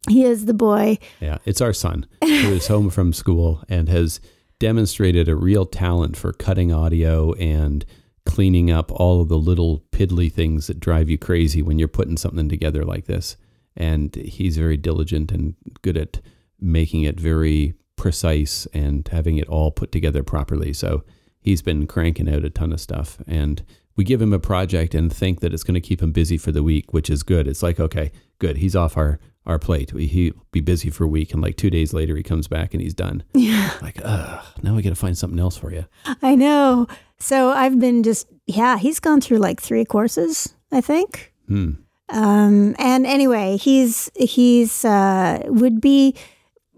He 0.09 0.25
is 0.25 0.47
the 0.47 0.55
boy. 0.55 0.99
Yeah. 1.21 1.39
It's 1.45 1.61
our 1.61 1.73
son 1.73 2.07
who 2.23 2.29
is 2.29 2.67
home 2.67 2.91
from 2.91 3.13
school 3.13 3.63
and 3.69 3.89
has 3.89 4.21
demonstrated 4.59 5.29
a 5.29 5.37
real 5.37 5.67
talent 5.67 6.17
for 6.17 6.33
cutting 6.33 6.73
audio 6.73 7.33
and 7.35 7.85
cleaning 8.27 8.71
up 8.71 8.91
all 8.93 9.23
of 9.23 9.29
the 9.29 9.39
little 9.39 9.85
piddly 9.93 10.31
things 10.31 10.67
that 10.67 10.81
drive 10.81 11.09
you 11.09 11.17
crazy 11.17 11.63
when 11.63 11.79
you're 11.79 11.89
putting 11.89 12.17
something 12.17 12.49
together 12.49 12.85
like 12.85 13.07
this. 13.07 13.37
And 13.77 14.15
he's 14.17 14.59
very 14.59 14.77
diligent 14.77 15.31
and 15.33 15.55
good 15.83 15.97
at 15.97 16.21
making 16.61 17.03
it 17.03 17.21
very 17.21 17.75
precise 17.97 18.67
and 18.75 19.07
having 19.09 19.39
it 19.39 19.49
all 19.49 19.71
put 19.71 19.93
together 19.93 20.23
properly. 20.23 20.73
So 20.73 21.05
he's 21.41 21.63
been 21.63 21.87
cranking 21.87 22.33
out 22.33 22.45
a 22.45 22.51
ton 22.51 22.73
of 22.73 22.81
stuff. 22.81 23.19
And 23.27 23.63
we 23.97 24.05
give 24.05 24.21
him 24.21 24.33
a 24.33 24.39
project 24.39 24.95
and 24.95 25.13
think 25.13 25.41
that 25.41 25.53
it's 25.53 25.65
going 25.65 25.75
to 25.75 25.81
keep 25.81 26.03
him 26.03 26.13
busy 26.13 26.39
for 26.39 26.53
the 26.53 26.63
week, 26.63 26.93
which 26.93 27.11
is 27.11 27.23
good. 27.23 27.49
It's 27.49 27.63
like, 27.63 27.81
okay, 27.81 28.13
good. 28.39 28.59
He's 28.59 28.77
off 28.77 28.97
our, 28.97 29.19
our 29.49 29.59
plate. 29.59 29.93
We, 29.93 30.07
he'll 30.07 30.35
be 30.53 30.61
busy 30.61 30.91
for 30.91 31.05
a 31.05 31.09
week, 31.09 31.33
and 31.33 31.43
like 31.43 31.57
two 31.57 31.71
days 31.71 31.93
later, 31.93 32.15
he 32.15 32.23
comes 32.23 32.47
back 32.47 32.75
and 32.75 32.83
he's 32.83 32.95
done. 32.95 33.25
Yeah. 33.39 33.73
Like, 33.81 34.01
ugh, 34.05 34.45
now 34.63 34.75
we 34.75 34.83
got 34.83 34.91
to 34.91 34.97
find 34.97 35.17
something 35.17 35.39
else 35.39 35.57
for 35.57 35.73
you. 35.73 35.87
I 36.23 36.35
know. 36.35 36.87
So 37.19 37.51
I've 37.51 37.79
been 37.79 38.03
just, 38.03 38.27
yeah, 38.47 38.77
he's 38.77 39.01
gone 39.01 39.21
through 39.21 39.39
like 39.39 39.61
three 39.61 39.85
courses, 39.85 40.55
I 40.73 40.81
think. 40.81 41.33
Hmm. 41.47 41.71
Um, 42.09 42.75
and 42.79 43.07
anyway, 43.07 43.57
he's, 43.57 44.11
he's, 44.17 44.85
uh, 44.85 45.43
would 45.47 45.81
be, 45.81 46.15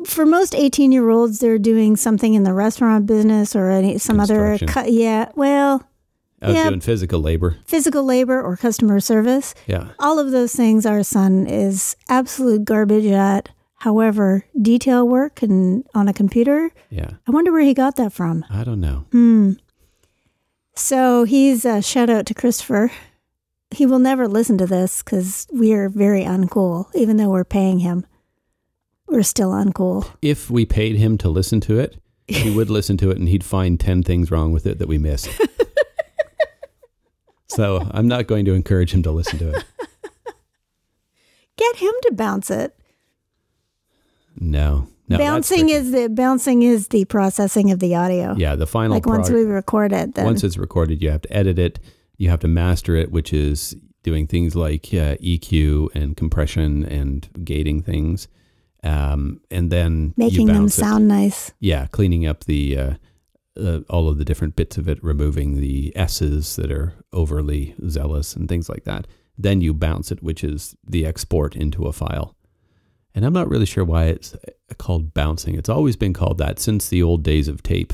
for 0.05 0.27
most 0.27 0.55
18 0.55 0.93
year 0.93 1.09
olds, 1.09 1.41
they're 1.41 1.59
doing 1.59 1.97
something 1.97 2.35
in 2.35 2.45
the 2.45 2.53
restaurant 2.53 3.07
business 3.07 3.57
or 3.57 3.71
any, 3.71 3.99
some 3.99 4.21
other, 4.21 4.59
yeah, 4.87 5.31
well, 5.35 5.89
Out 6.43 6.55
Yeah. 6.55 6.69
doing 6.71 6.81
physical 6.81 7.21
labor. 7.21 7.57
physical 7.67 8.03
labor 8.05 8.41
or 8.41 8.57
customer 8.57 8.99
service. 9.01 9.55
Yeah. 9.67 9.89
All 9.99 10.19
of 10.19 10.31
those 10.31 10.55
things 10.55 10.87
our 10.87 11.03
son 11.03 11.47
is 11.47 11.97
absolute 12.09 12.65
garbage 12.65 13.05
at. 13.07 13.51
However, 13.81 14.45
detail 14.61 15.07
work 15.09 15.43
and 15.43 15.85
on 15.95 16.09
a 16.09 16.13
computer, 16.13 16.71
Yeah. 16.91 17.11
I 17.27 17.31
wonder 17.31 17.51
where 17.53 17.63
he 17.63 17.75
got 17.75 17.97
that 17.97 18.13
from. 18.13 18.45
I 18.51 18.65
don't 18.65 18.81
know. 18.81 19.05
Hmm. 19.13 19.53
So 20.75 21.25
he's 21.25 21.65
a 21.65 21.83
shout 21.83 22.09
out 22.11 22.27
to 22.27 22.35
Christopher. 22.35 22.91
He 23.71 23.87
will 23.87 23.99
never 23.99 24.27
listen 24.27 24.59
to 24.59 24.67
this 24.67 25.03
because 25.03 25.47
we 25.53 25.73
are 25.73 25.89
very 25.89 26.25
uncool, 26.25 26.87
even 26.95 27.17
though 27.19 27.31
we're 27.31 27.45
paying 27.45 27.79
him. 27.81 28.05
We're 29.09 29.23
still 29.23 29.51
uncool. 29.51 30.07
If 30.23 30.51
we 30.51 30.65
paid 30.65 30.97
him 30.97 31.19
to 31.19 31.29
listen 31.29 31.61
to 31.63 31.79
it, 31.79 31.97
he 32.29 32.51
would 32.55 32.71
listen 32.71 32.97
to 32.99 33.11
it 33.11 33.19
and 33.19 33.29
he'd 33.29 33.45
find 33.45 33.79
10 33.79 34.03
things 34.03 34.31
wrong 34.31 34.53
with 34.53 34.67
it 34.67 34.79
that 34.79 34.89
we 34.89 34.99
missed. 34.99 35.29
so 37.51 37.87
I'm 37.91 38.09
not 38.09 38.27
going 38.27 38.45
to 38.47 38.55
encourage 38.55 38.93
him 38.93 39.03
to 39.03 39.11
listen 39.11 39.39
to 39.41 39.51
it. 39.51 39.65
Get 41.57 41.77
him 41.77 41.93
to 42.03 42.13
bounce 42.15 42.51
it. 42.51 42.77
No. 44.37 44.89
No. 45.09 45.19
bouncing 45.19 45.69
is 45.71 45.91
the 45.91 46.09
bouncing 46.09 46.63
is 46.63 46.89
the 46.89 47.05
processing 47.07 47.73
of 47.73 47.81
the 47.81 47.97
audio. 47.97 48.35
Yeah. 48.37 48.55
The 48.55 48.67
final 48.67 48.93
like 48.93 49.07
once 49.07 49.29
we 49.29 49.43
record 49.43 49.93
it, 49.93 50.15
then 50.15 50.25
once 50.25 50.45
it's 50.45 50.57
recorded, 50.57 51.03
you 51.03 51.11
have 51.11 51.23
to 51.23 51.37
edit 51.37 51.59
it. 51.59 51.81
You 52.17 52.31
have 52.31 52.41
to 52.41 52.49
master 52.49 52.95
it, 52.95 53.11
which 53.11 53.33
is 53.33 53.75
doing 54.05 54.27
things 54.29 54.55
like 54.55 54.87
uh, 54.87 55.17
EQ 55.17 55.89
and 55.95 56.17
compression 56.17 56.85
and 56.85 57.29
gating 57.45 57.83
things, 57.83 58.29
um, 58.85 59.41
and 59.51 59.71
then 59.71 60.15
making 60.17 60.47
them 60.47 60.59
bounce 60.59 60.79
it. 60.79 60.81
sound 60.81 61.09
nice. 61.09 61.53
Yeah, 61.59 61.87
cleaning 61.87 62.27
up 62.27 62.45
the 62.45 62.79
uh, 62.79 62.95
uh, 63.61 63.81
all 63.89 64.09
of 64.09 64.19
the 64.19 64.25
different 64.25 64.55
bits 64.55 64.79
of 64.79 64.89
it, 64.89 65.03
removing 65.03 65.61
the 65.61 65.93
s's 65.97 66.55
that 66.57 66.71
are 66.71 66.95
overly 67.13 67.75
zealous 67.89 68.37
and 68.37 68.49
things 68.49 68.69
like 68.69 68.85
that. 68.85 69.07
Then 69.37 69.61
you 69.61 69.73
bounce 69.73 70.13
it, 70.13 70.23
which 70.23 70.45
is 70.45 70.77
the 70.87 71.07
export 71.07 71.57
into 71.57 71.87
a 71.87 71.93
file. 71.93 72.37
And 73.15 73.25
I'm 73.25 73.33
not 73.33 73.49
really 73.49 73.67
sure 73.67 73.85
why 73.85 74.05
it's 74.07 74.35
uh, 74.35 74.75
called 74.79 75.15
bouncing. 75.15 75.55
It's 75.55 75.69
always 75.69 75.97
been 75.97 76.13
called 76.13 76.39
that 76.39 76.59
since 76.59 76.89
the 76.89 77.03
old 77.03 77.23
days 77.23 77.49
of 77.49 77.63
tape. 77.63 77.93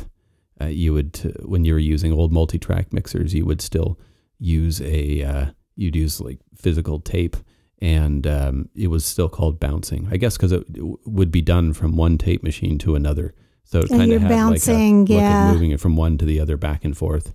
Uh, 0.60 0.66
you 0.66 0.92
would, 0.92 1.20
uh, 1.24 1.46
when 1.46 1.64
you 1.64 1.72
were 1.72 1.78
using 1.78 2.12
old 2.12 2.32
multi-track 2.32 2.92
mixers, 2.92 3.34
you 3.34 3.44
would 3.44 3.60
still 3.60 3.98
use 4.38 4.80
a, 4.82 5.22
uh, 5.22 5.46
you'd 5.76 5.96
use 5.96 6.20
like 6.20 6.38
physical 6.54 6.98
tape, 7.00 7.36
and 7.80 8.26
um, 8.26 8.68
it 8.74 8.88
was 8.88 9.04
still 9.04 9.28
called 9.28 9.60
bouncing. 9.60 10.08
I 10.10 10.16
guess 10.16 10.36
because 10.36 10.52
it 10.52 10.72
w- 10.72 10.98
would 11.04 11.30
be 11.30 11.42
done 11.42 11.72
from 11.74 11.96
one 11.96 12.16
tape 12.18 12.42
machine 12.42 12.78
to 12.78 12.94
another, 12.94 13.34
so 13.64 13.80
it 13.80 13.90
kind 13.90 14.12
of 14.12 14.22
had 14.22 14.30
bouncing, 14.30 15.04
like 15.04 15.10
a 15.10 15.12
yeah. 15.12 15.48
of 15.48 15.52
moving 15.54 15.70
it 15.70 15.80
from 15.80 15.96
one 15.96 16.16
to 16.18 16.24
the 16.24 16.40
other, 16.40 16.56
back 16.56 16.84
and 16.84 16.96
forth. 16.96 17.34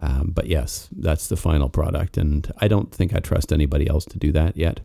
Um, 0.00 0.32
but 0.34 0.46
yes, 0.46 0.88
that's 0.92 1.28
the 1.28 1.36
final 1.36 1.68
product, 1.68 2.16
and 2.18 2.52
I 2.58 2.68
don't 2.68 2.92
think 2.94 3.14
I 3.14 3.18
trust 3.20 3.52
anybody 3.52 3.88
else 3.88 4.04
to 4.06 4.18
do 4.18 4.30
that 4.32 4.56
yet. 4.56 4.80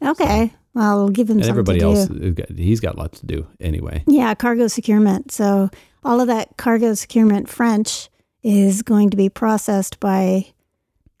Okay, 0.00 0.52
well, 0.74 0.98
we'll 0.98 1.08
give 1.10 1.28
him 1.30 1.38
And 1.38 1.46
everybody 1.48 1.80
else, 1.80 2.06
do. 2.06 2.34
uh, 2.38 2.54
he's 2.54 2.80
got 2.80 2.96
lots 2.98 3.20
to 3.20 3.26
do 3.26 3.46
anyway. 3.60 4.02
Yeah, 4.06 4.34
cargo 4.34 4.66
securement. 4.68 5.30
So 5.32 5.70
all 6.04 6.20
of 6.20 6.26
that 6.28 6.56
cargo 6.56 6.94
securement 6.94 7.48
French 7.48 8.08
is 8.42 8.82
going 8.82 9.10
to 9.10 9.16
be 9.16 9.28
processed 9.28 10.00
by 10.00 10.46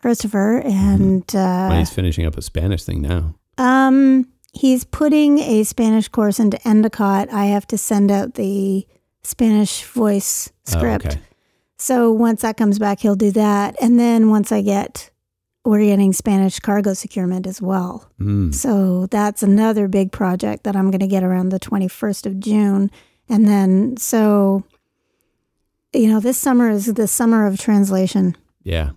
Christopher, 0.00 0.58
and 0.64 1.24
Well, 1.32 1.72
uh, 1.72 1.78
he's 1.78 1.90
finishing 1.90 2.26
up 2.26 2.36
a 2.36 2.42
Spanish 2.42 2.82
thing 2.84 3.02
now. 3.02 3.34
um, 3.58 4.26
he's 4.52 4.84
putting 4.84 5.38
a 5.38 5.62
Spanish 5.64 6.08
course 6.08 6.38
into 6.40 6.58
Endicott. 6.66 7.32
I 7.32 7.46
have 7.46 7.66
to 7.68 7.78
send 7.78 8.10
out 8.10 8.34
the 8.34 8.86
Spanish 9.22 9.84
voice 9.84 10.52
script. 10.64 11.06
Oh, 11.06 11.10
okay. 11.10 11.20
So 11.82 12.12
once 12.12 12.42
that 12.42 12.56
comes 12.56 12.78
back, 12.78 13.00
he'll 13.00 13.16
do 13.16 13.32
that, 13.32 13.74
and 13.82 13.98
then 13.98 14.30
once 14.30 14.52
I 14.52 14.62
get, 14.62 15.10
we're 15.64 15.80
getting 15.84 16.12
Spanish 16.12 16.60
cargo 16.60 16.94
securement 16.94 17.44
as 17.44 17.60
well. 17.60 18.08
Mm. 18.20 18.54
So 18.54 19.06
that's 19.06 19.42
another 19.42 19.88
big 19.88 20.12
project 20.12 20.62
that 20.62 20.76
I'm 20.76 20.92
going 20.92 21.00
to 21.00 21.08
get 21.08 21.24
around 21.24 21.48
the 21.48 21.58
21st 21.58 22.26
of 22.26 22.38
June. 22.38 22.88
And 23.28 23.48
then, 23.48 23.96
so, 23.96 24.62
you 25.92 26.06
know, 26.06 26.20
this 26.20 26.38
summer 26.38 26.70
is 26.70 26.86
the 26.86 27.08
summer 27.08 27.48
of 27.48 27.58
translation. 27.58 28.36
Yeah. 28.62 28.90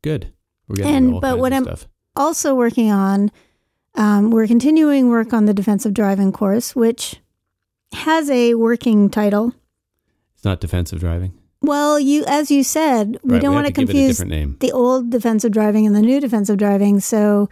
Good. 0.00 0.32
We're 0.68 0.76
getting 0.76 0.94
And- 0.94 1.20
but 1.20 1.38
what 1.38 1.52
I'm- 1.52 1.64
stuff. 1.64 1.86
Also, 2.14 2.54
working 2.54 2.90
on, 2.90 3.30
um, 3.94 4.30
we're 4.30 4.46
continuing 4.46 5.10
work 5.10 5.34
on 5.34 5.44
the 5.44 5.52
defensive 5.52 5.92
driving 5.92 6.32
course, 6.32 6.74
which 6.74 7.20
has 7.92 8.30
a 8.30 8.54
working 8.54 9.10
title. 9.10 9.52
It's 10.34 10.44
not 10.46 10.60
defensive 10.62 10.98
driving. 11.00 11.34
Well, 11.66 11.98
you, 12.00 12.24
as 12.26 12.50
you 12.50 12.62
said, 12.62 13.18
we 13.22 13.34
Right, 13.34 13.42
don't 13.42 13.52
have 13.54 13.64
want 13.64 13.66
to 13.66 13.72
a 13.82 13.84
confuse 13.84 14.24
name. 14.24 14.56
the 14.60 14.72
old 14.72 15.10
defensive 15.10 15.52
driving 15.52 15.86
and 15.86 15.94
the 15.94 16.00
new 16.02 16.20
defensive 16.20 16.56
driving. 16.58 17.00
So, 17.00 17.48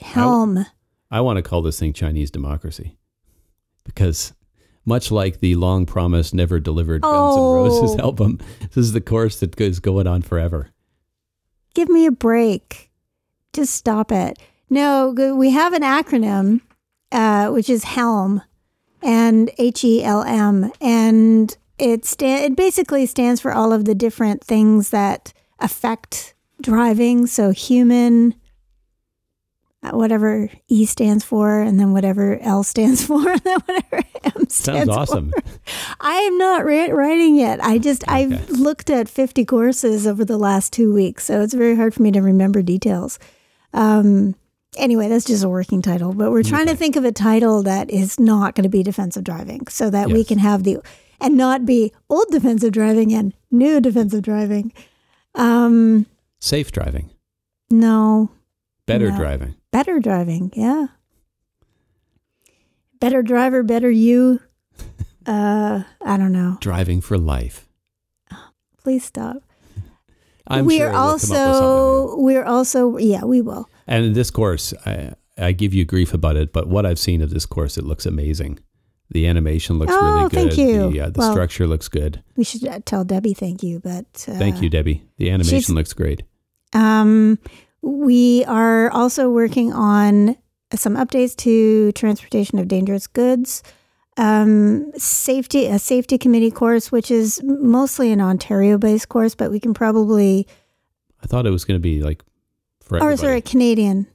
Helm. 0.00 0.66
I 1.10 1.20
want 1.20 1.36
to 1.38 1.42
call 1.42 1.62
this 1.62 1.78
thing 1.78 1.92
Chinese 1.92 2.30
democracy 2.30 2.96
because 3.84 4.32
much 4.84 5.10
like 5.10 5.40
the 5.40 5.54
long 5.56 5.86
promised, 5.86 6.34
never 6.34 6.60
delivered 6.60 7.02
Guns 7.02 7.36
N' 7.36 7.42
Roses 7.42 7.96
Oh. 7.98 8.02
album, 8.04 8.38
this 8.60 8.76
is 8.76 8.92
the 8.92 9.00
course 9.00 9.40
that 9.40 9.58
is 9.60 9.80
going 9.80 10.06
on 10.06 10.22
forever. 10.22 10.70
give 11.74 11.88
me 11.88 12.06
a 12.06 12.12
break. 12.12 12.90
Just 13.52 13.74
stop 13.74 14.12
it. 14.12 14.38
No, 14.70 15.10
we 15.36 15.50
have 15.50 15.72
an 15.72 15.82
acronym, 15.82 16.60
uh, 17.10 17.48
which 17.50 17.68
is 17.68 17.82
HELM, 17.84 18.42
and 19.04 19.50
H 19.58 19.84
E 19.84 20.02
L 20.02 20.22
M, 20.24 20.72
and 20.80 21.56
it 21.78 22.04
sta- 22.04 22.44
it 22.44 22.56
basically 22.56 23.06
stands 23.06 23.40
for 23.40 23.52
all 23.52 23.72
of 23.72 23.84
the 23.84 23.94
different 23.94 24.42
things 24.42 24.90
that 24.90 25.32
affect 25.60 26.34
driving. 26.60 27.26
So 27.26 27.50
human, 27.50 28.34
uh, 29.82 29.90
whatever 29.90 30.48
E 30.68 30.86
stands 30.86 31.22
for, 31.24 31.60
and 31.60 31.78
then 31.78 31.92
whatever 31.92 32.38
L 32.40 32.62
stands 32.62 33.04
for, 33.06 33.30
and 33.30 33.40
then 33.42 33.60
whatever 33.66 34.02
M 34.24 34.48
stands 34.48 34.54
Sounds 34.54 34.86
for. 34.86 34.92
awesome. 34.98 35.32
I 36.00 36.14
am 36.14 36.38
not 36.38 36.64
ri- 36.64 36.90
writing 36.92 37.36
yet. 37.36 37.62
I 37.62 37.78
just 37.78 38.02
I've 38.08 38.48
looked 38.50 38.88
at 38.88 39.08
50 39.08 39.44
courses 39.44 40.06
over 40.06 40.24
the 40.24 40.38
last 40.38 40.72
2 40.72 40.92
weeks, 40.94 41.24
so 41.26 41.42
it's 41.42 41.54
very 41.54 41.76
hard 41.76 41.92
for 41.94 42.02
me 42.02 42.10
to 42.12 42.20
remember 42.20 42.62
details. 42.62 43.18
Um 43.74 44.34
anyway, 44.76 45.08
that's 45.08 45.24
just 45.24 45.44
a 45.44 45.48
working 45.48 45.82
title, 45.82 46.12
but 46.14 46.30
we're 46.30 46.42
trying 46.42 46.66
to 46.66 46.76
think 46.76 46.96
of 46.96 47.04
a 47.04 47.12
title 47.12 47.62
that 47.62 47.90
is 47.90 48.18
not 48.20 48.54
going 48.54 48.62
to 48.64 48.68
be 48.70 48.82
defensive 48.82 49.24
driving 49.24 49.66
so 49.68 49.90
that 49.90 50.08
we 50.10 50.24
can 50.24 50.38
have 50.38 50.64
the 50.64 50.78
and 51.20 51.36
not 51.36 51.64
be 51.64 51.92
old 52.10 52.26
defensive 52.30 52.72
driving 52.72 53.12
and 53.12 53.32
new 53.50 53.80
defensive 53.80 54.22
driving. 54.22 54.72
Um 55.34 56.06
Safe 56.40 56.70
driving, 56.72 57.10
no, 57.70 58.30
better 58.86 59.10
No. 59.10 59.16
driving. 59.16 59.54
better 59.72 59.98
driving. 60.00 60.52
Yeah. 60.54 60.86
Better 63.00 63.22
driver, 63.22 63.62
better 63.62 63.90
you. 63.90 64.40
Uh 65.26 65.84
I 66.04 66.18
don't 66.18 66.32
know. 66.32 66.58
Driving 66.60 67.00
for 67.00 67.16
life. 67.16 67.66
Please 68.82 69.06
stop. 69.06 69.38
I'm 70.46 70.66
we're 70.66 70.76
sure 70.80 70.90
we'll 70.90 70.96
come 70.98 71.06
up 71.06 71.12
with 71.14 71.22
something 71.22 71.38
also 71.38 72.16
we're 72.18 72.44
also 72.44 72.98
yeah 72.98 73.24
we 73.24 73.40
will 73.40 73.66
And 73.86 74.04
in 74.04 74.12
this 74.14 74.30
course, 74.30 74.72
I, 74.86 75.12
I 75.38 75.52
give 75.52 75.74
you 75.74 75.84
grief 75.84 76.14
about 76.14 76.36
it, 76.36 76.52
but 76.52 76.68
what 76.68 76.86
I've 76.86 76.98
seen 76.98 77.20
of 77.22 77.30
this 77.30 77.46
course, 77.46 77.76
it 77.76 77.84
looks 77.84 78.06
amazing. 78.06 78.58
The 79.10 79.26
animation 79.26 79.78
looks 79.78 79.92
Oh, 79.94 80.00
really 80.14 80.28
good. 80.30 80.54
thank 80.54 80.56
you. 80.56 80.90
The, 80.90 81.00
uh, 81.00 81.10
the 81.10 81.18
Well- 81.20 81.32
structure 81.32 81.66
looks 81.66 81.88
good. 81.88 82.22
we 82.36 82.44
should 82.44 82.66
uh, 82.66 82.80
tell 82.86 83.04
Debbie 83.04 83.34
thank 83.34 83.62
you 83.62 83.78
but 83.80 84.06
uh, 84.28 84.38
Thank 84.38 84.62
you, 84.62 84.70
Debbie. 84.70 85.04
The 85.18 85.30
animation 85.30 85.74
looks 85.74 85.92
great. 85.92 86.22
um 86.72 87.38
we 87.82 88.42
are 88.46 88.90
also 88.90 89.28
working 89.28 89.70
on 89.74 90.36
some 90.74 90.94
updates 90.96 91.36
to 91.36 91.92
transportation 91.92 92.58
of 92.58 92.66
dangerous 92.66 93.06
goods 93.06 93.62
um 94.16 94.90
safety 94.96 95.66
a 95.66 95.78
safety 95.78 96.16
committee 96.16 96.50
course 96.50 96.90
which 96.90 97.10
is 97.10 97.42
mostly 97.44 98.10
an 98.10 98.20
Ontario 98.22 98.78
based 98.78 99.08
course 99.10 99.34
but 99.34 99.50
we 99.50 99.60
can 99.60 99.74
probably 99.74 100.46
I 101.22 101.26
thought 101.26 101.46
it 101.46 101.50
was 101.50 101.64
going 101.66 101.78
to 101.78 101.82
be 101.82 102.00
like 102.02 102.22
for 102.84 102.96
or 102.96 103.12
everybody. 103.12 103.16
sorry 103.16 103.40
Canadian 103.40 104.06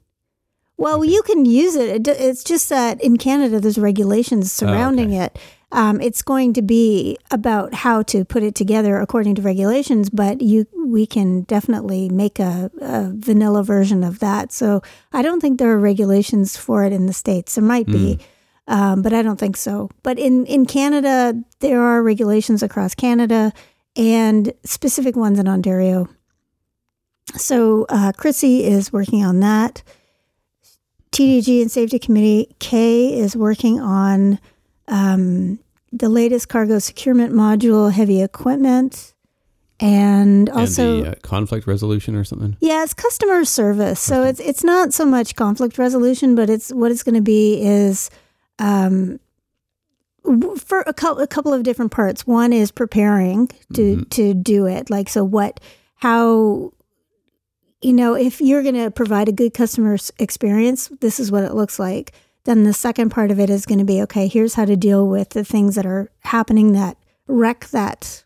Well, 0.78 1.04
you 1.04 1.22
can 1.24 1.44
use 1.46 1.76
it. 1.76 2.08
it. 2.08 2.08
It's 2.08 2.44
just 2.44 2.70
that 2.70 3.02
in 3.04 3.18
Canada, 3.18 3.60
there's 3.60 3.78
regulations 3.78 4.52
surrounding 4.52 5.14
okay. 5.14 5.26
it. 5.26 5.40
Um, 5.72 6.02
it's 6.02 6.24
going 6.24 6.54
to 6.54 6.62
be 6.62 7.18
about 7.30 7.74
how 7.74 8.02
to 8.04 8.26
put 8.26 8.42
it 8.44 8.56
together 8.56 8.98
according 8.98 9.36
to 9.36 9.42
regulations, 9.42 10.10
but 10.10 10.42
you 10.42 10.66
we 10.88 11.06
can 11.06 11.42
definitely 11.44 12.10
make 12.10 12.40
a, 12.40 12.72
a 12.82 13.12
vanilla 13.14 13.64
version 13.64 14.04
of 14.04 14.20
that. 14.20 14.52
So 14.52 14.82
I 15.12 15.22
don't 15.22 15.42
think 15.42 15.60
there 15.60 15.70
are 15.72 15.78
regulations 15.80 16.58
for 16.58 16.86
it 16.86 16.94
in 16.94 17.06
the 17.06 17.14
states. 17.14 17.54
There 17.56 17.64
might 17.64 17.86
be, 17.86 18.18
um, 18.68 19.04
but 19.04 19.14
I 19.14 19.22
don't 19.22 19.40
think 19.40 19.58
so. 19.58 19.92
But 20.02 20.18
in 20.18 20.46
in 20.48 20.66
Canada, 20.66 21.36
there 21.60 21.82
are 21.82 22.02
regulations 22.02 22.64
across 22.64 22.96
Canada 22.96 23.54
and 23.96 24.52
specific 24.64 25.16
ones 25.16 25.38
in 25.38 25.48
Ontario. 25.48 26.08
So 27.36 27.86
uh, 27.90 28.12
Chrissy 28.16 28.64
is 28.64 28.92
working 28.92 29.24
on 29.24 29.40
that. 29.40 29.84
TDG 31.12 31.62
and 31.62 31.72
Safety 31.72 32.00
Committee 32.00 32.56
K 32.60 33.18
is 33.18 33.36
working 33.36 33.80
on 33.80 34.40
um, 34.88 35.60
the 35.92 36.10
latest 36.10 36.50
cargo 36.50 36.80
securement 36.80 37.34
module, 37.34 37.92
heavy 37.92 38.22
equipment, 38.22 39.14
and 39.80 40.50
also 40.50 40.98
and 40.98 41.06
the 41.06 41.12
uh, 41.12 41.16
conflict 41.24 41.66
resolution 41.66 42.16
or 42.16 42.24
something. 42.24 42.58
yeah, 42.60 42.84
it's 42.84 42.94
customer 42.94 43.44
service. 43.46 44.00
So 44.00 44.24
it's 44.24 44.40
it's 44.40 44.64
not 44.64 44.94
so 44.94 45.06
much 45.06 45.36
conflict 45.36 45.78
resolution, 45.78 46.36
but 46.36 46.50
it's 46.50 46.70
what 46.70 46.92
it's 46.92 47.04
going 47.04 47.16
to 47.16 47.22
be 47.22 47.62
is 47.62 48.10
um, 48.60 49.20
for 50.58 50.82
a, 50.82 50.90
a 50.90 51.28
couple 51.28 51.54
of 51.54 51.64
different 51.64 51.92
parts. 51.92 52.28
One 52.28 52.54
is 52.54 52.72
preparing 52.72 53.50
to 53.74 54.06
to 54.06 54.34
do 54.34 54.68
it. 54.68 54.90
Like 54.90 55.10
so, 55.10 55.24
what 55.24 55.60
how 55.96 56.72
you 57.82 57.94
know 57.94 58.14
if 58.16 58.42
you're 58.42 58.64
going 58.64 58.76
to 58.76 58.92
provide 58.92 59.30
a 59.30 59.34
good 59.34 59.54
customer 59.54 59.98
experience, 60.18 60.90
this 61.00 61.20
is 61.20 61.32
what 61.32 61.44
it 61.44 61.54
looks 61.54 61.80
like. 61.80 62.14
Then 62.46 62.64
the 62.64 62.74
second 62.74 63.10
part 63.10 63.32
of 63.32 63.40
it 63.40 63.50
is 63.50 63.66
going 63.66 63.80
to 63.80 63.86
be 63.86 64.02
okay. 64.04 64.28
Here's 64.28 64.54
how 64.56 64.66
to 64.66 64.76
deal 64.76 65.08
with 65.08 65.30
the 65.32 65.44
things 65.44 65.76
that 65.76 65.86
are 65.86 66.10
happening 66.20 66.72
that 66.74 66.98
wreck 67.28 67.68
that 67.68 68.24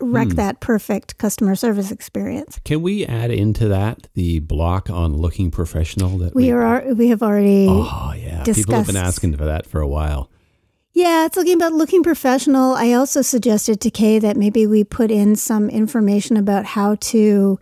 wreck 0.00 0.28
Hmm. 0.30 0.34
that 0.34 0.60
perfect 0.60 1.16
customer 1.18 1.54
service 1.54 1.92
experience. 1.92 2.58
Can 2.64 2.82
we 2.82 3.06
add 3.06 3.30
into 3.30 3.68
that 3.68 4.08
the 4.14 4.40
block 4.40 4.90
on 4.90 5.16
looking 5.16 5.50
professional 5.52 6.18
that 6.18 6.34
We 6.34 6.50
are 6.50 6.84
we 6.94 7.08
have 7.08 7.22
already 7.22 7.66
Oh 7.68 8.12
yeah, 8.16 8.42
people 8.42 8.74
have 8.74 8.86
been 8.86 8.96
asking 8.96 9.36
for 9.36 9.44
that 9.44 9.64
for 9.66 9.80
a 9.80 9.86
while. 9.86 10.28
Yeah, 10.94 11.24
it's 11.24 11.36
looking 11.36 11.54
about 11.54 11.72
looking 11.72 12.02
professional. 12.02 12.74
I 12.74 12.92
also 12.92 13.22
suggested 13.22 13.80
to 13.80 13.90
Kay 13.90 14.18
that 14.18 14.36
maybe 14.36 14.66
we 14.66 14.82
put 14.84 15.10
in 15.10 15.36
some 15.36 15.70
information 15.70 16.36
about 16.36 16.64
how 16.66 16.96
to 16.96 17.58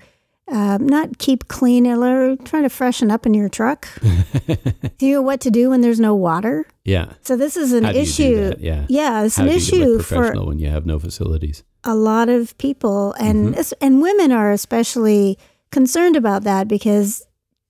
um, 0.51 0.87
not 0.87 1.19
keep 1.19 1.49
clean 1.49 1.87
or 1.87 2.37
try 2.37 2.63
to 2.63 2.69
freshen 2.69 3.11
up 3.11 3.25
in 3.27 3.35
your 3.35 3.49
truck. 3.49 3.89
do 4.99 5.07
you 5.07 5.15
know 5.15 5.23
what 5.23 5.41
to 5.43 5.51
do 5.51 5.71
when 5.71 5.81
there's 5.81 6.01
no 6.01 6.15
water? 6.15 6.67
Yeah. 6.85 7.13
So 7.23 7.37
this 7.37 7.57
is 7.57 7.73
an 7.73 7.85
How 7.85 7.93
do 7.93 7.99
you 8.01 8.05
do 8.05 8.11
issue. 8.11 8.55
Yeah. 8.59 8.87
Yeah, 8.89 9.23
it's 9.25 9.37
How 9.37 9.45
an 9.45 9.51
issue 9.51 10.01
for 10.01 10.33
when 10.45 10.59
you 10.59 10.69
have 10.69 10.87
no 10.87 10.99
facilities? 10.99 11.63
a 11.83 11.95
lot 11.95 12.29
of 12.29 12.57
people 12.59 13.15
and 13.15 13.55
Mm-hmm. 13.55 13.73
and 13.81 14.03
women 14.03 14.33
are 14.33 14.53
especially 14.53 15.39
concerned 15.73 16.15
about 16.15 16.43
that 16.45 16.69
because 16.69 17.23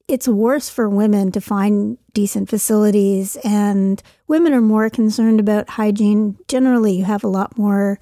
it's 0.09 0.27
worse 0.27 0.69
for 0.69 0.89
women 0.89 1.31
to 1.31 1.41
find 1.41 1.97
decent 2.13 2.49
facilities 2.51 3.37
and 3.45 4.03
women 4.27 4.53
are 4.53 4.61
more 4.61 4.91
concerned 4.91 5.39
about 5.39 5.71
hygiene 5.71 6.37
generally 6.49 6.93
you 6.93 7.05
have 7.05 7.23
a 7.23 7.29
lot 7.29 7.57
more 7.57 8.01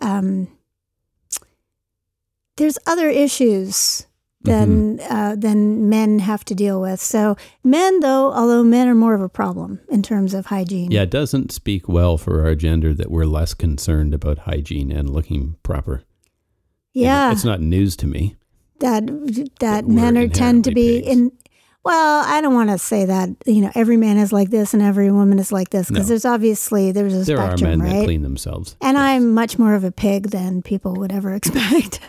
um, 0.00 0.48
there's 2.56 2.78
other 2.86 3.08
issues 3.08 4.06
than 4.44 4.98
Mm-hmm. 4.98 5.12
uh, 5.14 5.34
than 5.36 5.88
men 5.88 6.18
have 6.20 6.44
to 6.44 6.54
deal 6.54 6.80
with 6.80 7.00
so 7.00 7.36
men 7.64 8.00
though 8.00 8.32
although 8.32 8.62
men 8.62 8.86
are 8.88 8.94
more 8.94 9.14
of 9.14 9.20
a 9.22 9.28
problem 9.28 9.80
in 9.88 10.02
terms 10.02 10.34
of 10.34 10.46
hygiene 10.46 10.90
Yeah, 10.90 11.02
it 11.02 11.10
doesn't 11.10 11.50
speak 11.52 11.88
well 11.88 12.16
for 12.18 12.44
our 12.44 12.54
gender 12.54 12.94
that 12.94 13.10
we're 13.10 13.24
less 13.26 13.54
concerned 13.54 14.14
about 14.14 14.38
hygiene 14.40 14.92
and 14.92 15.08
looking 15.10 15.56
proper. 15.62 16.02
Yeah 16.92 17.32
it's 17.32 17.44
not 17.44 17.60
news 17.60 17.96
to 17.96 18.06
me. 18.06 18.36
that 18.80 19.04
that 19.60 19.84
we're 19.86 19.94
men 19.94 20.16
are 20.18 20.28
tend 20.28 20.64
to 20.64 20.72
be 20.72 20.98
inherently 20.98 21.12
in 21.12 21.32
well 21.84 22.22
i 22.26 22.40
don't 22.40 22.54
want 22.54 22.70
to 22.70 22.78
say 22.78 23.04
that 23.04 23.28
you 23.46 23.60
know 23.60 23.70
every 23.74 23.96
man 23.96 24.16
is 24.16 24.32
like 24.32 24.50
this 24.50 24.72
and 24.74 24.82
every 24.82 25.10
woman 25.10 25.38
is 25.38 25.50
like 25.52 25.70
this 25.70 25.88
because 25.88 26.04
No. 26.06 26.08
there's 26.10 26.24
obviously 26.24 26.92
there's 26.92 27.14
a 27.14 27.24
There 27.24 27.38
are 27.38 27.56
spectrum 27.56 27.70
men 27.70 27.80
right 27.80 27.92
that 27.98 28.04
clean 28.04 28.22
themselves. 28.22 28.76
and 28.80 28.96
Yes. 28.96 29.02
i'm 29.02 29.34
much 29.34 29.58
more 29.58 29.74
of 29.74 29.84
a 29.84 29.92
pig 29.92 30.30
than 30.30 30.62
people 30.62 30.94
would 30.94 31.12
ever 31.12 31.34
expect 31.40 32.00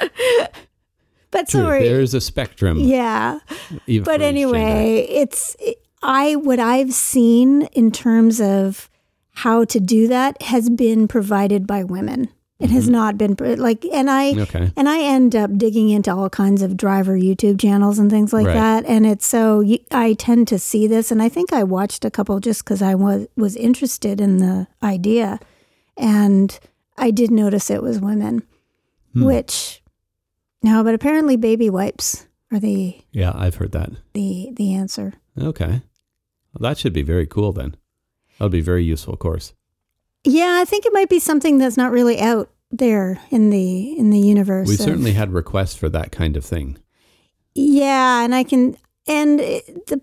but 1.30 1.48
True. 1.48 1.60
sorry 1.60 1.82
There's 1.88 2.14
a 2.14 2.20
spectrum. 2.20 2.78
yeah 2.80 3.40
but 3.70 3.80
each 3.86 4.04
gender. 4.04 4.22
anyway 4.24 5.06
it's 5.10 5.56
i 6.02 6.36
what 6.36 6.58
i've 6.60 6.92
seen 6.92 7.62
in 7.72 7.90
terms 7.90 8.40
of 8.40 8.88
how 9.32 9.64
to 9.64 9.80
do 9.80 10.08
that 10.08 10.40
has 10.42 10.70
been 10.70 11.06
provided 11.08 11.66
by 11.66 11.84
women 11.84 12.28
it 12.58 12.70
has 12.70 12.88
not 12.88 13.18
been 13.18 13.36
like 13.58 13.84
and 13.92 14.08
i 14.10 14.30
Okay. 14.30 14.72
and 14.76 14.88
I 14.88 15.00
end 15.02 15.36
up 15.36 15.50
digging 15.58 15.90
into 15.90 16.10
all 16.10 16.30
kinds 16.30 16.62
of 16.62 16.74
driver 16.74 17.12
YouTube 17.18 17.60
channels 17.60 17.98
and 17.98 18.10
things 18.10 18.32
like 18.32 18.46
Right. 18.46 18.54
that. 18.54 18.86
And 18.86 19.04
it's 19.04 19.26
so 19.26 19.62
I 19.90 20.14
tend 20.14 20.48
to 20.48 20.58
see 20.58 20.86
this, 20.86 21.10
and 21.12 21.20
I 21.22 21.28
think 21.28 21.52
I 21.52 21.62
watched 21.64 22.02
a 22.06 22.10
couple 22.10 22.40
just 22.40 22.64
because 22.64 22.80
I 22.80 22.94
was 22.94 23.26
was 23.36 23.56
interested 23.56 24.22
in 24.22 24.38
the 24.38 24.68
idea, 24.82 25.38
and 25.98 26.58
I 26.96 27.10
did 27.10 27.30
notice 27.30 27.68
it 27.68 27.82
was 27.82 28.00
women, 28.00 28.42
Hmm. 29.12 29.24
which 29.24 29.82
no, 30.62 30.82
but 30.84 30.94
apparently 30.94 31.36
baby 31.36 31.70
wipes 31.70 32.26
are 32.52 32.58
the 32.60 33.00
Yeah, 33.12 33.32
I've 33.34 33.56
heard 33.56 33.72
that. 33.72 33.90
the 34.14 34.50
the 34.54 34.74
answer. 34.74 35.14
Okay. 35.40 35.82
Well, 36.52 36.60
that 36.70 36.78
should 36.78 36.92
be 36.92 37.02
very 37.02 37.26
cool 37.26 37.52
then. 37.52 37.76
That 38.38 38.46
would 38.46 38.52
be 38.52 38.60
a 38.60 38.62
very 38.62 38.84
useful 38.84 39.14
of 39.14 39.18
course. 39.20 39.52
Yeah, 40.24 40.58
I 40.60 40.64
think 40.64 40.86
it 40.86 40.92
might 40.92 41.08
be 41.08 41.18
something 41.20 41.58
that's 41.58 41.76
not 41.76 41.92
really 41.92 42.18
out 42.20 42.50
there 42.70 43.20
in 43.30 43.50
the 43.50 43.96
in 43.98 44.10
the 44.10 44.18
universe. 44.20 44.68
We 44.68 44.74
of- 44.74 44.80
certainly 44.80 45.12
had 45.12 45.32
requests 45.32 45.76
for 45.76 45.88
that 45.90 46.10
kind 46.12 46.36
of 46.36 46.44
thing. 46.44 46.78
Yeah, 47.54 48.22
and 48.24 48.34
I 48.34 48.42
can 48.44 48.76
and 49.06 49.40
it- 49.40 49.86
the 49.86 50.00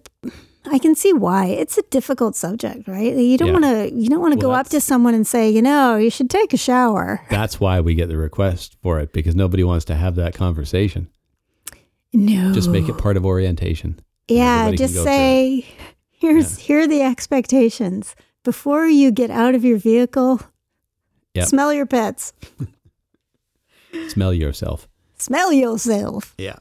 I 0.65 0.79
can 0.79 0.95
see 0.95 1.11
why. 1.13 1.47
It's 1.47 1.77
a 1.77 1.81
difficult 1.89 2.35
subject, 2.35 2.87
right? 2.87 3.13
You 3.15 3.37
don't 3.37 3.47
Yeah. 3.49 3.53
want 3.59 3.65
to 3.65 3.93
you 3.93 4.09
don't 4.09 4.21
want 4.21 4.33
to 4.39 4.45
Well, 4.47 4.55
go 4.55 4.59
up 4.59 4.69
to 4.69 4.79
someone 4.79 5.13
and 5.13 5.27
say, 5.27 5.49
you 5.49 5.61
know, 5.61 5.97
you 5.97 6.09
should 6.09 6.29
take 6.29 6.53
a 6.53 6.57
shower. 6.57 7.21
That's 7.29 7.59
why 7.59 7.81
we 7.81 7.95
get 7.95 8.07
the 8.07 8.17
request 8.17 8.77
for 8.81 8.99
it 8.99 9.11
because 9.13 9.35
nobody 9.35 9.63
wants 9.63 9.85
to 9.85 9.95
have 9.95 10.15
that 10.15 10.33
conversation. 10.33 11.07
No. 12.13 12.53
Just 12.53 12.69
make 12.69 12.87
it 12.87 12.97
part 12.97 13.17
of 13.17 13.25
orientation. 13.25 13.99
Yeah, 14.29 14.71
just 14.71 14.93
say 15.03 15.65
here's 16.11 16.57
here 16.59 16.81
are 16.81 16.87
the 16.87 17.01
expectations. 17.01 18.15
Before 18.43 18.87
you 18.87 19.11
get 19.11 19.29
out 19.31 19.55
of 19.55 19.65
your 19.65 19.77
vehicle, 19.77 20.39
Yep. 21.33 21.47
smell 21.47 21.73
your 21.73 21.85
pets. 21.85 22.33
Smell 24.07 24.33
yourself. 24.33 24.87
Smell 25.17 25.53
yourself. 25.53 26.33
Yeah. 26.37 26.55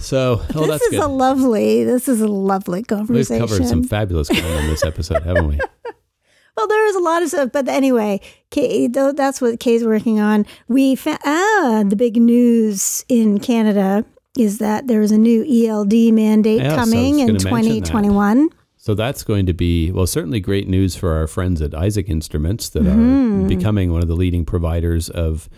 So, 0.00 0.42
oh, 0.54 0.66
this 0.66 0.82
is 0.82 0.90
good. 0.90 1.00
a 1.00 1.06
lovely 1.08 1.84
this 1.84 2.08
is 2.08 2.20
a 2.20 2.26
lovely 2.28 2.82
conversation. 2.82 3.40
We've 3.42 3.48
covered 3.50 3.66
some 3.66 3.84
fabulous 3.84 4.28
ground 4.28 4.46
on 4.46 4.66
this 4.66 4.84
episode, 4.84 5.22
haven't 5.22 5.46
we? 5.48 5.60
Well, 6.56 6.68
there 6.68 6.86
is 6.88 6.96
a 6.96 7.00
lot 7.00 7.22
of 7.22 7.28
stuff, 7.30 7.50
but 7.52 7.68
anyway, 7.68 8.20
Kay, 8.50 8.86
that's 8.88 9.40
what 9.40 9.60
Kay's 9.60 9.82
working 9.82 10.20
on. 10.20 10.44
We 10.68 10.94
fa- 10.94 11.18
ah 11.24 11.84
the 11.86 11.96
big 11.96 12.16
news 12.16 13.02
in 13.08 13.38
Canada 13.40 14.04
is 14.36 14.58
that 14.58 14.86
there 14.86 15.00
is 15.00 15.10
a 15.10 15.16
new 15.16 15.42
ELD 15.44 16.12
mandate 16.12 16.60
Yeah, 16.60 16.74
coming 16.74 17.14
was 17.14 17.20
in 17.20 17.26
gonna 17.36 17.54
mention 17.54 17.72
that. 17.80 17.86
2021. 17.86 18.48
So 18.76 18.94
that's 18.94 19.22
going 19.24 19.46
to 19.46 19.54
be, 19.54 19.90
well, 19.92 20.06
certainly 20.06 20.40
great 20.40 20.68
news 20.68 20.96
for 20.96 21.14
our 21.14 21.26
friends 21.26 21.62
at 21.62 21.74
Isaac 21.74 22.08
Instruments 22.10 22.68
that 22.70 22.82
Mm-hmm. 22.82 23.44
are 23.44 23.48
becoming 23.48 23.92
one 23.92 24.02
of 24.02 24.08
the 24.08 24.16
leading 24.16 24.44
providers 24.44 25.08
of, 25.08 25.48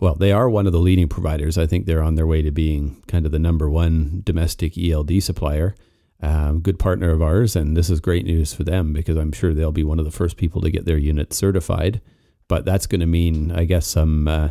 well, 0.00 0.14
they 0.14 0.32
are 0.32 0.48
one 0.50 0.66
of 0.66 0.72
the 0.72 0.78
leading 0.80 1.08
providers. 1.08 1.56
I 1.58 1.66
think 1.66 1.86
they're 1.86 2.02
on 2.02 2.14
their 2.16 2.26
way 2.26 2.42
to 2.42 2.50
being 2.50 3.02
kind 3.06 3.26
of 3.26 3.32
the 3.32 3.38
number 3.38 3.68
one 3.70 4.22
domestic 4.24 4.76
ELD 4.78 5.22
supplier. 5.22 5.74
Um, 6.22 6.60
good 6.60 6.78
partner 6.78 7.10
of 7.10 7.22
ours, 7.22 7.56
and 7.56 7.76
this 7.76 7.88
is 7.88 8.00
great 8.00 8.26
news 8.26 8.52
for 8.52 8.62
them 8.64 8.92
because 8.92 9.16
I'm 9.16 9.32
sure 9.32 9.54
they'll 9.54 9.72
be 9.72 9.84
one 9.84 9.98
of 9.98 10.04
the 10.04 10.10
first 10.10 10.36
people 10.36 10.60
to 10.62 10.70
get 10.70 10.84
their 10.84 10.98
units 10.98 11.36
certified. 11.36 12.00
But 12.48 12.64
that's 12.64 12.86
going 12.86 13.00
to 13.00 13.06
mean, 13.06 13.52
I 13.52 13.64
guess, 13.64 13.86
some 13.86 14.26
uh, 14.28 14.48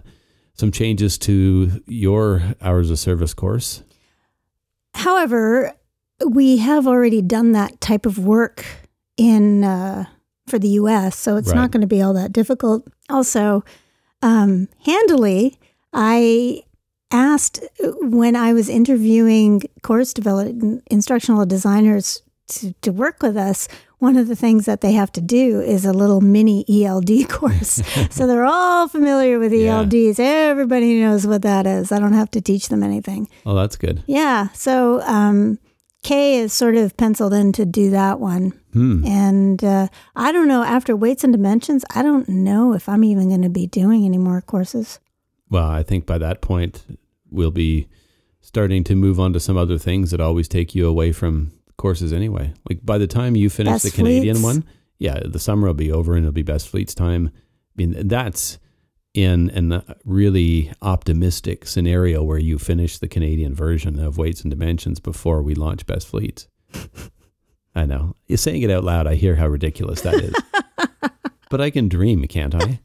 some 0.53 0.71
changes 0.71 1.17
to 1.19 1.83
your 1.85 2.41
hours 2.61 2.89
of 2.89 2.97
service 2.99 3.33
course. 3.33 3.83
However, 4.95 5.73
we 6.27 6.57
have 6.57 6.87
already 6.87 7.21
done 7.21 7.51
that 7.53 7.79
type 7.81 8.05
of 8.05 8.17
work 8.17 8.65
in 9.17 9.63
uh, 9.63 10.05
for 10.47 10.59
the 10.59 10.69
U.S., 10.69 11.17
so 11.17 11.37
it's 11.37 11.49
Right. 11.49 11.55
not 11.55 11.71
going 11.71 11.81
to 11.81 11.87
be 11.87 12.01
all 12.01 12.13
that 12.13 12.33
difficult. 12.33 12.87
Also, 13.09 13.63
um, 14.21 14.67
handily, 14.85 15.57
I 15.93 16.63
asked 17.11 17.59
when 18.01 18.35
I 18.35 18.53
was 18.53 18.69
interviewing 18.69 19.63
course 19.81 20.13
development 20.13 20.83
instructional 20.91 21.45
designers 21.45 22.21
to, 22.49 22.73
to 22.81 22.91
work 22.91 23.21
with 23.23 23.37
us. 23.37 23.67
One 23.97 24.15
of 24.15 24.27
the 24.27 24.35
things 24.35 24.65
that 24.65 24.79
they 24.81 24.93
have 24.93 25.11
to 25.13 25.21
do 25.21 25.59
is 25.59 25.85
a 25.85 25.91
little 25.91 26.21
mini 26.21 26.63
ELD 26.69 27.27
course. 27.29 27.81
so 28.09 28.27
they're 28.27 28.45
all 28.45 28.87
familiar 28.87 29.39
with 29.39 29.51
Yeah. 29.51 29.83
ELDs. 29.83 30.19
Everybody 30.19 30.99
knows 31.01 31.27
what 31.27 31.41
that 31.41 31.67
is. 31.67 31.91
I 31.91 31.99
don't 31.99 32.13
have 32.13 32.31
to 32.31 32.41
teach 32.41 32.69
them 32.69 32.81
anything. 32.83 33.27
Oh, 33.45 33.55
that's 33.55 33.75
good. 33.75 34.01
Yeah. 34.07 34.49
So, 34.53 35.01
um, 35.01 35.59
Kay 36.03 36.37
is 36.37 36.53
sort 36.53 36.75
of 36.75 36.95
penciled 36.95 37.33
in 37.33 37.51
to 37.53 37.65
do 37.65 37.89
that 37.89 38.19
one. 38.19 38.53
Hmm. 38.73 39.05
And 39.05 39.63
uh, 39.63 39.87
I 40.15 40.31
don't 40.31 40.47
know, 40.47 40.63
after 40.63 40.95
Weights 40.95 41.23
and 41.23 41.33
Dimensions, 41.33 41.83
I 41.93 42.01
don't 42.01 42.29
know 42.29 42.73
if 42.73 42.87
I'm 42.87 43.03
even 43.03 43.29
going 43.29 43.41
to 43.41 43.49
be 43.49 43.67
doing 43.67 44.05
any 44.05 44.17
more 44.17 44.41
courses. 44.41 44.99
Well, 45.49 45.67
I 45.67 45.83
think 45.83 46.05
by 46.05 46.17
that 46.19 46.41
point, 46.41 46.85
we'll 47.29 47.51
be 47.51 47.87
starting 48.41 48.83
to 48.85 48.95
move 48.95 49.19
on 49.19 49.33
to 49.33 49.39
some 49.39 49.57
other 49.57 49.77
things 49.77 50.11
that 50.11 50.21
always 50.21 50.47
take 50.47 50.73
you 50.73 50.87
away 50.87 51.11
from 51.11 51.51
courses 51.77 52.13
anyway. 52.13 52.53
Like 52.69 52.85
by 52.85 52.97
the 52.97 53.07
time 53.07 53.35
you 53.35 53.49
finish 53.49 53.73
Best 53.73 53.85
the 53.85 53.91
Canadian 53.91 54.35
Fleets. 54.35 54.43
one, 54.43 54.65
yeah, 54.99 55.19
the 55.25 55.39
summer 55.39 55.67
will 55.67 55.73
be 55.73 55.91
over 55.91 56.13
and 56.15 56.23
it'll 56.23 56.33
be 56.33 56.43
Best 56.43 56.69
Fleets 56.69 56.93
time. 56.93 57.31
I 57.33 57.73
mean, 57.75 58.07
that's 58.07 58.59
in 59.13 59.71
a 59.71 59.95
really 60.05 60.71
optimistic 60.81 61.65
scenario 61.65 62.23
where 62.23 62.37
you 62.37 62.57
finish 62.57 62.97
the 62.97 63.07
Canadian 63.07 63.53
version 63.55 63.99
of 63.99 64.17
Weights 64.17 64.41
and 64.41 64.51
Dimensions 64.51 64.99
before 64.99 65.41
we 65.41 65.55
launch 65.55 65.85
Best 65.85 66.07
Fleets. 66.07 66.47
I 67.75 67.85
know. 67.85 68.15
You're 68.27 68.37
saying 68.37 68.61
it 68.61 68.71
out 68.71 68.83
loud. 68.83 69.07
I 69.07 69.15
hear 69.15 69.35
how 69.35 69.47
ridiculous 69.47 70.01
that 70.01 70.15
is. 70.15 70.33
but 71.49 71.61
I 71.61 71.69
can 71.69 71.87
dream, 71.87 72.25
can't 72.25 72.55
I? 72.55 72.79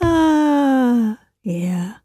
Ah, 0.00 1.18
yeah. 1.42 1.96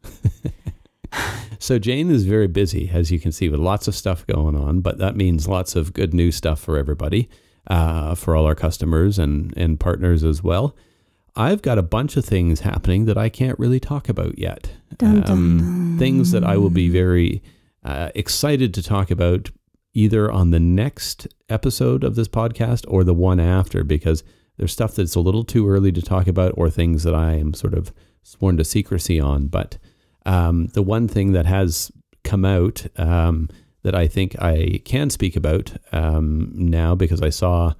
So 1.66 1.80
Jane 1.80 2.12
is 2.12 2.26
very 2.26 2.48
busy, 2.48 2.92
as 2.94 3.12
you 3.12 3.20
can 3.20 3.32
see, 3.32 3.50
with 3.50 3.60
lots 3.60 3.88
of 3.88 3.96
stuff 3.96 4.28
going 4.28 4.56
on. 4.56 4.82
But 4.82 5.00
that 5.00 5.16
means 5.16 5.48
lots 5.48 5.76
of 5.76 5.94
good 5.94 6.14
new 6.14 6.32
stuff 6.32 6.60
for 6.60 6.78
everybody, 6.78 7.28
uh, 7.68 8.14
for 8.14 8.36
all 8.36 8.46
our 8.46 8.54
customers 8.54 9.18
and 9.18 9.52
and 9.58 9.80
partners 9.80 10.24
as 10.24 10.44
well. 10.44 10.76
I've 11.36 11.62
got 11.62 11.78
a 11.78 11.84
bunch 11.84 12.16
of 12.16 12.26
things 12.26 12.62
happening 12.62 13.06
that 13.06 13.18
I 13.18 13.30
can't 13.30 13.60
really 13.60 13.80
talk 13.80 14.08
about 14.08 14.38
yet. 14.38 14.72
Dun, 14.98 15.22
dun, 15.22 15.32
Um, 15.32 15.96
things 16.00 16.32
that 16.32 16.44
I 16.44 16.58
will 16.58 16.70
be 16.70 16.90
very 16.90 17.44
uh, 17.84 18.10
excited 18.16 18.74
to 18.74 18.84
talk 18.84 19.12
about 19.12 19.52
either 19.94 20.32
on 20.32 20.52
the 20.52 20.60
next 20.60 21.28
episode 21.50 22.04
of 22.04 22.16
this 22.16 22.28
podcast 22.28 22.86
or 22.88 23.04
the 23.04 23.14
one 23.14 23.40
after, 23.40 23.84
because 23.84 24.24
there's 24.58 24.72
stuff 24.72 24.96
that's 24.96 25.16
a 25.16 25.20
little 25.20 25.44
too 25.44 25.70
early 25.70 25.92
to 25.92 26.02
talk 26.02 26.28
about 26.28 26.54
or 26.56 26.70
things 26.70 27.04
that 27.04 27.16
I 27.16 27.34
am 27.34 27.54
sort 27.54 27.74
of 27.74 27.94
sworn 28.24 28.58
to 28.58 28.64
secrecy 28.64 29.20
on. 29.20 29.48
But 29.48 29.78
um, 30.26 30.68
the 30.68 30.82
one 30.82 31.08
thing 31.08 31.34
that 31.34 31.46
has 31.46 31.92
come 32.24 32.46
out 32.46 32.88
um, 32.98 33.50
that 33.84 33.94
I 33.94 34.08
think 34.08 34.36
I 34.42 34.82
can 34.86 35.10
speak 35.10 35.36
about 35.36 35.74
um, 35.92 36.52
now 36.56 36.96
because 36.96 37.22
I 37.22 37.30
saw 37.30 37.74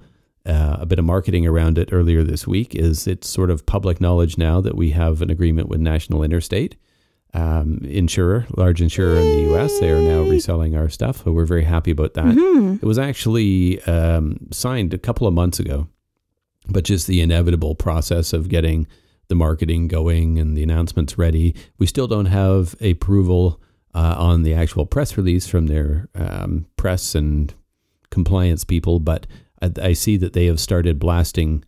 uh, 0.46 0.76
a 0.80 0.86
bit 0.86 0.98
of 0.98 1.04
marketing 1.04 1.46
around 1.46 1.78
it 1.78 1.88
earlier 1.92 2.22
this 2.22 2.46
week 2.46 2.74
is 2.74 3.06
it's 3.06 3.28
sort 3.28 3.50
of 3.50 3.66
public 3.66 4.00
knowledge 4.00 4.38
now 4.38 4.60
that 4.60 4.76
we 4.76 4.90
have 4.90 5.20
an 5.22 5.30
agreement 5.30 5.68
with 5.68 5.80
National 5.80 6.22
Interstate 6.22 6.76
um, 7.34 7.80
insurer, 7.84 8.46
large 8.56 8.80
insurer 8.80 9.16
in 9.16 9.28
the 9.36 9.42
U.S. 9.50 9.78
They 9.80 9.90
are 9.90 10.00
now 10.00 10.22
reselling 10.22 10.74
our 10.76 10.88
stuff, 10.88 11.22
so 11.24 11.32
we're 11.32 11.44
very 11.44 11.64
happy 11.64 11.90
about 11.90 12.14
that. 12.14 12.24
Mhm. 12.26 12.82
It 12.82 12.86
was 12.86 12.98
actually 12.98 13.82
um, 13.82 14.38
signed 14.52 14.94
a 14.94 14.98
couple 14.98 15.26
of 15.26 15.34
months 15.34 15.58
ago, 15.60 15.88
but 16.68 16.84
just 16.84 17.06
the 17.06 17.20
inevitable 17.20 17.74
process 17.74 18.32
of 18.32 18.48
getting 18.48 18.86
the 19.28 19.34
marketing 19.34 19.88
going 19.88 20.38
and 20.38 20.56
the 20.56 20.62
announcements 20.62 21.18
ready. 21.18 21.54
We 21.78 21.86
still 21.86 22.06
don't 22.06 22.26
have 22.26 22.74
approval 22.80 23.60
uh, 23.94 24.14
on 24.16 24.42
the 24.42 24.54
actual 24.54 24.86
press 24.86 25.16
release 25.16 25.46
from 25.46 25.66
their 25.66 26.08
um, 26.14 26.66
press 26.76 27.14
and 27.14 27.52
compliance 28.10 28.64
people, 28.64 29.00
but 29.00 29.26
I, 29.62 29.70
I 29.82 29.92
see 29.92 30.16
that 30.18 30.32
they 30.32 30.46
have 30.46 30.60
started 30.60 30.98
blasting 30.98 31.64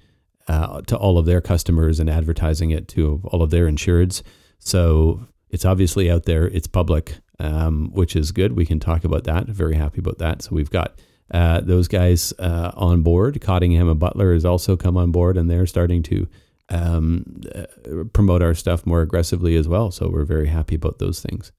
uh, 0.48 0.80
to 0.82 0.96
all 0.96 1.18
of 1.18 1.26
their 1.26 1.40
customers 1.40 2.00
and 2.00 2.08
advertising 2.08 2.70
it 2.70 2.88
to 2.88 3.20
all 3.26 3.42
of 3.42 3.50
their 3.50 3.66
insureds. 3.66 4.22
So 4.58 5.26
it's 5.50 5.64
obviously 5.64 6.10
out 6.10 6.24
there. 6.24 6.46
It's 6.48 6.66
public, 6.66 7.16
um, 7.38 7.90
which 7.92 8.16
is 8.16 8.32
good. 8.32 8.52
We 8.52 8.66
can 8.66 8.80
talk 8.80 9.04
about 9.04 9.24
that. 9.24 9.46
Very 9.46 9.76
happy 9.76 10.00
about 10.00 10.18
that. 10.18 10.42
So 10.42 10.50
we've 10.52 10.70
got 10.70 10.98
uh, 11.30 11.60
those 11.60 11.88
guys 11.88 12.32
uh, 12.38 12.72
on 12.74 13.02
board. 13.02 13.40
Cottingham 13.40 13.88
and 13.88 14.00
Butler 14.00 14.32
has 14.32 14.44
also 14.44 14.76
come 14.76 14.96
on 14.96 15.12
board, 15.12 15.36
and 15.36 15.50
they're 15.50 15.66
starting 15.66 16.02
to 16.04 16.26
um, 16.70 17.40
uh, 17.54 18.04
promote 18.12 18.42
our 18.42 18.54
stuff 18.54 18.86
more 18.86 19.02
aggressively 19.02 19.56
as 19.56 19.68
well. 19.68 19.90
So 19.90 20.08
we're 20.08 20.24
very 20.24 20.48
happy 20.48 20.74
about 20.74 20.98
those 20.98 21.20
things. 21.20 21.52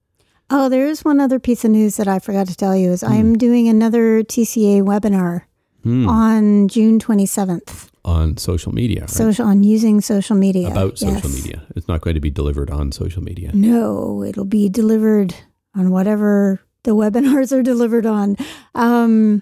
Oh, 0.51 0.67
there 0.67 0.87
is 0.87 1.05
one 1.05 1.19
other 1.19 1.37
piece 1.39 1.63
of 1.63 1.71
news 1.71 1.97
that 1.97 2.07
I 2.07 2.17
forgot 2.17 2.47
to 2.47 2.55
tell 2.55 2.75
you 2.75 2.91
is 2.91 3.03
I'm 3.03 3.37
doing 3.37 3.67
another 3.67 4.23
TCA 4.23 4.81
webinar 4.81 5.43
Hmm. 5.83 6.07
on 6.09 6.67
June 6.67 6.99
27th. 6.99 7.89
On 8.05 8.35
social 8.37 8.73
media, 8.73 9.01
right? 9.01 9.09
Social 9.09 9.45
on 9.45 9.63
using 9.63 10.01
social 10.01 10.35
media. 10.35 10.67
about 10.69 10.97
social 10.97 11.29
Yes. 11.29 11.43
media. 11.43 11.63
It's 11.75 11.87
not 11.87 12.01
going 12.01 12.15
to 12.15 12.19
be 12.19 12.29
delivered 12.29 12.69
on 12.69 12.91
social 12.91 13.23
media. 13.23 13.51
No, 13.53 14.23
it'll 14.23 14.45
be 14.45 14.67
delivered 14.69 15.33
on 15.75 15.91
whatever 15.91 16.59
the 16.83 16.91
webinars 16.95 17.51
are 17.57 17.63
delivered 17.63 18.05
on. 18.05 18.35
Um, 18.75 19.41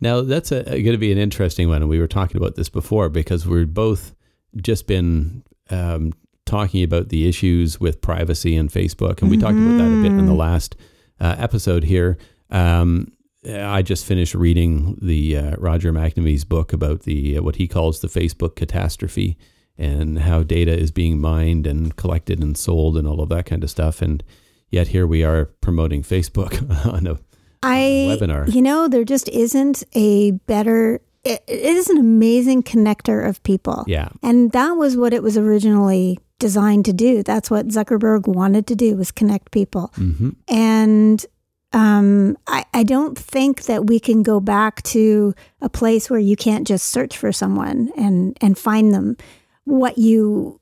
Now 0.00 0.20
that's 0.22 0.50
going 0.50 0.84
to 0.84 0.96
be 0.98 1.12
an 1.12 1.18
interesting 1.18 1.68
one, 1.68 1.82
and 1.82 1.88
we 1.88 1.98
were 2.00 2.08
talking 2.08 2.36
about 2.36 2.54
this 2.56 2.68
before 2.68 3.08
because 3.08 3.46
we've 3.46 3.72
both 3.72 4.14
just 4.56 4.86
been 4.86 5.42
um, 5.70 6.12
talking 6.44 6.82
about 6.82 7.08
the 7.08 7.28
issues 7.28 7.80
with 7.80 8.00
privacy 8.00 8.56
and 8.56 8.70
Facebook, 8.70 9.22
and 9.22 9.30
we 9.30 9.36
talked 9.38 9.56
about 9.56 9.78
that 9.78 9.92
a 9.98 10.02
bit 10.02 10.12
in 10.12 10.26
the 10.26 10.34
last 10.34 10.76
uh, 11.20 11.36
episode 11.38 11.84
here. 11.84 12.16
Um, 12.50 13.12
I 13.44 13.82
just 13.82 14.04
finished 14.04 14.34
reading 14.34 14.96
the 15.02 15.36
uh, 15.36 15.56
Roger 15.58 15.92
McNamee's 15.92 16.44
book 16.44 16.72
about 16.72 17.02
the 17.02 17.38
uh, 17.38 17.42
what 17.42 17.56
he 17.56 17.66
calls 17.66 18.00
the 18.00 18.08
Facebook 18.08 18.54
catastrophe 18.54 19.36
and 19.76 20.20
how 20.20 20.42
data 20.42 20.76
is 20.78 20.90
being 20.92 21.20
mined 21.20 21.66
and 21.66 21.96
collected 21.96 22.40
and 22.42 22.56
sold 22.56 22.96
and 22.96 23.08
all 23.08 23.20
of 23.20 23.28
that 23.30 23.46
kind 23.46 23.64
of 23.64 23.70
stuff. 23.70 24.00
And 24.02 24.22
yet 24.70 24.88
here 24.88 25.06
we 25.06 25.24
are 25.24 25.46
promoting 25.60 26.02
Facebook 26.02 26.60
on 26.92 27.06
a 27.06 27.18
I, 27.64 28.16
webinar. 28.18 28.52
you 28.52 28.62
know, 28.62 28.86
there 28.86 29.04
just 29.04 29.28
isn't 29.30 29.82
a 29.94 30.32
better, 30.32 31.00
it, 31.24 31.42
it 31.46 31.60
is 31.76 31.88
an 31.88 31.96
amazing 31.96 32.62
connector 32.62 33.26
of 33.26 33.42
people. 33.44 33.84
yeah. 33.86 34.08
And 34.22 34.52
that 34.52 34.72
was 34.72 34.96
what 34.96 35.12
it 35.14 35.22
was 35.22 35.36
originally 35.38 36.18
designed 36.38 36.84
to 36.84 36.92
do. 36.92 37.22
That's 37.22 37.50
what 37.50 37.68
Zuckerberg 37.68 38.26
wanted 38.28 38.66
to 38.68 38.74
do 38.76 38.96
was 38.96 39.10
connect 39.10 39.52
people. 39.52 39.90
hmm 39.94 40.30
And 40.48 41.24
um, 41.72 42.36
I, 42.46 42.64
I 42.74 42.82
don't 42.82 43.16
think 43.18 43.62
that 43.64 43.86
we 43.86 43.98
can 43.98 44.22
go 44.22 44.40
back 44.40 44.82
to 44.84 45.34
a 45.60 45.68
place 45.68 46.10
where 46.10 46.20
you 46.20 46.36
can't 46.36 46.66
just 46.66 46.86
search 46.86 47.16
for 47.16 47.32
someone 47.32 47.90
and, 47.96 48.36
and 48.40 48.58
find 48.58 48.92
them. 48.92 49.16
What 49.64 49.98
you 49.98 50.58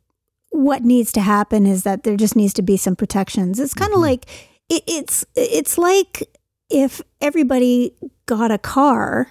what 0.52 0.82
needs 0.82 1.12
to 1.12 1.20
happen 1.20 1.64
is 1.64 1.84
that 1.84 2.02
there 2.02 2.16
just 2.16 2.34
needs 2.34 2.52
to 2.54 2.62
be 2.62 2.76
some 2.76 2.96
protections. 2.96 3.60
It's 3.60 3.72
kind 3.74 3.92
of 3.92 3.98
Mhm. 3.98 4.02
like 4.02 4.26
it, 4.68 4.82
it's 4.86 5.24
it's 5.36 5.78
like 5.78 6.28
if 6.68 7.00
everybody 7.20 7.92
got 8.26 8.50
a 8.50 8.58
car 8.58 9.28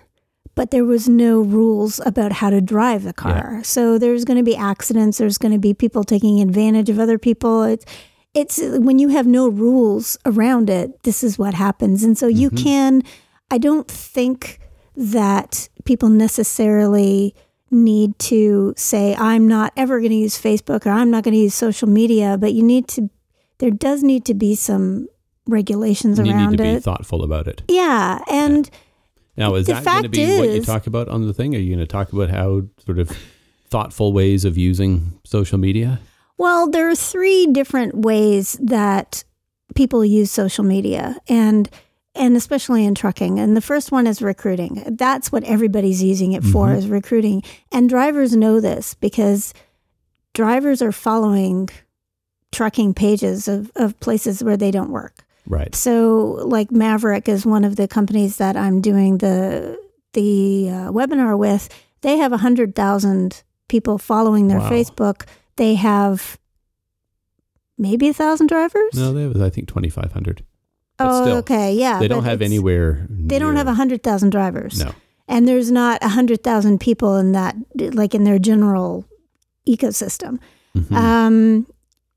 but 0.55 0.71
there 0.71 0.83
was 0.83 1.07
no 1.07 1.39
rules 1.39 2.01
about 2.05 2.33
how 2.33 2.49
to 2.49 2.59
drive 2.59 3.03
the 3.03 3.13
car. 3.13 3.61
So 3.63 3.97
there's 3.97 4.25
going 4.25 4.35
to 4.37 4.43
be 4.43 4.57
accidents, 4.57 5.17
there's 5.17 5.37
going 5.37 5.53
to 5.53 5.59
be 5.59 5.73
people 5.73 6.03
taking 6.03 6.41
advantage 6.41 6.89
of 6.89 6.99
other 6.99 7.17
people. 7.17 7.63
It's 7.63 7.85
it's 8.33 8.59
when 8.61 8.99
you 8.99 9.09
have 9.09 9.25
no 9.27 9.47
rules 9.47 10.17
around 10.25 10.69
it, 10.69 11.01
this 11.03 11.23
is 11.23 11.37
what 11.39 11.53
happens. 11.53 12.03
And 12.03 12.17
so 12.17 12.27
you 12.27 12.49
Mhm. 12.51 12.63
can 12.63 13.03
I 13.51 13.57
don't 13.57 13.87
think 13.87 14.59
that 14.95 15.69
people 15.85 16.09
necessarily 16.09 17.33
need 17.71 18.17
to 18.19 18.73
say 18.77 19.15
I'm 19.15 19.47
not 19.47 19.73
ever 19.75 19.99
going 19.99 20.11
to 20.11 20.15
use 20.17 20.37
Facebook 20.39 20.85
or 20.85 20.89
I'm 20.91 21.09
not 21.09 21.23
going 21.23 21.33
to 21.33 21.39
use 21.39 21.55
social 21.55 21.87
media, 21.89 22.37
but 22.39 22.53
you 22.53 22.63
need 22.63 22.87
to 22.89 23.09
there 23.59 23.71
does 23.71 24.03
need 24.03 24.23
to 24.25 24.33
be 24.33 24.55
some 24.55 25.07
regulations 25.47 26.17
You 26.17 26.23
need 26.25 26.31
around 26.33 26.51
to 26.57 26.63
be 26.63 26.69
it. 26.69 26.83
thoughtful 26.83 27.23
about 27.23 27.47
it. 27.47 27.61
yeah, 27.67 28.19
and 28.31 28.69
Now, 29.35 29.55
is 29.55 29.65
that 29.67 29.83
going 29.83 30.03
to 30.03 30.09
be 30.09 30.37
what 30.37 30.49
you 30.49 30.61
talk 30.61 30.85
about 30.87 31.07
on 31.09 31.25
the 31.27 31.33
thing? 31.33 31.55
Are 31.55 31.59
you 31.59 31.69
going 31.75 31.79
to 31.85 31.91
talk 31.91 32.13
about 32.13 32.29
how 32.29 32.63
sort 32.85 32.99
of 32.99 33.11
thoughtful 33.69 34.13
ways 34.13 34.45
of 34.45 34.57
using 34.57 35.13
social 35.25 35.57
media? 35.57 35.99
Well, 36.39 36.69
there 36.69 36.89
are 36.89 36.95
three 36.95 37.45
different 37.47 37.93
ways 37.95 38.57
that 38.61 39.23
people 39.75 40.03
use 40.03 40.31
social 40.31 40.63
media 40.63 41.17
and 41.27 41.69
and 42.15 42.35
especially 42.35 42.83
in 42.85 42.95
trucking. 42.95 43.39
And 43.39 43.55
the 43.55 43.61
first 43.61 43.91
one 43.91 44.07
is 44.07 44.21
recruiting. 44.21 44.83
That's 44.97 45.31
what 45.31 45.43
everybody's 45.43 46.01
using 46.01 46.31
it 46.33 46.43
for 46.43 46.69
Mhm. 46.69 46.77
is 46.77 46.87
recruiting. 46.87 47.43
And 47.71 47.87
drivers 47.87 48.35
know 48.35 48.59
this 48.59 48.95
because 48.95 49.53
drivers 50.33 50.81
are 50.81 50.91
following 50.91 51.69
trucking 52.51 52.95
pages 52.95 53.47
of, 53.47 53.71
of 53.75 53.97
places 53.99 54.43
where 54.43 54.57
they 54.57 54.71
don't 54.71 54.89
work. 54.89 55.23
Right. 55.47 55.73
So, 55.75 56.39
like 56.45 56.71
Maverick 56.71 57.29
is 57.29 57.45
one 57.45 57.63
of 57.63 57.75
the 57.75 57.87
companies 57.87 58.37
that 58.37 58.57
I'm 58.57 58.81
doing 58.81 59.19
the 59.19 59.77
the 60.13 60.69
uh, 60.69 60.91
webinar 60.91 61.37
with. 61.37 61.69
They 62.01 62.17
have 62.17 62.31
hundred 62.31 62.75
thousand 62.75 63.43
people 63.67 63.97
following 63.99 64.47
their 64.47 64.59
Wow. 64.59 64.69
Facebook. 64.71 65.25
They 65.59 65.75
have 65.75 66.39
maybe 67.77 68.07
a 68.07 68.13
thousand 68.13 68.47
drivers. 68.47 68.93
No, 68.95 69.11
they 69.13 69.23
have 69.23 69.35
I 69.41 69.49
think 69.49 69.67
twenty 69.67 69.89
five 69.89 70.13
hundred. 70.13 70.45
oh, 70.99 71.23
still, 71.23 71.37
okay, 71.37 71.73
yeah. 71.73 71.99
they 71.99 72.07
don't 72.07 72.23
have 72.23 72.41
anywhere. 72.41 73.05
They 73.09 73.39
don't 73.39 73.57
have 73.57 73.67
a 73.67 73.73
hundred 73.73 74.01
thousand 74.01 74.29
drivers. 74.31 74.79
No. 74.83 74.93
and 75.27 75.47
there's 75.47 75.69
not 75.69 76.01
a 76.01 76.07
hundred 76.09 76.43
thousand 76.43 76.79
people 76.79 77.17
in 77.17 77.33
that, 77.33 77.55
like 77.75 78.15
in 78.15 78.23
their 78.23 78.39
general 78.39 79.05
ecosystem. 79.67 80.39
Mhm. 80.77 80.95
Um, 80.95 81.67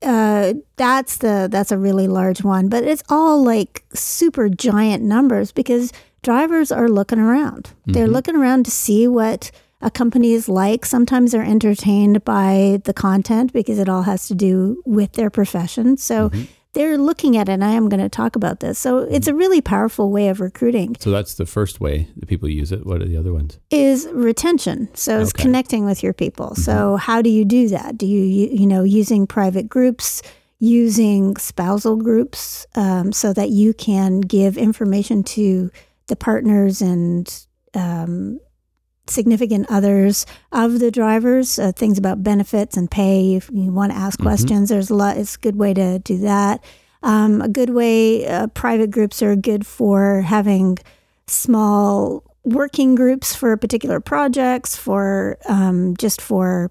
uh, 0.01 0.53
that's 0.77 1.17
the 1.17 1.47
that's 1.51 1.71
a 1.71 1.77
really 1.77 2.07
large 2.07 2.43
one, 2.43 2.69
but 2.69 2.83
it's 2.85 3.03
all 3.09 3.43
like 3.43 3.83
super 3.93 4.47
giant 4.49 5.03
numbers 5.03 5.51
because 5.51 5.91
drivers 6.21 6.71
are 6.71 6.87
looking 6.89 7.19
around. 7.19 7.71
They're 7.85 8.07
looking 8.07 8.35
around 8.37 8.63
to 8.65 8.71
see 8.71 9.07
what 9.07 9.51
a 9.83 9.91
company 9.91 10.37
like. 10.47 10.85
Sometimes 10.85 11.31
they're 11.31 11.43
entertained 11.43 12.23
by 12.25 12.81
the 12.85 12.93
content 12.93 13.53
because 13.53 13.77
it 13.79 13.87
all 13.89 14.03
has 14.03 14.27
to 14.29 14.35
do 14.35 14.81
with 14.85 15.13
their 15.13 15.29
profession. 15.29 15.97
So 15.97 16.31
they're 16.73 16.97
looking 16.97 17.37
at 17.37 17.49
it, 17.49 17.51
and 17.51 17.63
I 17.63 17.73
am 17.73 17.87
going 17.87 18.01
to 18.01 18.09
talk 18.09 18.35
about 18.35 18.59
this. 18.59 18.79
So 18.79 18.97
it's 18.99 19.27
a 19.27 19.35
really 19.35 19.61
powerful 19.61 20.09
way 20.11 20.29
of 20.29 20.39
recruiting 20.39 20.95
So 20.99 21.11
that's 21.11 21.35
the 21.35 21.45
first 21.45 21.79
way 21.79 22.07
that 22.17 22.27
people 22.27 22.49
use 22.49 22.71
it. 22.71 22.83
What 22.85 23.01
are 23.01 23.07
the 23.07 23.17
other 23.17 23.31
ones? 23.33 23.59
is 23.69 24.07
retention. 24.11 24.89
So 24.95 25.19
it's 25.19 25.29
Okay. 25.31 25.43
connecting 25.43 25.85
with 25.85 26.01
your 26.01 26.13
people. 26.13 26.55
So 26.55 26.95
how 26.97 27.21
do 27.21 27.29
you 27.29 27.45
do 27.45 27.67
that? 27.69 27.95
Do 27.97 28.07
you 28.07 28.21
you, 28.23 28.47
you 28.61 28.65
know 28.67 28.81
using 28.83 29.27
private 29.27 29.69
groups, 29.69 30.23
using 30.59 31.35
spousal 31.37 31.97
groups, 31.97 32.65
um, 32.75 33.11
so 33.11 33.33
that 33.33 33.49
you 33.49 33.73
can 33.73 34.21
give 34.21 34.57
information 34.57 35.21
to 35.23 35.69
the 36.07 36.15
partners 36.15 36.81
and 36.81 37.45
um, 37.75 38.39
significant 39.07 39.67
others 39.69 40.25
of 40.51 40.79
the 40.79 40.91
drivers, 40.91 41.59
uh, 41.59 41.71
things 41.73 41.97
about 41.97 42.23
benefits 42.23 42.77
and 42.77 42.89
pay. 42.89 43.35
If 43.35 43.49
you 43.51 43.71
want 43.71 43.91
to 43.91 43.97
ask 43.97 44.19
questions, 44.19 44.69
there's 44.69 44.89
a 44.89 44.95
lot. 44.95 45.17
It's 45.17 45.35
a 45.35 45.39
good 45.39 45.55
way 45.55 45.73
to 45.73 45.99
do 45.99 46.17
that. 46.19 46.63
Um, 47.03 47.41
a 47.41 47.49
good 47.49 47.71
way. 47.71 48.25
Uh, 48.25 48.47
private 48.47 48.91
groups 48.91 49.21
are 49.21 49.35
good 49.35 49.65
for 49.67 50.21
having 50.21 50.77
small 51.27 52.23
working 52.45 52.95
groups 52.95 53.35
for 53.35 53.55
particular 53.57 53.99
projects. 53.99 54.75
For 54.75 55.37
um, 55.47 55.95
just 55.97 56.21
for 56.21 56.69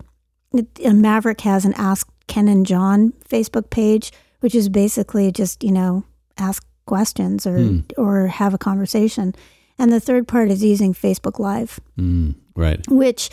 uh, 0.54 0.92
Maverick 0.92 1.42
has 1.42 1.64
an 1.64 1.74
Ask 1.74 2.08
Ken 2.28 2.48
and 2.48 2.64
John 2.64 3.12
Facebook 3.28 3.68
page, 3.68 4.10
which 4.40 4.54
is 4.54 4.68
basically 4.70 5.30
just 5.32 5.62
you 5.62 5.72
know 5.72 6.04
ask 6.38 6.64
questions 6.86 7.46
or 7.46 7.82
or 7.98 8.26
have 8.28 8.54
a 8.54 8.58
conversation. 8.58 9.34
And 9.78 9.92
the 9.92 10.00
third 10.00 10.28
part 10.28 10.50
is 10.50 10.62
using 10.62 10.94
Facebook 10.94 11.38
Live 11.38 11.80
Mm, 11.98 12.34
right. 12.56 12.80
which 12.88 13.30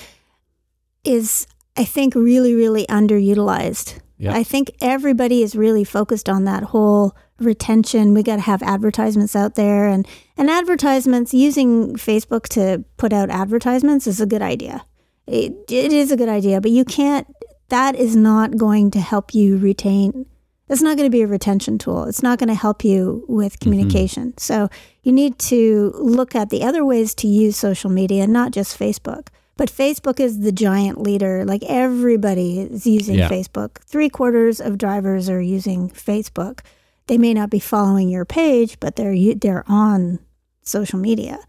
is 1.03 1.47
I 1.77 1.85
think 1.85 2.15
really 2.15 2.53
really 2.53 2.85
underutilized. 2.87 3.99
Yeah. 4.17 4.33
I 4.35 4.43
think 4.43 4.71
everybody 4.81 5.43
is 5.43 5.55
really 5.55 5.85
focused 5.85 6.27
on 6.27 6.43
that 6.43 6.63
whole 6.63 7.15
retention. 7.39 8.13
We 8.13 8.21
got 8.21 8.35
to 8.35 8.41
have 8.41 8.61
advertisements 8.61 9.35
out 9.35 9.55
there 9.55 9.87
and 9.87 10.07
and 10.37 10.49
advertisements 10.49 11.33
using 11.33 11.95
Facebook 11.95 12.47
to 12.49 12.83
put 12.97 13.13
out 13.13 13.29
advertisements 13.29 14.07
is 14.07 14.19
a 14.19 14.25
good 14.25 14.41
idea. 14.41 14.83
It, 15.25 15.53
it 15.69 15.93
is 15.93 16.11
a 16.11 16.17
good 16.17 16.27
idea, 16.29 16.59
but 16.59 16.71
you 16.71 16.83
can't 16.83 17.27
that 17.69 17.95
is 17.95 18.15
not 18.15 18.57
going 18.57 18.91
to 18.91 18.99
help 18.99 19.33
you 19.33 19.57
retain 19.57 20.25
it's 20.69 20.81
not 20.83 20.97
going 20.97 21.07
to 21.07 21.11
be 21.11 21.23
a 21.23 21.27
retention 21.27 21.79
tool. 21.79 22.03
It's 22.03 22.21
not 22.21 22.37
going 22.37 22.49
to 22.49 22.53
help 22.55 22.83
you 22.83 23.25
with 23.27 23.59
communication. 23.59 24.37
So 24.37 24.69
you 25.03 25.11
need 25.11 25.39
to 25.39 25.93
look 25.95 26.35
at 26.35 26.49
the 26.49 26.63
other 26.63 26.83
ways 26.85 27.13
to 27.15 27.27
use 27.27 27.55
social 27.57 27.89
media, 27.89 28.27
not 28.27 28.51
just 28.51 28.77
Facebook. 28.77 29.27
But 29.57 29.69
Facebook 29.69 30.21
is 30.21 30.39
the 30.39 30.53
giant 30.53 31.01
leader. 31.01 31.43
Like 31.43 31.63
everybody 31.67 32.61
is 32.61 32.87
using 32.87 33.15
Yeah. 33.15 33.29
Facebook. 33.29 33.79
Three 33.79 34.09
quarters 34.09 34.61
of 34.61 34.77
drivers 34.77 35.29
are 35.29 35.41
using 35.41 35.89
Facebook. 35.89 36.61
They 37.07 37.17
may 37.17 37.33
not 37.33 37.49
be 37.49 37.59
following 37.59 38.07
your 38.07 38.23
page, 38.23 38.79
but 38.79 38.95
they're 38.95 39.35
they're 39.35 39.65
on 39.67 40.19
social 40.61 40.99
media. 40.99 41.39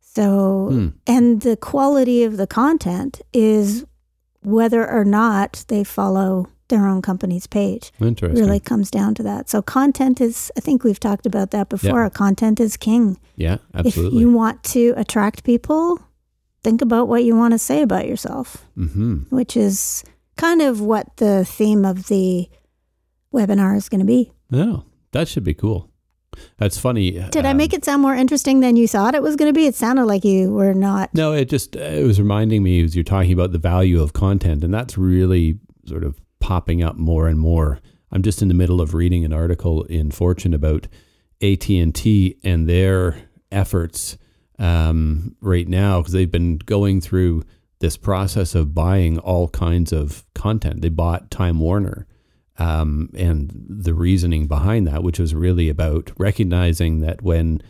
So 0.00 0.68
hmm. 0.70 0.88
and 1.06 1.42
the 1.42 1.56
quality 1.56 2.24
of 2.24 2.36
the 2.36 2.46
content 2.46 3.20
is 3.32 3.84
whether 4.42 4.88
or 4.88 5.04
not 5.04 5.64
they 5.68 5.84
follow 5.84 6.48
their 6.70 6.86
own 6.86 7.02
company's 7.02 7.46
page 7.46 7.92
Interesting. 8.00 8.42
really 8.42 8.60
comes 8.60 8.90
down 8.90 9.14
to 9.16 9.22
that. 9.24 9.50
So 9.50 9.60
content 9.60 10.20
is 10.20 10.50
I 10.56 10.60
think 10.60 10.82
we've 10.82 10.98
talked 10.98 11.26
about 11.26 11.50
that 11.50 11.68
before. 11.68 12.02
Yeah. 12.04 12.08
Content 12.08 12.58
is 12.60 12.76
king. 12.76 13.18
Yeah, 13.36 13.58
absolutely. 13.74 14.16
If 14.18 14.20
you 14.20 14.32
want 14.32 14.62
to 14.64 14.94
attract 14.96 15.44
people, 15.44 16.00
think 16.62 16.80
about 16.82 17.08
what 17.08 17.24
you 17.24 17.36
want 17.36 17.52
to 17.52 17.58
say 17.58 17.82
about 17.82 18.08
yourself, 18.08 18.64
hmm 18.74 19.18
which 19.28 19.56
is 19.56 20.02
kind 20.36 20.62
of 20.62 20.80
what 20.80 21.16
the 21.18 21.44
theme 21.44 21.84
of 21.84 22.06
the 22.06 22.48
webinar 23.34 23.76
is 23.76 23.88
going 23.88 24.00
to 24.00 24.06
be. 24.06 24.32
No, 24.50 24.84
that 25.12 25.28
should 25.28 25.44
be 25.44 25.54
cool. 25.54 25.90
That's 26.58 26.78
funny. 26.78 27.12
Did 27.30 27.44
I 27.44 27.50
um, 27.50 27.56
make 27.56 27.72
it 27.72 27.84
sound 27.84 28.02
more 28.02 28.14
interesting 28.14 28.60
than 28.60 28.76
you 28.76 28.86
thought 28.86 29.14
it 29.14 29.22
was 29.22 29.36
going 29.36 29.52
to 29.52 29.58
be? 29.58 29.66
It 29.66 29.74
sounded 29.74 30.06
like 30.06 30.24
you 30.24 30.52
were 30.52 30.74
not. 30.74 31.12
No, 31.14 31.32
it 31.32 31.48
just 31.48 31.76
it 31.76 32.04
was 32.04 32.20
reminding 32.20 32.62
me 32.62 32.82
as 32.84 32.94
you're 32.94 33.04
talking 33.04 33.32
about 33.32 33.52
the 33.52 33.58
value 33.58 34.00
of 34.00 34.12
content, 34.12 34.62
and 34.64 34.72
that's 34.72 34.96
really 34.96 35.58
sort 35.86 36.04
of 36.04 36.20
popping 36.40 36.82
up 36.82 36.96
more 36.96 37.28
and 37.28 37.38
more. 37.38 37.80
I'm 38.10 38.22
just 38.22 38.42
in 38.42 38.48
the 38.48 38.54
middle 38.54 38.80
of 38.80 38.94
reading 38.94 39.24
an 39.24 39.32
article 39.32 39.84
in 39.84 40.10
Fortune 40.10 40.54
about 40.54 40.88
AT 41.42 41.68
and 41.68 41.94
T 41.94 42.38
and 42.42 42.68
their 42.68 43.16
efforts 43.52 44.18
um, 44.58 45.36
right 45.40 45.68
now 45.68 46.00
because 46.00 46.12
they've 46.12 46.30
been 46.30 46.58
going 46.58 47.00
through 47.00 47.44
this 47.80 47.96
process 47.96 48.54
of 48.54 48.74
buying 48.74 49.18
all 49.18 49.48
kinds 49.48 49.92
of 49.92 50.24
content. 50.34 50.82
They 50.82 50.90
bought 50.90 51.30
Time 51.30 51.58
Warner. 51.58 52.06
Um, 52.58 53.08
and 53.14 53.50
the 53.68 53.94
reasoning 53.94 54.46
behind 54.46 54.86
that, 54.86 55.02
which 55.02 55.18
was 55.18 55.34
really 55.34 55.70
about 55.70 56.12
recognizing 56.18 57.00
that 57.00 57.22
when 57.22 57.62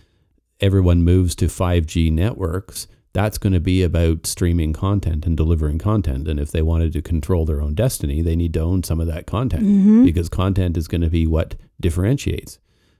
everyone 0.58 1.04
moves 1.04 1.36
to 1.36 1.46
5G 1.46 2.10
networks, 2.10 2.88
that's 3.12 3.38
going 3.38 3.52
to 3.52 3.60
be 3.60 3.82
about 3.82 4.26
streaming 4.26 4.72
content 4.72 5.26
and 5.26 5.36
delivering 5.36 5.78
content. 5.78 6.28
And 6.28 6.38
if 6.38 6.52
they 6.52 6.62
wanted 6.62 6.92
to 6.92 7.02
control 7.02 7.44
their 7.44 7.60
own 7.60 7.74
destiny, 7.74 8.22
they 8.22 8.36
need 8.36 8.54
to 8.54 8.60
own 8.60 8.82
some 8.82 9.00
of 9.00 9.06
that 9.08 9.26
content 9.26 9.64
mm-hmm. 9.64 10.04
because 10.04 10.28
content 10.28 10.76
is 10.76 10.86
going 10.86 11.00
to 11.00 11.10
be 11.10 11.26
what 11.26 11.56
differentiates. 11.80 12.58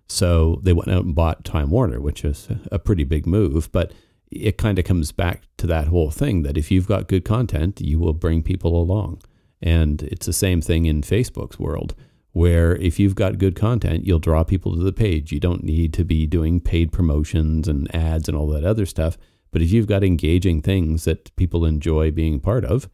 So 0.08 0.58
they 0.64 0.72
went 0.72 0.90
out 0.90 1.04
and 1.04 1.14
bought 1.14 1.44
Time 1.44 1.70
Warner, 1.70 2.00
which 2.00 2.24
is 2.24 2.48
a 2.72 2.80
pretty 2.80 3.04
big 3.04 3.26
move, 3.26 3.70
but 3.70 3.92
it 4.32 4.58
kind 4.58 4.78
of 4.78 4.84
comes 4.84 5.12
back 5.12 5.42
to 5.58 5.66
that 5.68 5.88
whole 5.88 6.10
thing 6.10 6.42
that 6.42 6.56
if 6.56 6.70
you've 6.70 6.88
got 6.88 7.08
good 7.08 7.24
content, 7.24 7.80
you 7.80 7.98
will 8.00 8.12
bring 8.12 8.42
people 8.42 8.80
along. 8.80 9.22
And 9.62 10.02
it's 10.02 10.26
the 10.26 10.32
same 10.32 10.60
thing 10.60 10.86
in 10.86 11.02
Facebook's 11.02 11.58
world, 11.58 11.94
where 12.32 12.74
if 12.76 12.98
you've 12.98 13.14
got 13.14 13.38
good 13.38 13.54
content, 13.54 14.04
you'll 14.04 14.18
draw 14.18 14.42
people 14.42 14.74
to 14.74 14.82
the 14.82 14.92
page. 14.92 15.30
You 15.30 15.40
don't 15.40 15.62
need 15.62 15.92
to 15.94 16.04
be 16.04 16.26
doing 16.26 16.60
paid 16.60 16.90
promotions 16.90 17.68
and 17.68 17.94
ads 17.94 18.28
and 18.28 18.36
all 18.36 18.48
that 18.48 18.64
other 18.64 18.86
stuff. 18.86 19.16
But 19.50 19.62
if 19.62 19.70
you've 19.70 19.86
got 19.86 20.04
engaging 20.04 20.62
things 20.62 21.04
that 21.04 21.34
people 21.36 21.64
enjoy 21.64 22.10
being 22.10 22.40
part 22.40 22.64
of, 22.64 22.88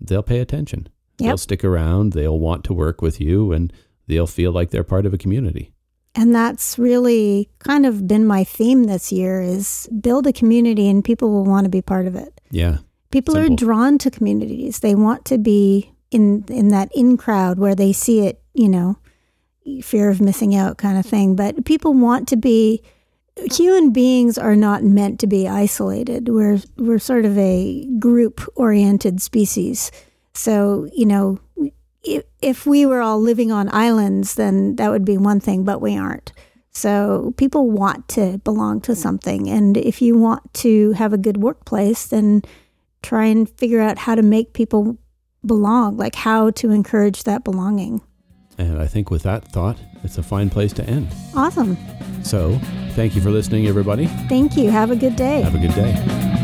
they'll 0.00 0.22
pay 0.22 0.40
attention. 0.40 0.88
Yep. 1.18 1.28
They'll 1.28 1.38
stick 1.38 1.64
around, 1.64 2.12
they'll 2.12 2.38
want 2.38 2.64
to 2.64 2.74
work 2.74 3.00
with 3.00 3.20
you, 3.20 3.52
and 3.52 3.72
they'll 4.06 4.26
feel 4.26 4.52
like 4.52 4.70
they're 4.70 4.84
part 4.84 5.06
of 5.06 5.14
a 5.14 5.18
community. 5.18 5.72
And 6.14 6.34
that's 6.34 6.78
really 6.78 7.48
kind 7.60 7.86
of 7.86 8.06
been 8.06 8.26
my 8.26 8.44
theme 8.44 8.84
this 8.84 9.10
year 9.10 9.40
is 9.40 9.88
build 10.00 10.26
a 10.26 10.32
community 10.32 10.88
and 10.88 11.02
people 11.02 11.30
will 11.30 11.44
want 11.44 11.64
to 11.64 11.70
be 11.70 11.80
part 11.80 12.06
of 12.06 12.14
it. 12.14 12.38
Yeah. 12.50 12.78
People 13.10 13.34
Simple. 13.34 13.52
are 13.52 13.56
drawn 13.56 13.98
to 13.98 14.10
communities. 14.10 14.80
They 14.80 14.94
want 14.94 15.24
to 15.26 15.38
be 15.38 15.92
in 16.10 16.44
in 16.48 16.68
that 16.68 16.90
in 16.94 17.16
crowd 17.16 17.58
where 17.58 17.74
they 17.74 17.92
see 17.92 18.26
it, 18.26 18.42
you 18.52 18.68
know, 18.68 18.98
fear 19.82 20.10
of 20.10 20.20
missing 20.20 20.54
out 20.54 20.76
kind 20.76 20.98
of 20.98 21.06
thing. 21.06 21.34
But 21.34 21.64
people 21.64 21.94
want 21.94 22.28
to 22.28 22.36
be 22.36 22.82
human 23.36 23.92
beings 23.92 24.38
are 24.38 24.56
not 24.56 24.82
meant 24.82 25.20
to 25.20 25.26
be 25.26 25.48
isolated. 25.48 26.28
We're 26.28 26.58
we're 26.76 26.98
sort 26.98 27.24
of 27.24 27.36
a 27.38 27.86
group 27.98 28.40
oriented 28.56 29.20
species. 29.20 29.90
So, 30.34 30.88
you 30.94 31.06
know, 31.06 31.38
if, 32.02 32.24
if 32.40 32.66
we 32.66 32.86
were 32.86 33.00
all 33.00 33.20
living 33.20 33.52
on 33.52 33.72
islands, 33.74 34.34
then 34.34 34.76
that 34.76 34.90
would 34.90 35.04
be 35.04 35.18
one 35.18 35.40
thing, 35.40 35.64
but 35.64 35.80
we 35.80 35.96
aren't. 35.96 36.32
So 36.70 37.34
people 37.36 37.70
want 37.70 38.08
to 38.08 38.38
belong 38.38 38.80
to 38.82 38.96
something. 38.96 39.48
And 39.48 39.76
if 39.76 40.00
you 40.00 40.16
want 40.16 40.54
to 40.54 40.92
have 40.92 41.12
a 41.12 41.18
good 41.18 41.36
workplace, 41.36 42.06
then 42.06 42.42
try 43.02 43.26
and 43.26 43.48
figure 43.48 43.80
out 43.80 43.98
how 43.98 44.14
to 44.14 44.22
make 44.22 44.54
people 44.54 44.96
belong, 45.44 45.96
like 45.96 46.14
how 46.14 46.50
to 46.50 46.70
encourage 46.70 47.24
that 47.24 47.44
belonging. 47.44 48.00
And 48.56 48.80
I 48.80 48.86
think 48.86 49.10
with 49.10 49.22
that 49.24 49.48
thought, 49.48 49.78
it's 50.04 50.18
a 50.18 50.22
fine 50.22 50.50
place 50.50 50.72
to 50.74 50.84
end. 50.84 51.08
Awesome. 51.34 51.76
So 52.22 52.58
thank 52.90 53.14
you 53.14 53.20
for 53.20 53.30
listening, 53.30 53.66
everybody. 53.66 54.06
Thank 54.28 54.56
you. 54.56 54.70
Have 54.70 54.90
a 54.90 54.96
good 54.96 55.16
day. 55.16 55.42
Have 55.42 55.54
a 55.54 55.58
good 55.58 55.74
day. 55.74 56.41